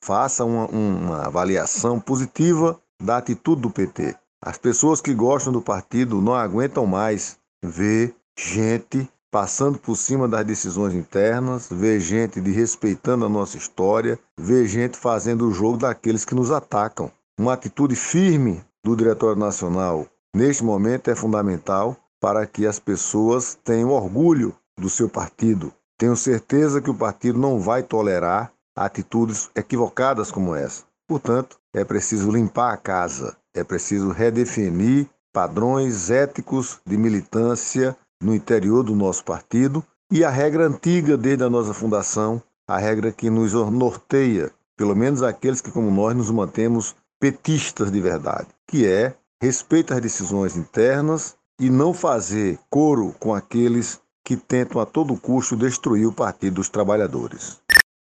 faça 0.00 0.44
uma, 0.44 0.66
uma 0.68 1.26
avaliação 1.26 1.98
positiva 1.98 2.80
da 3.02 3.16
atitude 3.16 3.62
do 3.62 3.70
PT. 3.70 4.14
As 4.40 4.56
pessoas 4.56 5.00
que 5.00 5.12
gostam 5.12 5.52
do 5.52 5.60
partido 5.60 6.22
não 6.22 6.32
aguentam 6.32 6.86
mais 6.86 7.38
ver 7.60 8.14
gente 8.38 9.10
passando 9.32 9.80
por 9.80 9.96
cima 9.96 10.28
das 10.28 10.46
decisões 10.46 10.94
internas, 10.94 11.66
ver 11.68 11.98
gente 11.98 12.40
desrespeitando 12.40 13.24
a 13.24 13.28
nossa 13.28 13.56
história, 13.56 14.16
ver 14.38 14.68
gente 14.68 14.96
fazendo 14.96 15.48
o 15.48 15.52
jogo 15.52 15.76
daqueles 15.76 16.24
que 16.24 16.36
nos 16.36 16.52
atacam. 16.52 17.10
Uma 17.36 17.54
atitude 17.54 17.96
firme 17.96 18.62
do 18.84 18.94
Diretório 18.94 19.40
Nacional 19.40 20.06
neste 20.32 20.62
momento 20.62 21.10
é 21.10 21.16
fundamental 21.16 21.96
para 22.20 22.46
que 22.46 22.66
as 22.66 22.78
pessoas 22.78 23.58
tenham 23.62 23.90
orgulho 23.90 24.54
do 24.78 24.88
seu 24.88 25.08
partido. 25.08 25.72
Tenho 25.98 26.16
certeza 26.16 26.80
que 26.80 26.90
o 26.90 26.94
partido 26.94 27.38
não 27.38 27.58
vai 27.58 27.82
tolerar 27.82 28.52
atitudes 28.76 29.50
equivocadas 29.54 30.30
como 30.30 30.54
essa. 30.54 30.84
Portanto, 31.08 31.58
é 31.74 31.84
preciso 31.84 32.30
limpar 32.30 32.72
a 32.72 32.76
casa, 32.76 33.36
é 33.54 33.64
preciso 33.64 34.10
redefinir 34.10 35.08
padrões 35.32 36.10
éticos 36.10 36.80
de 36.86 36.96
militância 36.96 37.96
no 38.22 38.34
interior 38.34 38.82
do 38.82 38.94
nosso 38.94 39.24
partido 39.24 39.84
e 40.10 40.24
a 40.24 40.30
regra 40.30 40.66
antiga 40.66 41.16
desde 41.16 41.44
a 41.44 41.50
nossa 41.50 41.74
fundação, 41.74 42.42
a 42.68 42.78
regra 42.78 43.12
que 43.12 43.30
nos 43.30 43.52
norteia, 43.52 44.50
pelo 44.76 44.94
menos 44.94 45.22
aqueles 45.22 45.60
que, 45.60 45.70
como 45.70 45.90
nós, 45.90 46.16
nos 46.16 46.30
mantemos 46.30 46.94
petistas 47.20 47.90
de 47.90 48.00
verdade, 48.00 48.48
que 48.66 48.86
é 48.86 49.14
respeito 49.40 49.94
às 49.94 50.00
decisões 50.00 50.56
internas 50.56 51.36
e 51.58 51.68
não 51.68 51.92
fazer 51.92 52.58
coro 52.70 53.12
com 53.18 53.34
aqueles 53.34 54.00
que 54.24 54.36
tentam 54.36 54.80
a 54.80 54.86
todo 54.86 55.18
custo 55.20 55.56
destruir 55.56 56.06
o 56.06 56.12
Partido 56.12 56.56
dos 56.56 56.68
Trabalhadores. 56.68 57.60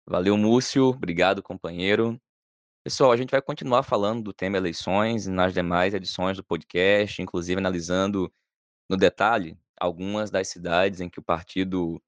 Valeu, 0.07 0.37
Múcio. 0.37 0.89
Obrigado, 0.89 1.41
companheiro. 1.41 2.19
Pessoal, 2.83 3.11
a 3.11 3.17
gente 3.17 3.31
vai 3.31 3.41
continuar 3.41 3.83
falando 3.83 4.23
do 4.23 4.33
tema 4.33 4.57
eleições 4.57 5.27
nas 5.27 5.53
demais 5.53 5.93
edições 5.93 6.37
do 6.37 6.43
podcast, 6.43 7.21
inclusive 7.21 7.59
analisando 7.59 8.31
no 8.89 8.97
detalhe 8.97 9.57
algumas 9.79 10.29
das 10.29 10.47
cidades 10.47 10.99
em 10.99 11.09
que 11.09 11.19
o 11.19 11.23
partido 11.23 12.01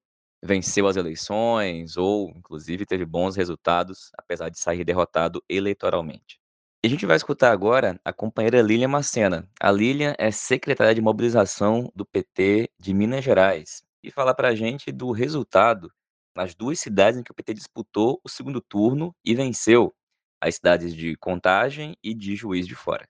venceu 0.43 0.87
as 0.87 0.95
eleições 0.95 1.95
ou, 1.95 2.31
inclusive, 2.35 2.85
teve 2.85 3.05
bons 3.05 3.35
resultados, 3.35 4.11
apesar 4.17 4.49
de 4.49 4.59
sair 4.59 4.83
derrotado 4.83 5.43
eleitoralmente. 5.47 6.40
E 6.84 6.88
a 6.88 6.89
gente 6.89 7.05
vai 7.05 7.15
escutar 7.15 7.51
agora 7.51 8.01
a 8.03 8.11
companheira 8.11 8.59
Lilian 8.59 8.88
Macena. 8.88 9.47
A 9.59 9.71
Lilian 9.71 10.15
é 10.17 10.32
secretária 10.32 10.95
de 10.95 11.01
mobilização 11.01 11.91
do 11.95 12.03
PT 12.03 12.71
de 12.79 12.91
Minas 12.91 13.23
Gerais 13.23 13.84
e 14.03 14.09
falar 14.09 14.34
para 14.34 14.47
a 14.47 14.55
gente 14.55 14.91
do 14.91 15.11
resultado 15.11 15.91
nas 16.36 16.55
duas 16.55 16.79
cidades 16.79 17.19
em 17.19 17.23
que 17.23 17.32
o 17.32 17.36
PT 17.36 17.53
disputou 17.53 18.19
o 18.23 18.29
segundo 18.29 18.59
turno 18.59 19.13
e 19.23 19.36
venceu, 19.36 19.93
as 20.41 20.55
cidades 20.55 20.95
de 20.95 21.15
Contagem 21.17 21.95
e 22.03 22.15
de 22.15 22.36
Juiz 22.36 22.65
de 22.65 22.73
Fora. 22.73 23.07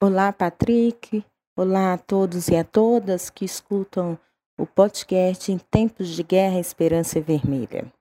Olá, 0.00 0.32
Patrick. 0.32 1.24
Olá 1.56 1.94
a 1.94 1.98
todos 1.98 2.46
e 2.46 2.54
a 2.54 2.62
todas 2.62 3.30
que 3.30 3.44
escutam 3.44 4.16
o 4.56 4.64
podcast 4.64 5.50
Em 5.50 5.58
Tempos 5.58 6.08
de 6.08 6.22
Guerra 6.22 6.60
Esperança 6.60 7.20
Vermelha. 7.20 7.92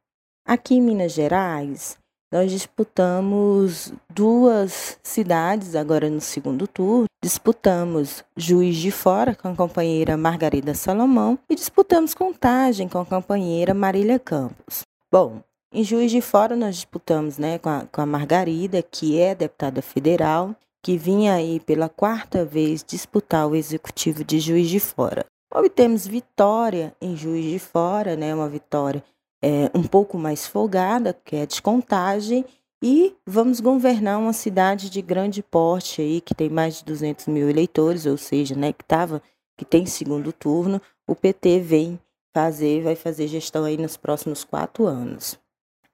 Aqui 0.45 0.75
em 0.75 0.81
Minas 0.81 1.11
Gerais, 1.11 1.97
nós 2.31 2.49
disputamos 2.49 3.91
duas 4.09 4.97
cidades 5.03 5.75
agora 5.75 6.09
no 6.09 6.21
segundo 6.21 6.65
turno. 6.65 7.05
Disputamos 7.21 8.23
Juiz 8.37 8.77
de 8.77 8.89
Fora 8.89 9.35
com 9.35 9.49
a 9.49 9.55
companheira 9.55 10.15
Margarida 10.15 10.73
Salomão 10.73 11.37
e 11.49 11.55
disputamos 11.55 12.13
Contagem 12.13 12.87
com 12.87 12.99
a 12.99 13.05
companheira 13.05 13.73
Marília 13.73 14.17
Campos. 14.17 14.83
Bom, 15.11 15.41
em 15.73 15.83
Juiz 15.83 16.09
de 16.09 16.21
Fora, 16.21 16.55
nós 16.55 16.75
disputamos 16.75 17.37
né, 17.37 17.57
com, 17.57 17.69
a, 17.69 17.85
com 17.91 18.01
a 18.01 18.05
Margarida, 18.05 18.81
que 18.81 19.19
é 19.19 19.35
deputada 19.35 19.81
federal, 19.81 20.55
que 20.81 20.97
vinha 20.97 21.33
aí 21.33 21.59
pela 21.59 21.89
quarta 21.89 22.45
vez 22.45 22.83
disputar 22.83 23.47
o 23.47 23.55
executivo 23.55 24.23
de 24.23 24.39
Juiz 24.39 24.69
de 24.69 24.79
Fora. 24.79 25.25
Obtemos 25.53 26.07
vitória 26.07 26.95
em 27.01 27.15
Juiz 27.15 27.45
de 27.45 27.59
Fora, 27.59 28.15
né, 28.15 28.33
uma 28.33 28.47
vitória 28.47 29.03
é, 29.41 29.71
um 29.73 29.83
pouco 29.83 30.17
mais 30.17 30.45
folgada, 30.45 31.17
que 31.25 31.35
é 31.35 31.41
a 31.41 31.45
descontagem, 31.45 32.45
e 32.83 33.15
vamos 33.25 33.59
governar 33.59 34.19
uma 34.19 34.33
cidade 34.33 34.89
de 34.89 35.01
grande 35.01 35.43
porte 35.43 36.01
aí, 36.01 36.21
que 36.21 36.33
tem 36.33 36.49
mais 36.49 36.79
de 36.79 36.85
200 36.85 37.27
mil 37.27 37.49
eleitores, 37.49 38.05
ou 38.05 38.17
seja, 38.17 38.55
né, 38.55 38.73
que, 38.73 38.83
tava, 38.83 39.21
que 39.57 39.63
tem 39.63 39.85
segundo 39.85 40.33
turno, 40.33 40.81
o 41.07 41.15
PT 41.15 41.59
vem 41.59 41.99
fazer, 42.33 42.81
vai 42.81 42.95
fazer 42.95 43.27
gestão 43.27 43.65
aí 43.65 43.77
nos 43.77 43.97
próximos 43.97 44.43
quatro 44.43 44.85
anos. 44.85 45.39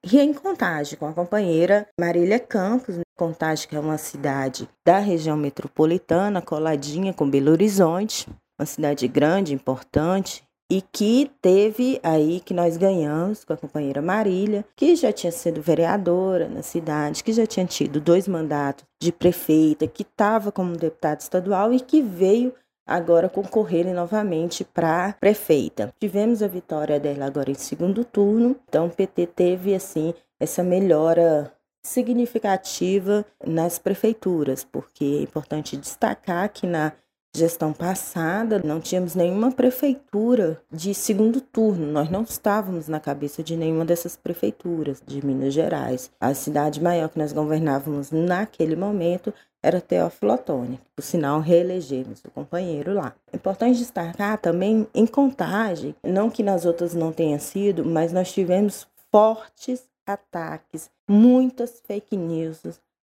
E 0.04 0.18
em 0.18 0.32
Contagem, 0.32 0.96
com 0.96 1.06
a 1.06 1.12
companheira 1.12 1.88
Marília 1.98 2.38
Campos, 2.38 2.96
né? 2.96 3.02
Contagem 3.16 3.68
que 3.68 3.74
é 3.74 3.80
uma 3.80 3.98
cidade 3.98 4.68
da 4.86 5.00
região 5.00 5.36
metropolitana, 5.36 6.40
coladinha 6.40 7.12
com 7.12 7.28
Belo 7.28 7.50
Horizonte, 7.50 8.28
uma 8.58 8.64
cidade 8.64 9.08
grande, 9.08 9.52
importante, 9.52 10.44
e 10.70 10.82
que 10.82 11.30
teve 11.40 11.98
aí 12.02 12.40
que 12.40 12.52
nós 12.52 12.76
ganhamos 12.76 13.44
com 13.44 13.52
a 13.52 13.56
companheira 13.56 14.02
Marília, 14.02 14.64
que 14.76 14.94
já 14.94 15.10
tinha 15.12 15.32
sido 15.32 15.62
vereadora 15.62 16.48
na 16.48 16.62
cidade, 16.62 17.24
que 17.24 17.32
já 17.32 17.46
tinha 17.46 17.64
tido 17.64 18.00
dois 18.00 18.28
mandatos 18.28 18.84
de 19.00 19.10
prefeita, 19.10 19.86
que 19.86 20.02
estava 20.02 20.52
como 20.52 20.76
deputada 20.76 21.20
estadual 21.20 21.72
e 21.72 21.80
que 21.80 22.02
veio 22.02 22.52
agora 22.86 23.28
concorrerem 23.28 23.94
novamente 23.94 24.64
para 24.64 25.14
prefeita. 25.20 25.92
Tivemos 26.00 26.42
a 26.42 26.46
vitória 26.46 27.00
dela 27.00 27.26
agora 27.26 27.50
em 27.50 27.54
segundo 27.54 28.04
turno, 28.04 28.56
então 28.68 28.86
o 28.86 28.90
PT 28.90 29.26
teve 29.26 29.74
assim 29.74 30.14
essa 30.40 30.62
melhora 30.62 31.52
significativa 31.82 33.24
nas 33.46 33.78
prefeituras, 33.78 34.64
porque 34.64 35.04
é 35.04 35.22
importante 35.22 35.76
destacar 35.76 36.50
que 36.50 36.66
na 36.66 36.92
gestão 37.38 37.72
passada 37.72 38.60
não 38.62 38.80
tínhamos 38.80 39.14
nenhuma 39.14 39.52
prefeitura 39.52 40.60
de 40.70 40.92
segundo 40.92 41.40
turno, 41.40 41.86
nós 41.86 42.10
não 42.10 42.22
estávamos 42.22 42.88
na 42.88 43.00
cabeça 43.00 43.42
de 43.42 43.56
nenhuma 43.56 43.84
dessas 43.84 44.16
prefeituras 44.16 45.02
de 45.06 45.24
Minas 45.24 45.54
Gerais. 45.54 46.10
A 46.20 46.34
cidade 46.34 46.82
maior 46.82 47.08
que 47.08 47.18
nós 47.18 47.32
governávamos 47.32 48.10
naquele 48.10 48.74
momento 48.74 49.32
era 49.62 49.80
Teófilo 49.80 50.34
Otoni. 50.34 50.80
Por 50.94 51.02
sinal, 51.02 51.40
reelegemos 51.40 52.22
o 52.24 52.30
companheiro 52.30 52.94
lá. 52.94 53.14
É 53.32 53.36
importante 53.36 53.78
destacar 53.78 54.38
também 54.38 54.86
em 54.94 55.06
contagem, 55.06 55.94
não 56.02 56.30
que 56.30 56.42
nas 56.42 56.64
outras 56.64 56.94
não 56.94 57.12
tenha 57.12 57.38
sido, 57.38 57.84
mas 57.84 58.12
nós 58.12 58.32
tivemos 58.32 58.86
fortes 59.10 59.88
ataques, 60.06 60.90
muitas 61.08 61.80
fake 61.86 62.16
news 62.16 62.62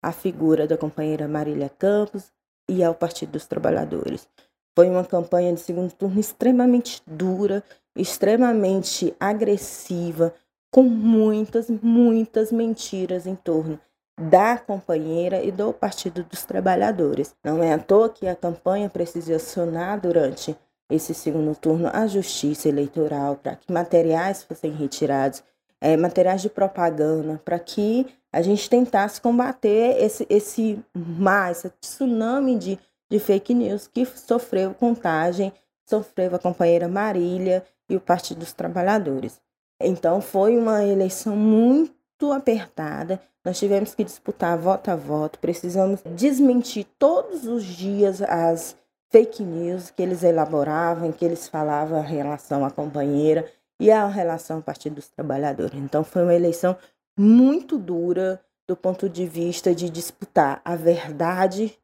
à 0.03 0.13
figura 0.13 0.67
da 0.67 0.77
companheira 0.77 1.27
Marília 1.27 1.71
Campos 1.79 2.31
e 2.69 2.85
ao 2.85 2.95
Partido 2.95 3.33
dos 3.33 3.47
Trabalhadores. 3.47 4.29
Foi 4.77 4.89
uma 4.89 5.05
campanha 5.05 5.53
de 5.53 5.61
segundo 5.61 5.93
turno 5.93 6.21
extremamente 6.21 7.03
dura, 7.07 7.65
extremamente 7.97 9.15
agressiva, 9.19 10.35
com 10.71 10.83
muitas, 10.83 11.69
muitas 11.69 12.53
mentiras 12.53 13.27
em 13.27 13.35
torno 13.35 13.81
da 14.19 14.59
companheira 14.59 15.43
e 15.43 15.51
do 15.51 15.73
Partido 15.73 16.25
dos 16.25 16.45
Trabalhadores. 16.45 17.35
Não 17.45 17.63
é 17.63 17.73
à 17.73 17.79
toa 17.79 18.09
que 18.09 18.27
a 18.27 18.35
campanha 18.35 18.89
precisa 18.89 19.37
acionar 19.37 20.01
durante 20.01 20.57
esse 20.91 21.15
segundo 21.15 21.55
turno 21.55 21.91
a 21.93 22.07
justiça 22.07 22.69
eleitoral 22.69 23.37
para 23.37 23.57
que 23.57 23.73
materiais 23.73 24.43
fossem 24.43 24.73
retirados, 24.73 25.43
é, 25.81 25.97
materiais 25.97 26.43
de 26.43 26.49
propaganda, 26.49 27.41
para 27.45 27.59
que 27.59 28.07
a 28.33 28.43
gente 28.43 28.69
tentasse 28.69 29.21
combater 29.21 30.03
esse, 30.03 30.27
esse 30.29 30.79
mar, 30.95 31.51
esse 31.51 31.71
tsunami 31.81 32.57
de, 32.57 32.79
de 33.11 33.19
fake 33.19 33.55
news 33.55 33.87
que 33.87 34.05
sofreu 34.05 34.75
contagem, 34.75 35.53
sofreu 35.87 36.35
a 36.35 36.39
companheira 36.39 36.89
Marília 36.89 37.65
e 37.89 37.97
o 37.97 38.01
Partido 38.01 38.41
dos 38.41 38.53
Trabalhadores. 38.53 39.41
Então 39.81 40.21
foi 40.21 40.57
uma 40.57 40.85
eleição 40.85 41.37
muito 41.37 42.33
apertada. 42.33 43.21
Nós 43.45 43.59
tivemos 43.59 43.95
que 43.95 44.05
disputar 44.05 44.59
voto 44.59 44.91
a 44.91 44.97
voto, 44.97 45.39
precisamos 45.39 46.01
desmentir 46.15 46.87
todos 46.99 47.47
os 47.47 47.65
dias 47.65 48.21
as 48.21 48.77
fake 49.11 49.43
news 49.43 49.91
que 49.91 50.03
eles 50.03 50.23
elaboravam, 50.23 51.13
que 51.13 51.25
eles 51.25 51.49
falavam 51.49 52.03
em 52.05 52.07
relação 52.07 52.65
à 52.65 52.71
companheira 52.71 53.47
e 53.81 53.91
a 53.91 54.07
relação 54.07 54.57
ao 54.57 54.63
Partido 54.63 54.97
dos 54.97 55.09
Trabalhadores. 55.09 55.79
Então 55.79 56.03
foi 56.03 56.23
uma 56.23 56.35
eleição 56.35 56.77
muito 57.17 57.79
dura 57.79 58.41
do 58.67 58.77
ponto 58.77 59.09
de 59.09 59.27
vista 59.27 59.75
de 59.75 59.89
disputar 59.89 60.61
a 60.65 60.77
verdade 60.77 61.79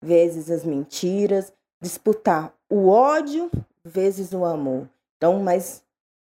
vezes 0.00 0.50
as 0.50 0.64
mentiras, 0.64 1.52
disputar 1.80 2.54
o 2.70 2.88
ódio 2.88 3.50
vezes 3.84 4.32
o 4.32 4.44
amor. 4.44 4.88
Então, 5.16 5.40
mas 5.42 5.82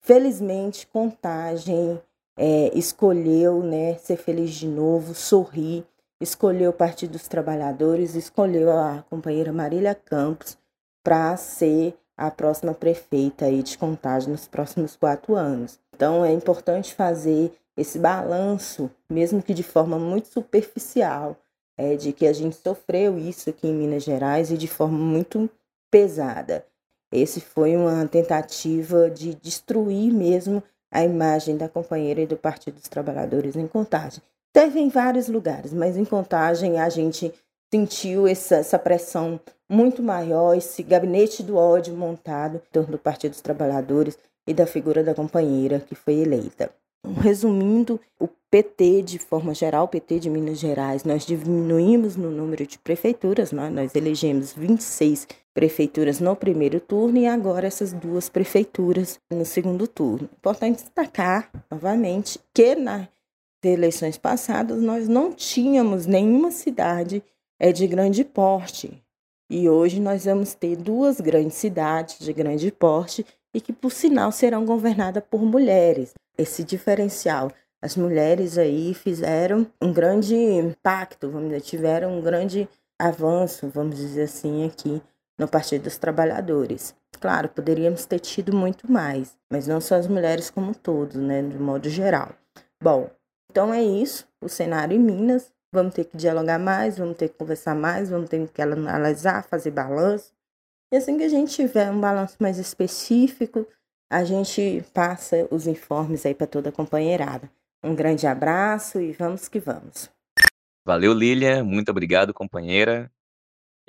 felizmente 0.01 0.87
Contagem 0.87 2.01
é, 2.37 2.77
escolheu 2.77 3.63
né, 3.63 3.95
ser 3.95 4.17
feliz 4.17 4.51
de 4.51 4.69
novo, 4.69 5.15
sorrir, 5.15 5.87
escolheu 6.21 6.71
o 6.71 6.75
Partido 6.75 7.13
dos 7.13 7.29
Trabalhadores, 7.29 8.15
escolheu 8.15 8.71
a 8.71 9.05
companheira 9.09 9.53
Marília 9.53 9.95
Campos 9.95 10.59
para 11.03 11.37
ser 11.37 11.97
a 12.17 12.31
próxima 12.31 12.73
prefeita 12.73 13.47
aí 13.47 13.63
de 13.63 13.77
Contagem 13.77 14.31
nos 14.31 14.47
próximos 14.47 14.97
quatro 14.97 15.35
anos. 15.35 15.79
Então 15.95 16.25
é 16.25 16.33
importante 16.33 16.95
fazer 16.95 17.53
esse 17.77 17.99
balanço, 17.99 18.91
mesmo 19.11 19.43
que 19.43 19.53
de 19.53 19.63
forma 19.63 19.99
muito 19.99 20.29
superficial, 20.29 21.37
é, 21.77 21.97
de 21.97 22.13
que 22.13 22.27
a 22.27 22.33
gente 22.33 22.57
sofreu 22.57 23.19
isso 23.19 23.51
aqui 23.51 23.67
em 23.67 23.75
Minas 23.75 24.05
Gerais 24.05 24.51
e 24.51 24.57
de 24.57 24.69
forma 24.69 24.99
muito 24.99 25.51
pesada. 25.91 26.65
Esse 27.11 27.41
foi 27.41 27.77
uma 27.77 28.07
tentativa 28.07 29.11
de 29.11 29.35
destruir 29.35 30.13
mesmo 30.13 30.63
a 30.91 31.05
imagem 31.05 31.57
da 31.57 31.69
companheira 31.69 32.21
e 32.21 32.27
do 32.27 32.37
Partido 32.37 32.75
dos 32.75 32.89
Trabalhadores 32.89 33.57
em 33.57 33.67
Contagem. 33.67 34.23
Teve 34.53 34.79
em 34.79 34.89
vários 34.89 35.29
lugares, 35.29 35.73
mas 35.73 35.97
em 35.97 36.05
Contagem 36.05 36.79
a 36.79 36.89
gente 36.89 37.35
sentiu 37.75 38.29
essa, 38.29 38.57
essa 38.57 38.79
pressão 38.79 39.41
muito 39.69 40.01
maior, 40.01 40.57
esse 40.57 40.81
gabinete 40.81 41.43
do 41.43 41.57
ódio 41.57 41.93
montado 41.97 42.59
em 42.59 42.73
torno 42.73 42.93
do 42.93 42.99
Partido 42.99 43.33
dos 43.33 43.41
Trabalhadores 43.41 44.17
e 44.47 44.55
da 44.55 44.65
figura 44.65 45.03
da 45.03 45.13
companheira 45.13 45.81
que 45.81 45.97
foi 45.97 46.15
eleita. 46.15 46.71
Resumindo, 47.21 48.01
o 48.21 48.29
PT, 48.49 49.03
de 49.03 49.19
forma 49.19 49.53
geral, 49.53 49.87
o 49.87 49.89
PT 49.89 50.21
de 50.21 50.31
Minas 50.31 50.59
Gerais, 50.59 51.03
nós 51.03 51.27
diminuímos 51.27 52.15
no 52.15 52.31
número 52.31 52.65
de 52.65 52.79
prefeituras, 52.79 53.51
né? 53.51 53.69
nós 53.69 53.95
elegemos 53.97 54.53
26 54.53 55.27
prefeituras 55.53 56.21
no 56.21 56.37
primeiro 56.37 56.79
turno 56.79 57.19
e 57.19 57.27
agora 57.27 57.67
essas 57.67 57.93
duas 57.93 58.29
prefeituras 58.29 59.19
no 59.31 59.45
segundo 59.45 59.89
turno. 59.89 60.31
Importante 60.39 60.85
destacar, 60.85 61.51
novamente, 61.69 62.39
que 62.55 62.77
nas 62.77 63.09
eleições 63.65 64.17
passadas 64.17 64.81
nós 64.81 65.09
não 65.09 65.33
tínhamos 65.33 66.07
nenhuma 66.07 66.53
cidade 66.53 67.23
é, 67.59 67.73
de 67.73 67.87
grande 67.87 68.25
porte. 68.25 69.03
E 69.51 69.69
hoje 69.69 70.01
nós 70.01 70.25
vamos 70.25 70.55
ter 70.55 70.77
duas 70.77 71.21
grandes 71.21 71.57
cidades 71.57 72.19
de 72.19 72.33
grande 72.33 72.73
porte 72.73 73.25
e 73.55 73.61
que, 73.61 73.73
por 73.73 73.93
sinal, 73.93 74.33
serão 74.33 74.65
governadas 74.65 75.23
por 75.31 75.43
mulheres 75.43 76.13
esse 76.37 76.65
diferencial. 76.65 77.53
As 77.81 77.97
mulheres 77.97 78.57
aí 78.57 78.95
fizeram 78.95 79.67
um 79.81 79.93
grande 79.93 80.35
impacto, 80.35 81.31
vamos 81.31 81.51
dizer, 81.51 81.61
tiveram 81.61 82.19
um 82.19 82.23
grande 82.23 82.69
avanço, 82.99 83.69
vamos 83.69 83.97
dizer 83.97 84.23
assim, 84.23 84.65
aqui 84.65 85.03
no 85.39 85.47
Partido 85.47 85.85
dos 85.85 85.99
Trabalhadores. 85.99 86.95
Claro, 87.21 87.49
poderíamos 87.49 88.07
ter 88.07 88.19
tido 88.19 88.57
muito 88.57 88.91
mais, 88.91 89.37
mas 89.51 89.67
não 89.67 89.81
só 89.81 89.97
as 89.97 90.07
mulheres 90.07 90.51
como 90.51 90.75
todos, 90.75 91.17
né, 91.17 91.43
de 91.43 91.59
modo 91.59 91.89
geral. 91.89 92.31
Bom, 92.83 93.11
então 93.51 93.73
é 93.73 93.83
isso, 93.83 94.27
o 94.41 94.49
cenário 94.49 94.97
em 94.97 95.01
Minas. 95.01 95.54
Vamos 95.75 95.93
ter 95.93 96.05
que 96.05 96.17
dialogar 96.17 96.57
mais, 96.57 96.97
vamos 96.97 97.17
ter 97.17 97.29
que 97.29 97.37
conversar 97.37 97.75
mais, 97.75 98.09
vamos 98.09 98.31
ter 98.31 98.47
que 98.47 98.63
analisar, 98.63 99.43
fazer 99.43 99.73
balanço. 99.73 100.33
E 100.93 100.97
assim 100.97 101.19
que 101.19 101.25
a 101.25 101.29
gente 101.29 101.53
tiver 101.53 101.91
um 101.91 102.01
balanço 102.01 102.37
mais 102.39 102.59
específico, 102.59 103.67
a 104.09 104.23
gente 104.23 104.85
passa 104.95 105.49
os 105.51 105.67
informes 105.67 106.25
aí 106.25 106.33
para 106.33 106.47
toda 106.47 106.69
a 106.69 106.73
companheirada. 106.73 107.51
Um 107.83 107.93
grande 107.93 108.25
abraço 108.25 109.01
e 109.01 109.11
vamos 109.11 109.49
que 109.49 109.59
vamos. 109.59 110.09
Valeu, 110.87 111.13
Lilia. 111.13 111.65
Muito 111.65 111.91
obrigado, 111.91 112.33
companheira. 112.33 113.11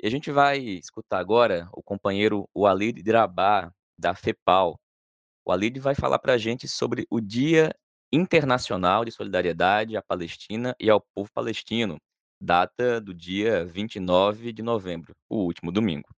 E 0.02 0.08
a 0.08 0.10
gente 0.10 0.32
vai 0.32 0.58
escutar 0.58 1.20
agora 1.20 1.68
o 1.72 1.80
companheiro 1.84 2.48
Walid 2.52 3.00
Drabá, 3.00 3.72
da 3.96 4.12
FEPAL. 4.12 4.76
O 5.44 5.50
Walid 5.50 5.78
vai 5.78 5.94
falar 5.94 6.18
para 6.18 6.32
a 6.32 6.38
gente 6.38 6.66
sobre 6.66 7.06
o 7.08 7.20
Dia 7.20 7.72
Internacional 8.12 9.04
de 9.04 9.10
Solidariedade 9.10 9.96
à 9.96 10.02
Palestina 10.02 10.74
e 10.80 10.88
ao 10.88 11.00
povo 11.14 11.28
palestino, 11.34 11.96
data 12.40 13.00
do 13.00 13.12
dia 13.12 13.64
29 13.64 14.52
de 14.52 14.62
novembro, 14.62 15.14
o 15.28 15.38
último 15.38 15.72
domingo. 15.72 16.08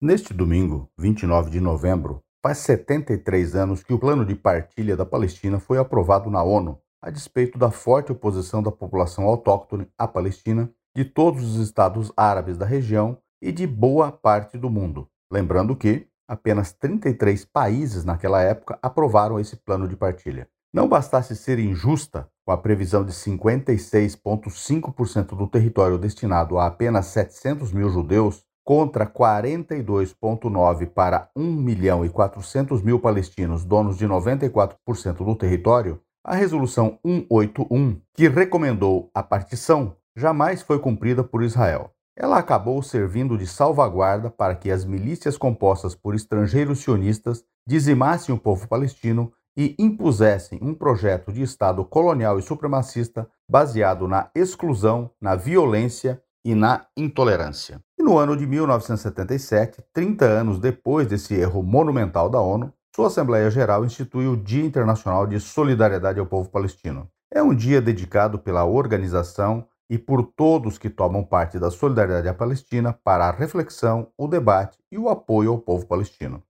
Neste 0.00 0.34
domingo, 0.34 0.90
29 0.98 1.50
de 1.50 1.60
novembro, 1.60 2.22
Faz 2.46 2.58
73 2.58 3.56
anos 3.56 3.82
que 3.82 3.92
o 3.92 3.98
plano 3.98 4.24
de 4.24 4.36
partilha 4.36 4.96
da 4.96 5.04
Palestina 5.04 5.58
foi 5.58 5.78
aprovado 5.78 6.30
na 6.30 6.44
ONU, 6.44 6.80
a 7.02 7.10
despeito 7.10 7.58
da 7.58 7.72
forte 7.72 8.12
oposição 8.12 8.62
da 8.62 8.70
população 8.70 9.24
autóctone 9.24 9.88
à 9.98 10.06
Palestina, 10.06 10.70
de 10.96 11.04
todos 11.04 11.42
os 11.42 11.56
estados 11.56 12.12
árabes 12.16 12.56
da 12.56 12.64
região 12.64 13.18
e 13.42 13.50
de 13.50 13.66
boa 13.66 14.12
parte 14.12 14.56
do 14.56 14.70
mundo. 14.70 15.08
Lembrando 15.28 15.74
que 15.74 16.06
apenas 16.28 16.72
33 16.72 17.44
países 17.44 18.04
naquela 18.04 18.42
época 18.42 18.78
aprovaram 18.82 19.38
esse 19.38 19.56
plano 19.56 19.86
de 19.86 19.96
partilha. 19.96 20.48
Não 20.72 20.88
bastasse 20.88 21.34
ser 21.34 21.58
injusta, 21.58 22.28
com 22.44 22.52
a 22.52 22.58
previsão 22.58 23.04
de 23.04 23.12
56,5% 23.12 25.36
do 25.36 25.46
território 25.46 25.96
destinado 25.96 26.58
a 26.58 26.66
apenas 26.66 27.06
700 27.06 27.72
mil 27.72 27.88
judeus, 27.88 28.44
contra 28.64 29.06
42,9 29.06 30.86
para 30.86 31.30
1 31.36 31.44
milhão 31.44 32.04
e 32.04 32.10
400 32.10 32.82
mil 32.82 32.98
palestinos, 32.98 33.64
donos 33.64 33.96
de 33.96 34.06
94% 34.06 35.24
do 35.24 35.36
território, 35.36 36.00
a 36.24 36.34
Resolução 36.34 36.98
181, 37.06 38.00
que 38.12 38.28
recomendou 38.28 39.08
a 39.14 39.22
partição, 39.22 39.94
jamais 40.16 40.62
foi 40.62 40.80
cumprida 40.80 41.22
por 41.22 41.44
Israel. 41.44 41.92
Ela 42.18 42.38
acabou 42.38 42.82
servindo 42.82 43.36
de 43.36 43.46
salvaguarda 43.46 44.30
para 44.30 44.54
que 44.54 44.70
as 44.70 44.86
milícias 44.86 45.36
compostas 45.36 45.94
por 45.94 46.14
estrangeiros 46.14 46.78
sionistas 46.78 47.44
dizimassem 47.66 48.34
o 48.34 48.38
povo 48.38 48.66
palestino 48.66 49.30
e 49.54 49.74
impusessem 49.78 50.58
um 50.62 50.74
projeto 50.74 51.30
de 51.30 51.42
Estado 51.42 51.84
colonial 51.84 52.38
e 52.38 52.42
supremacista 52.42 53.28
baseado 53.48 54.08
na 54.08 54.30
exclusão, 54.34 55.10
na 55.20 55.34
violência 55.34 56.22
e 56.44 56.54
na 56.54 56.86
intolerância. 56.96 57.80
E 57.98 58.02
no 58.02 58.16
ano 58.16 58.36
de 58.36 58.46
1977, 58.46 59.82
30 59.92 60.24
anos 60.24 60.58
depois 60.58 61.06
desse 61.06 61.34
erro 61.34 61.62
monumental 61.62 62.30
da 62.30 62.40
ONU, 62.40 62.72
sua 62.94 63.08
Assembleia 63.08 63.50
Geral 63.50 63.84
institui 63.84 64.26
o 64.26 64.36
Dia 64.36 64.64
Internacional 64.64 65.26
de 65.26 65.38
Solidariedade 65.38 66.18
ao 66.18 66.26
Povo 66.26 66.48
Palestino. 66.48 67.10
É 67.30 67.42
um 67.42 67.54
dia 67.54 67.82
dedicado 67.82 68.38
pela 68.38 68.64
organização 68.64 69.66
e 69.88 69.98
por 69.98 70.22
todos 70.22 70.78
que 70.78 70.90
tomam 70.90 71.24
parte 71.24 71.58
da 71.58 71.70
solidariedade 71.70 72.28
à 72.28 72.34
Palestina 72.34 72.92
para 72.92 73.26
a 73.26 73.30
reflexão, 73.30 74.08
o 74.16 74.26
debate 74.26 74.78
e 74.90 74.98
o 74.98 75.08
apoio 75.08 75.52
ao 75.52 75.58
povo 75.58 75.86
palestino. 75.86 76.42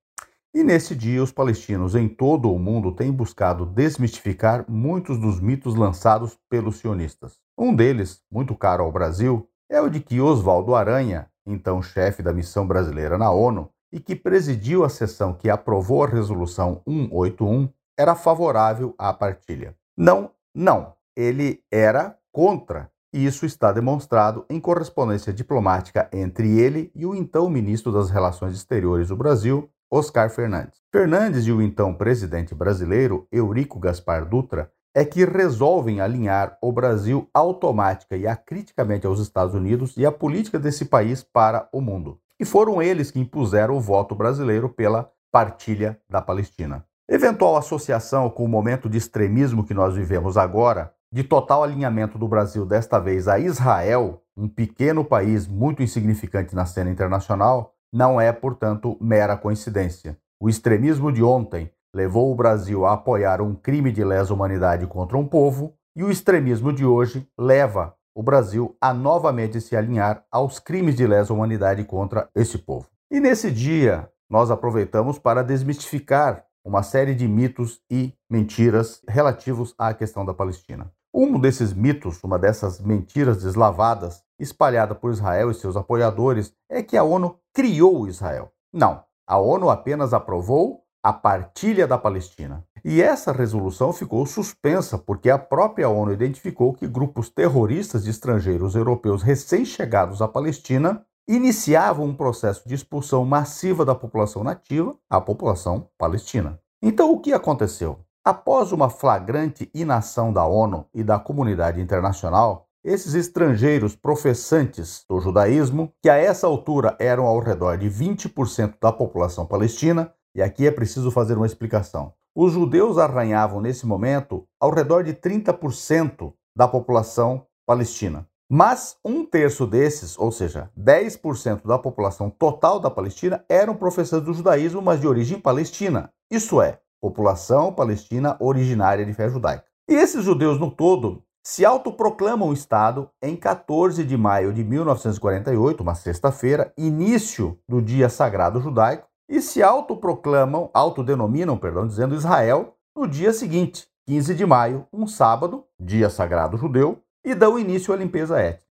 E 0.55 0.65
nesse 0.65 0.95
dia, 0.95 1.23
os 1.23 1.31
palestinos 1.31 1.95
em 1.95 2.09
todo 2.09 2.51
o 2.51 2.59
mundo 2.59 2.91
têm 2.91 3.13
buscado 3.13 3.67
desmistificar 3.67 4.65
muitos 4.67 5.19
dos 5.19 5.39
mitos 5.39 5.75
lançados 5.75 6.39
pelos 6.49 6.79
sionistas. 6.79 7.39
Um 7.59 7.75
deles, 7.75 8.23
muito 8.33 8.55
caro 8.55 8.83
ao 8.83 8.91
Brasil, 8.91 9.47
é 9.69 9.81
o 9.81 9.91
de 9.91 10.01
que 10.01 10.19
Oswaldo 10.19 10.75
Aranha, 10.75 11.31
então 11.45 11.83
chefe 11.83 12.23
da 12.23 12.33
missão 12.33 12.67
brasileira 12.67 13.19
na 13.19 13.31
ONU, 13.31 13.69
e 13.93 14.01
que 14.01 14.17
presidiu 14.17 14.83
a 14.83 14.89
sessão 14.89 15.35
que 15.35 15.51
aprovou 15.51 16.05
a 16.05 16.09
resolução 16.09 16.81
181, 16.89 17.69
era 17.99 18.15
favorável 18.15 18.95
à 18.99 19.13
partilha. 19.13 19.77
Não, 19.97 20.31
não, 20.55 20.95
ele 21.15 21.63
era 21.71 22.19
contra. 22.33 22.91
Isso 23.17 23.47
está 23.47 23.73
demonstrado 23.73 24.45
em 24.51 24.61
correspondência 24.61 25.33
diplomática 25.33 26.07
entre 26.13 26.59
ele 26.61 26.93
e 26.95 27.07
o 27.07 27.15
então 27.15 27.49
ministro 27.49 27.91
das 27.91 28.11
Relações 28.11 28.55
Exteriores 28.55 29.09
do 29.09 29.17
Brasil, 29.17 29.71
Oscar 29.91 30.29
Fernandes. 30.29 30.83
Fernandes 30.93 31.47
e 31.47 31.51
o 31.51 31.63
então 31.63 31.95
presidente 31.95 32.55
brasileiro 32.55 33.27
Eurico 33.33 33.79
Gaspar 33.79 34.29
Dutra 34.29 34.71
é 34.95 35.03
que 35.03 35.25
resolvem 35.25 35.99
alinhar 35.99 36.59
o 36.61 36.71
Brasil 36.71 37.27
automática 37.33 38.19
e 38.19 38.27
acriticamente 38.27 39.07
aos 39.07 39.19
Estados 39.19 39.55
Unidos 39.55 39.97
e 39.97 40.05
a 40.05 40.13
política 40.13 40.59
desse 40.59 40.85
país 40.85 41.23
para 41.23 41.71
o 41.73 41.81
mundo. 41.81 42.21
E 42.39 42.45
foram 42.45 42.83
eles 42.83 43.11
que 43.11 43.19
impuseram 43.19 43.79
o 43.79 43.81
voto 43.81 44.15
brasileiro 44.15 44.69
pela 44.69 45.11
partilha 45.33 45.99
da 46.07 46.21
Palestina. 46.21 46.85
Eventual 47.09 47.57
associação 47.57 48.29
com 48.29 48.45
o 48.45 48.49
momento 48.49 48.91
de 48.91 48.99
extremismo 48.99 49.65
que 49.65 49.73
nós 49.73 49.95
vivemos 49.95 50.37
agora, 50.37 50.93
de 51.17 51.25
total 51.25 51.65
alinhamento 51.65 52.19
do 52.19 52.29
Brasil 52.29 52.67
desta 52.67 52.99
vez 52.99 53.27
a 53.27 53.39
Israel, 53.39 54.21
um 54.37 54.47
pequeno 54.47 55.03
país 55.03 55.49
muito 55.49 55.83
insignificante 55.83 56.55
na 56.55 56.67
cena 56.67 56.91
internacional, 56.91 57.73
não 57.91 58.21
é, 58.21 58.31
portanto, 58.31 58.99
mera 59.01 59.35
coincidência. 59.35 60.19
O 60.39 60.47
extremismo 60.47 61.11
de 61.11 61.25
ontem 61.25 61.71
levou 61.95 62.31
o 62.31 62.35
Brasil 62.35 62.85
a 62.85 62.93
apoiar 62.93 63.41
um 63.41 63.55
crime 63.55 63.91
de 63.91 64.05
lesa 64.05 64.35
humanidade 64.35 64.87
contra 64.87 65.17
um 65.17 65.27
povo, 65.27 65.73
e 65.97 66.05
o 66.05 66.11
extremismo 66.11 66.71
de 66.71 66.85
hoje 66.85 67.27
leva 67.39 67.95
o 68.15 68.23
Brasil 68.23 68.77
a 68.79 68.93
novamente 68.93 69.59
se 69.59 69.75
alinhar 69.75 70.23
aos 70.31 70.59
crimes 70.59 70.97
de 70.97 71.07
lesa 71.07 71.33
humanidade 71.33 71.83
contra 71.85 72.29
esse 72.35 72.59
povo. 72.59 72.89
E 73.11 73.21
nesse 73.21 73.51
dia, 73.51 74.07
nós 74.29 74.51
aproveitamos 74.51 75.19
para 75.19 75.43
desmistificar 75.43 76.45
uma 76.63 76.83
série 76.83 77.15
de 77.15 77.27
mitos 77.27 77.81
e 77.91 78.13
mentiras 78.29 79.01
relativos 79.09 79.75
à 79.79 79.95
questão 79.95 80.23
da 80.23 80.35
Palestina. 80.35 80.93
Um 81.19 81.41
desses 81.41 81.73
mitos, 81.73 82.23
uma 82.23 82.39
dessas 82.39 82.79
mentiras 82.79 83.43
deslavadas, 83.43 84.23
espalhada 84.39 84.95
por 84.95 85.11
Israel 85.11 85.51
e 85.51 85.55
seus 85.55 85.75
apoiadores, 85.75 86.53
é 86.69 86.83
que 86.83 86.95
a 86.95 87.03
ONU 87.03 87.39
criou 87.55 88.07
Israel. 88.07 88.53
Não, 88.71 89.03
a 89.27 89.39
ONU 89.39 89.71
apenas 89.71 90.13
aprovou 90.13 90.83
a 91.03 91.15
partilha 91.15 91.87
da 91.87 91.97
Palestina. 91.97 92.63
E 92.85 93.01
essa 93.01 93.33
resolução 93.33 93.95
ficou 93.95 94.27
suspensa 94.27 94.99
porque 94.99 95.31
a 95.31 95.39
própria 95.39 95.89
ONU 95.89 96.13
identificou 96.13 96.75
que 96.75 96.87
grupos 96.87 97.31
terroristas 97.31 98.05
de 98.05 98.11
estrangeiros 98.11 98.75
europeus 98.75 99.23
recém-chegados 99.23 100.21
à 100.21 100.29
Palestina 100.29 101.03
iniciavam 101.27 102.05
um 102.05 102.15
processo 102.15 102.69
de 102.69 102.75
expulsão 102.75 103.25
massiva 103.25 103.87
da 103.87 103.95
população 103.95 104.45
nativa 104.45 104.95
à 105.09 105.19
população 105.19 105.89
palestina. 105.97 106.61
Então, 106.83 107.11
o 107.11 107.21
que 107.21 107.33
aconteceu? 107.33 108.06
Após 108.27 108.73
uma 108.73 108.91
flagrante 108.91 109.71
inação 109.73 110.33
da 110.33 110.45
ONU 110.45 110.85
e 110.93 111.05
da 111.05 111.17
comunidade 111.17 111.81
internacional, 111.81 112.67
esses 112.83 113.15
estrangeiros 113.15 113.95
professantes 113.95 115.05
do 115.09 115.21
judaísmo, 115.21 115.93
que 116.03 116.11
a 116.11 116.17
essa 116.17 116.49
altura 116.49 116.97
eram 116.99 117.25
ao 117.25 117.39
redor 117.39 117.79
de 117.79 117.89
20% 117.89 118.79
da 118.83 118.91
população 118.91 119.47
palestina, 119.47 120.13
e 120.35 120.43
aqui 120.43 120.67
é 120.67 120.73
preciso 120.73 121.13
fazer 121.13 121.37
uma 121.37 121.47
explicação. 121.47 122.15
Os 122.35 122.53
judeus 122.53 122.99
arranhavam 122.99 123.61
nesse 123.61 123.87
momento 123.87 124.45
ao 124.61 124.75
redor 124.75 125.05
de 125.05 125.15
30% 125.15 126.33
da 126.57 126.67
população 126.67 127.47
palestina. 127.65 128.27
Mas 128.51 128.97
um 129.05 129.25
terço 129.25 129.69
desses, 129.69 130.19
ou 130.19 130.33
seja, 130.33 130.69
10% 130.77 131.65
da 131.65 131.79
população 131.79 132.29
total 132.29 132.81
da 132.81 132.91
Palestina, 132.91 133.45
eram 133.49 133.77
professores 133.77 134.25
do 134.25 134.35
judaísmo, 134.35 134.83
mas 134.83 135.01
de 135.01 135.07
origem 135.07 135.41
palestina. 135.41 136.13
Isso 136.29 136.61
é, 136.61 136.81
população 137.01 137.73
palestina 137.73 138.37
originária 138.41 139.05
de 139.05 139.13
fé 139.13 139.29
judaica. 139.29 139.65
E 139.89 139.95
esses 139.95 140.25
judeus 140.25 140.59
no 140.59 140.71
todo 140.71 141.23
se 141.45 141.65
autoproclamam 141.65 142.53
Estado 142.53 143.09
em 143.23 143.37
14 143.37 144.05
de 144.05 144.17
maio 144.17 144.53
de 144.53 144.65
1948, 144.65 145.81
uma 145.81 145.95
sexta-feira, 145.95 146.73
início 146.77 147.57
do 147.69 147.81
dia 147.81 148.09
sagrado 148.09 148.61
judaico, 148.61 149.07
e 149.29 149.41
se 149.41 149.63
autoproclamam, 149.63 150.71
autodenominam, 150.75 151.57
perdão, 151.57 151.87
dizendo 151.87 152.15
Israel 152.15 152.75
no 152.97 153.07
dia 153.07 153.33
seguinte, 153.33 153.87
15 154.09 154.35
de 154.35 154.47
maio, 154.47 154.87
um 154.93 155.07
sábado, 155.07 155.65
dia 155.79 156.11
sagrado 156.11 156.57
judeu, 156.57 156.99
e 157.25 157.35
dão 157.35 157.59
início 157.59 157.93
à 157.93 157.97
limpeza 157.97 158.41
étnica. 158.41 158.67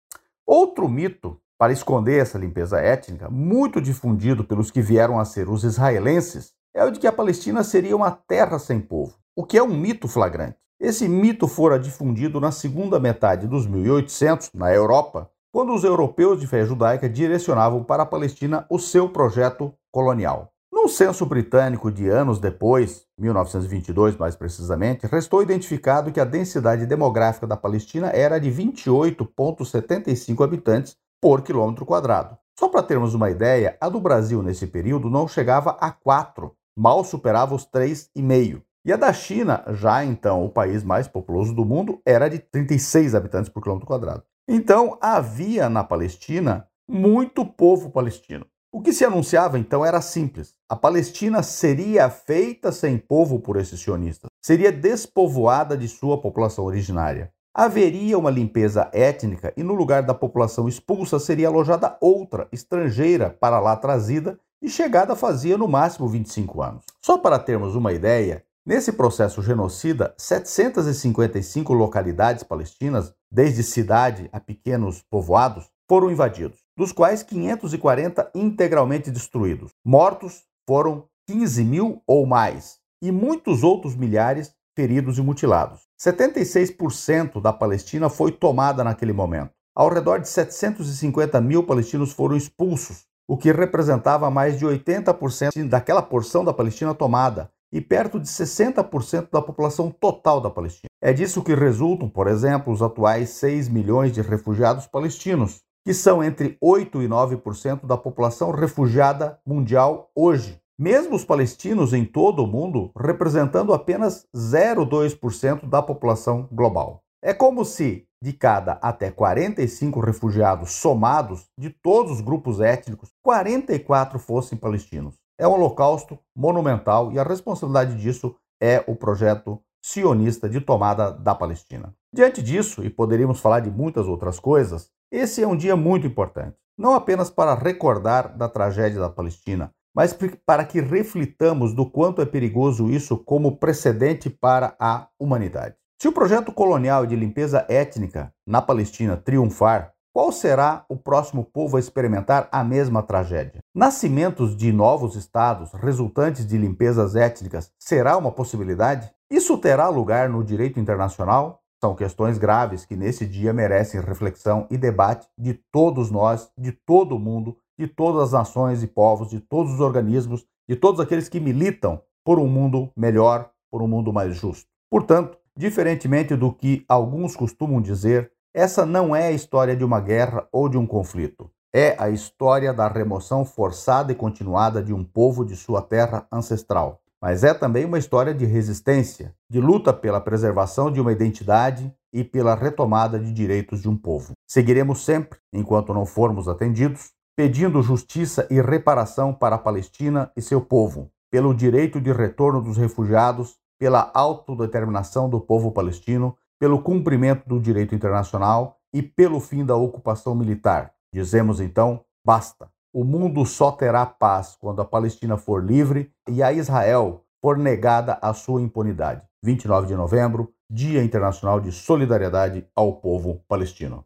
Outro 0.45 0.87
mito 0.87 1.39
para 1.57 1.73
esconder 1.73 2.21
essa 2.21 2.37
limpeza 2.37 2.79
étnica, 2.79 3.29
muito 3.29 3.79
difundido 3.79 4.43
pelos 4.43 4.69
que 4.69 4.81
vieram 4.81 5.19
a 5.19 5.25
ser 5.25 5.47
os 5.47 5.63
israelenses, 5.63 6.53
é 6.75 6.83
o 6.83 6.91
de 6.91 6.99
que 6.99 7.07
a 7.07 7.11
Palestina 7.11 7.63
seria 7.63 7.95
uma 7.95 8.11
terra 8.11 8.57
sem 8.57 8.79
povo, 8.79 9.13
o 9.35 9.43
que 9.43 9.57
é 9.57 9.63
um 9.63 9.75
mito 9.75 10.07
flagrante. 10.07 10.57
Esse 10.79 11.07
mito 11.07 11.47
fora 11.47 11.79
difundido 11.79 12.41
na 12.41 12.51
segunda 12.51 12.99
metade 12.99 13.47
dos 13.47 13.65
1800 13.67 14.49
na 14.53 14.73
Europa, 14.73 15.29
quando 15.51 15.73
os 15.73 15.83
europeus 15.83 16.39
de 16.39 16.47
fé 16.47 16.65
judaica 16.65 17.07
direcionavam 17.07 17.83
para 17.83 18.03
a 18.03 18.07
Palestina 18.07 18.65
o 18.69 18.79
seu 18.79 19.07
projeto 19.07 19.73
colonial. 19.91 20.49
Num 20.71 20.87
censo 20.87 21.25
britânico 21.25 21.91
de 21.91 22.09
anos 22.09 22.39
depois, 22.39 23.05
1922 23.19 24.17
mais 24.17 24.35
precisamente, 24.35 25.05
restou 25.05 25.43
identificado 25.43 26.11
que 26.11 26.19
a 26.19 26.25
densidade 26.25 26.87
demográfica 26.87 27.45
da 27.45 27.55
Palestina 27.55 28.07
era 28.07 28.39
de 28.39 28.51
28,75 28.51 30.43
habitantes 30.43 30.97
por 31.21 31.43
quilômetro 31.43 31.85
quadrado. 31.85 32.35
Só 32.59 32.67
para 32.67 32.83
termos 32.83 33.13
uma 33.13 33.29
ideia, 33.29 33.77
a 33.79 33.87
do 33.87 34.01
Brasil 34.01 34.41
nesse 34.41 34.67
período 34.67 35.09
não 35.09 35.27
chegava 35.27 35.77
a 35.79 35.91
4, 35.91 36.51
mal 36.75 37.03
superava 37.03 37.55
os 37.55 37.65
3,5. 37.65 38.61
E 38.85 38.91
a 38.91 38.97
da 38.97 39.13
China, 39.13 39.63
já 39.69 40.03
então 40.03 40.43
o 40.43 40.49
país 40.49 40.83
mais 40.83 41.07
populoso 41.07 41.53
do 41.53 41.63
mundo, 41.63 42.01
era 42.05 42.29
de 42.29 42.39
36 42.39 43.15
habitantes 43.15 43.49
por 43.49 43.63
quilômetro 43.63 43.87
quadrado. 43.87 44.23
Então 44.47 44.97
havia 44.99 45.69
na 45.69 45.83
Palestina 45.83 46.67
muito 46.87 47.45
povo 47.45 47.89
palestino. 47.89 48.45
O 48.73 48.81
que 48.81 48.91
se 48.91 49.05
anunciava 49.05 49.57
então 49.57 49.85
era 49.85 50.01
simples: 50.01 50.55
a 50.67 50.75
Palestina 50.75 51.43
seria 51.43 52.09
feita 52.09 52.71
sem 52.71 52.97
povo 52.97 53.39
por 53.39 53.55
esses 53.55 53.79
sionistas, 53.79 54.29
seria 54.43 54.71
despovoada 54.71 55.77
de 55.77 55.87
sua 55.87 56.19
população 56.19 56.65
originária. 56.65 57.31
Haveria 57.55 58.17
uma 58.17 58.31
limpeza 58.31 58.89
étnica 58.91 59.53
e 59.55 59.61
no 59.61 59.75
lugar 59.75 60.01
da 60.01 60.13
população 60.13 60.67
expulsa 60.67 61.19
seria 61.19 61.47
alojada 61.47 61.95
outra, 62.01 62.47
estrangeira, 62.51 63.29
para 63.29 63.59
lá 63.59 63.75
trazida 63.75 64.39
e 64.63 64.69
chegada 64.69 65.13
fazia 65.13 65.57
no 65.57 65.67
máximo 65.67 66.07
25 66.07 66.61
anos. 66.63 66.85
Só 67.01 67.17
para 67.17 67.37
termos 67.37 67.75
uma 67.75 67.91
ideia, 67.91 68.45
nesse 68.65 68.93
processo 68.93 69.41
genocida, 69.41 70.15
755 70.17 71.73
localidades 71.73 72.43
palestinas, 72.43 73.13
desde 73.29 73.61
cidade 73.61 74.29
a 74.31 74.39
pequenos 74.39 75.03
povoados, 75.11 75.69
foram 75.87 76.09
invadidos 76.09 76.63
dos 76.77 76.91
quais 76.91 77.21
540 77.21 78.31
integralmente 78.33 79.11
destruídos. 79.11 79.71
Mortos 79.85 80.43
foram 80.65 81.05
15 81.27 81.63
mil 81.63 82.01
ou 82.07 82.25
mais, 82.25 82.77
e 83.01 83.11
muitos 83.11 83.63
outros 83.63 83.95
milhares 83.95 84.55
feridos 84.75 85.17
e 85.17 85.21
mutilados. 85.21 85.81
76% 86.01 87.41
da 87.41 87.53
Palestina 87.53 88.09
foi 88.09 88.31
tomada 88.31 88.83
naquele 88.83 89.13
momento. 89.13 89.51
Ao 89.75 89.89
redor 89.89 90.19
de 90.19 90.29
750 90.29 91.39
mil 91.41 91.63
palestinos 91.63 92.11
foram 92.11 92.35
expulsos, 92.35 93.05
o 93.33 93.37
que 93.37 93.51
representava 93.51 94.29
mais 94.29 94.59
de 94.59 94.63
80% 94.63 95.67
daquela 95.67 96.03
porção 96.03 96.45
da 96.45 96.53
Palestina 96.53 96.93
tomada 96.93 97.49
e 97.71 97.81
perto 97.81 98.19
de 98.19 98.27
60% 98.27 99.29
da 99.31 99.41
população 99.41 99.89
total 99.89 100.39
da 100.39 100.51
Palestina. 100.51 100.87
É 101.01 101.11
disso 101.11 101.41
que 101.41 101.55
resultam, 101.55 102.07
por 102.07 102.27
exemplo, 102.27 102.71
os 102.71 102.83
atuais 102.83 103.29
6 103.31 103.69
milhões 103.69 104.11
de 104.11 104.21
refugiados 104.21 104.85
palestinos, 104.85 105.61
que 105.83 105.95
são 105.95 106.23
entre 106.23 106.59
8 106.61 107.01
e 107.01 107.07
9% 107.07 107.87
da 107.87 107.97
população 107.97 108.51
refugiada 108.51 109.39
mundial 109.43 110.11
hoje. 110.15 110.59
Mesmo 110.77 111.15
os 111.15 111.25
palestinos 111.25 111.91
em 111.91 112.05
todo 112.05 112.43
o 112.43 112.47
mundo 112.47 112.91
representando 112.95 113.73
apenas 113.73 114.27
0,2% 114.35 115.67
da 115.67 115.81
população 115.81 116.47
global. 116.51 117.01
É 117.19 117.33
como 117.33 117.65
se 117.65 118.05
de 118.23 118.31
cada 118.31 118.79
até 118.81 119.11
45 119.11 119.99
refugiados 119.99 120.71
somados 120.71 121.49
de 121.59 121.69
todos 121.69 122.13
os 122.13 122.21
grupos 122.21 122.61
étnicos, 122.61 123.09
44 123.21 124.17
fossem 124.17 124.57
palestinos. 124.57 125.15
É 125.37 125.45
um 125.45 125.51
holocausto 125.51 126.17
monumental 126.33 127.11
e 127.11 127.19
a 127.19 127.23
responsabilidade 127.23 128.01
disso 128.01 128.33
é 128.61 128.81
o 128.87 128.95
projeto 128.95 129.59
sionista 129.83 130.47
de 130.47 130.61
tomada 130.61 131.11
da 131.11 131.35
Palestina. 131.35 131.93
Diante 132.15 132.41
disso, 132.41 132.81
e 132.81 132.89
poderíamos 132.89 133.41
falar 133.41 133.59
de 133.59 133.69
muitas 133.69 134.07
outras 134.07 134.39
coisas, 134.39 134.89
esse 135.11 135.43
é 135.43 135.47
um 135.47 135.57
dia 135.57 135.75
muito 135.75 136.07
importante, 136.07 136.55
não 136.77 136.93
apenas 136.93 137.29
para 137.29 137.53
recordar 137.53 138.37
da 138.37 138.47
tragédia 138.47 139.01
da 139.01 139.09
Palestina, 139.09 139.69
mas 139.93 140.17
para 140.45 140.63
que 140.63 140.79
reflitamos 140.79 141.73
do 141.73 141.85
quanto 141.85 142.21
é 142.21 142.25
perigoso 142.25 142.89
isso 142.89 143.17
como 143.17 143.57
precedente 143.57 144.29
para 144.29 144.77
a 144.79 145.09
humanidade. 145.19 145.75
Se 146.03 146.07
o 146.09 146.11
projeto 146.11 146.51
colonial 146.51 147.05
de 147.05 147.15
limpeza 147.15 147.65
étnica 147.69 148.33
na 148.45 148.61
Palestina 148.61 149.15
triunfar, 149.15 149.93
qual 150.11 150.33
será 150.33 150.83
o 150.89 150.97
próximo 150.97 151.45
povo 151.45 151.77
a 151.77 151.79
experimentar 151.79 152.49
a 152.51 152.61
mesma 152.61 153.01
tragédia? 153.01 153.61
Nascimentos 153.73 154.53
de 154.53 154.73
novos 154.73 155.15
estados 155.15 155.71
resultantes 155.71 156.45
de 156.45 156.57
limpezas 156.57 157.15
étnicas 157.15 157.71
será 157.79 158.17
uma 158.17 158.33
possibilidade? 158.33 159.09
Isso 159.31 159.57
terá 159.57 159.87
lugar 159.87 160.27
no 160.27 160.43
direito 160.43 160.77
internacional? 160.77 161.61
São 161.81 161.95
questões 161.95 162.37
graves 162.37 162.83
que 162.83 162.97
nesse 162.97 163.25
dia 163.25 163.53
merecem 163.53 164.01
reflexão 164.01 164.67
e 164.69 164.77
debate 164.77 165.25
de 165.37 165.53
todos 165.71 166.11
nós, 166.11 166.51
de 166.57 166.73
todo 166.73 167.15
o 167.15 167.19
mundo, 167.19 167.55
de 167.79 167.87
todas 167.87 168.23
as 168.23 168.31
nações 168.33 168.83
e 168.83 168.87
povos, 168.87 169.29
de 169.29 169.39
todos 169.39 169.71
os 169.71 169.79
organismos, 169.79 170.45
de 170.67 170.75
todos 170.75 170.99
aqueles 170.99 171.29
que 171.29 171.39
militam 171.39 172.01
por 172.25 172.39
um 172.39 172.47
mundo 172.49 172.91
melhor, 172.93 173.49
por 173.71 173.81
um 173.81 173.87
mundo 173.87 174.11
mais 174.11 174.35
justo. 174.35 174.67
Portanto, 174.91 175.37
diferentemente 175.57 176.35
do 176.35 176.51
que 176.51 176.83
alguns 176.87 177.35
costumam 177.35 177.81
dizer, 177.81 178.31
essa 178.53 178.85
não 178.85 179.15
é 179.15 179.27
a 179.27 179.31
história 179.31 179.75
de 179.75 179.83
uma 179.83 179.99
guerra 179.99 180.47
ou 180.51 180.69
de 180.69 180.77
um 180.77 180.85
conflito. 180.85 181.49
É 181.73 181.95
a 181.97 182.09
história 182.09 182.71
da 182.71 182.87
remoção 182.87 183.43
forçada 183.43 184.11
e 184.11 184.15
continuada 184.15 184.83
de 184.83 184.93
um 184.93 185.03
povo 185.03 185.43
de 185.43 185.55
sua 185.55 185.81
terra 185.81 186.27
ancestral. 186.31 187.01
Mas 187.19 187.43
é 187.43 187.53
também 187.53 187.85
uma 187.85 187.97
história 187.97 188.33
de 188.33 188.45
resistência, 188.45 189.33
de 189.49 189.59
luta 189.59 189.93
pela 189.93 190.21
preservação 190.21 190.91
de 190.91 190.99
uma 190.99 191.11
identidade 191.11 191.91
e 192.13 192.23
pela 192.23 192.53
retomada 192.53 193.17
de 193.17 193.31
direitos 193.31 193.81
de 193.81 193.89
um 193.89 193.97
povo. 193.97 194.33
Seguiremos 194.47 195.03
sempre, 195.03 195.39
enquanto 195.51 195.93
não 195.93 196.05
formos 196.05 196.47
atendidos, 196.47 197.11
pedindo 197.35 197.81
justiça 197.81 198.45
e 198.51 198.61
reparação 198.61 199.33
para 199.33 199.55
a 199.55 199.59
Palestina 199.59 200.31
e 200.37 200.41
seu 200.41 200.61
povo, 200.61 201.09
pelo 201.31 201.55
direito 201.55 201.99
de 201.99 202.11
retorno 202.11 202.61
dos 202.61 202.77
refugiados, 202.77 203.57
pela 203.79 204.11
autodeterminação 204.13 205.29
do 205.29 205.39
povo 205.39 205.71
palestino, 205.71 206.35
pelo 206.59 206.81
cumprimento 206.81 207.47
do 207.47 207.59
direito 207.59 207.93
internacional 207.93 208.77
e 208.93 209.01
pelo 209.01 209.39
fim 209.39 209.65
da 209.65 209.75
ocupação 209.75 210.35
militar. 210.35 210.93
Dizemos 211.13 211.59
então: 211.59 212.03
basta. 212.25 212.69
O 212.93 213.03
mundo 213.03 213.45
só 213.45 213.71
terá 213.71 214.05
paz 214.05 214.55
quando 214.59 214.81
a 214.81 214.85
Palestina 214.85 215.35
for 215.35 215.63
livre 215.63 216.11
e 216.29 216.43
a 216.43 216.53
Israel 216.53 217.23
for 217.41 217.57
negada 217.57 218.17
a 218.21 218.33
sua 218.33 218.61
impunidade. 218.61 219.21
29 219.43 219.87
de 219.87 219.95
novembro, 219.95 220.53
Dia 220.69 221.03
Internacional 221.03 221.59
de 221.59 221.71
Solidariedade 221.71 222.65
ao 222.75 222.93
Povo 222.93 223.43
Palestino. 223.47 224.05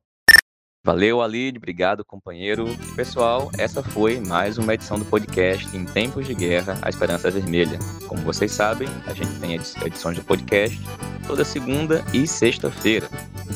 Valeu, 0.88 1.22
Alid, 1.22 1.58
obrigado, 1.58 2.06
companheiro. 2.06 2.66
Pessoal, 2.96 3.52
essa 3.58 3.84
foi 3.84 4.22
mais 4.22 4.58
uma 4.58 4.74
edição 4.74 4.98
do 4.98 5.04
podcast 5.04 5.76
Em 5.76 5.84
Tempos 5.84 6.26
de 6.26 6.34
Guerra, 6.34 6.80
a 6.82 6.88
Esperança 6.88 7.30
Vermelha. 7.30 7.78
Como 8.08 8.22
vocês 8.22 8.54
sabem, 8.54 8.88
a 9.06 9.14
gente 9.14 9.38
tem 9.38 9.54
edições 9.54 10.16
de 10.16 10.24
podcast 10.24 10.80
toda 11.28 11.44
segunda 11.44 12.06
e 12.14 12.26
sexta-feira. 12.26 13.10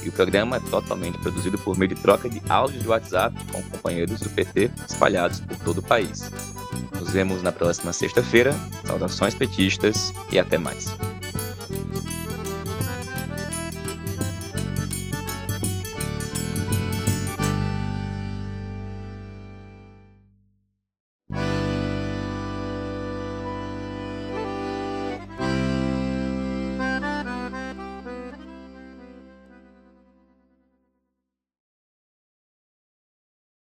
E 0.03 0.09
o 0.09 0.11
programa 0.11 0.57
é 0.57 0.59
totalmente 0.59 1.17
produzido 1.19 1.57
por 1.59 1.77
meio 1.77 1.95
de 1.95 2.01
troca 2.01 2.29
de 2.29 2.41
áudios 2.49 2.83
de 2.83 2.89
WhatsApp 2.89 3.33
com 3.49 3.63
companheiros 3.63 4.19
do 4.19 4.29
PT 4.29 4.69
espalhados 4.89 5.39
por 5.39 5.57
todo 5.59 5.77
o 5.77 5.83
país. 5.83 6.29
Nos 6.99 7.11
vemos 7.11 7.41
na 7.41 7.53
próxima 7.53 7.93
sexta-feira. 7.93 8.53
Saudações 8.83 9.33
petistas 9.33 10.13
e 10.33 10.37
até 10.37 10.57
mais. 10.57 10.93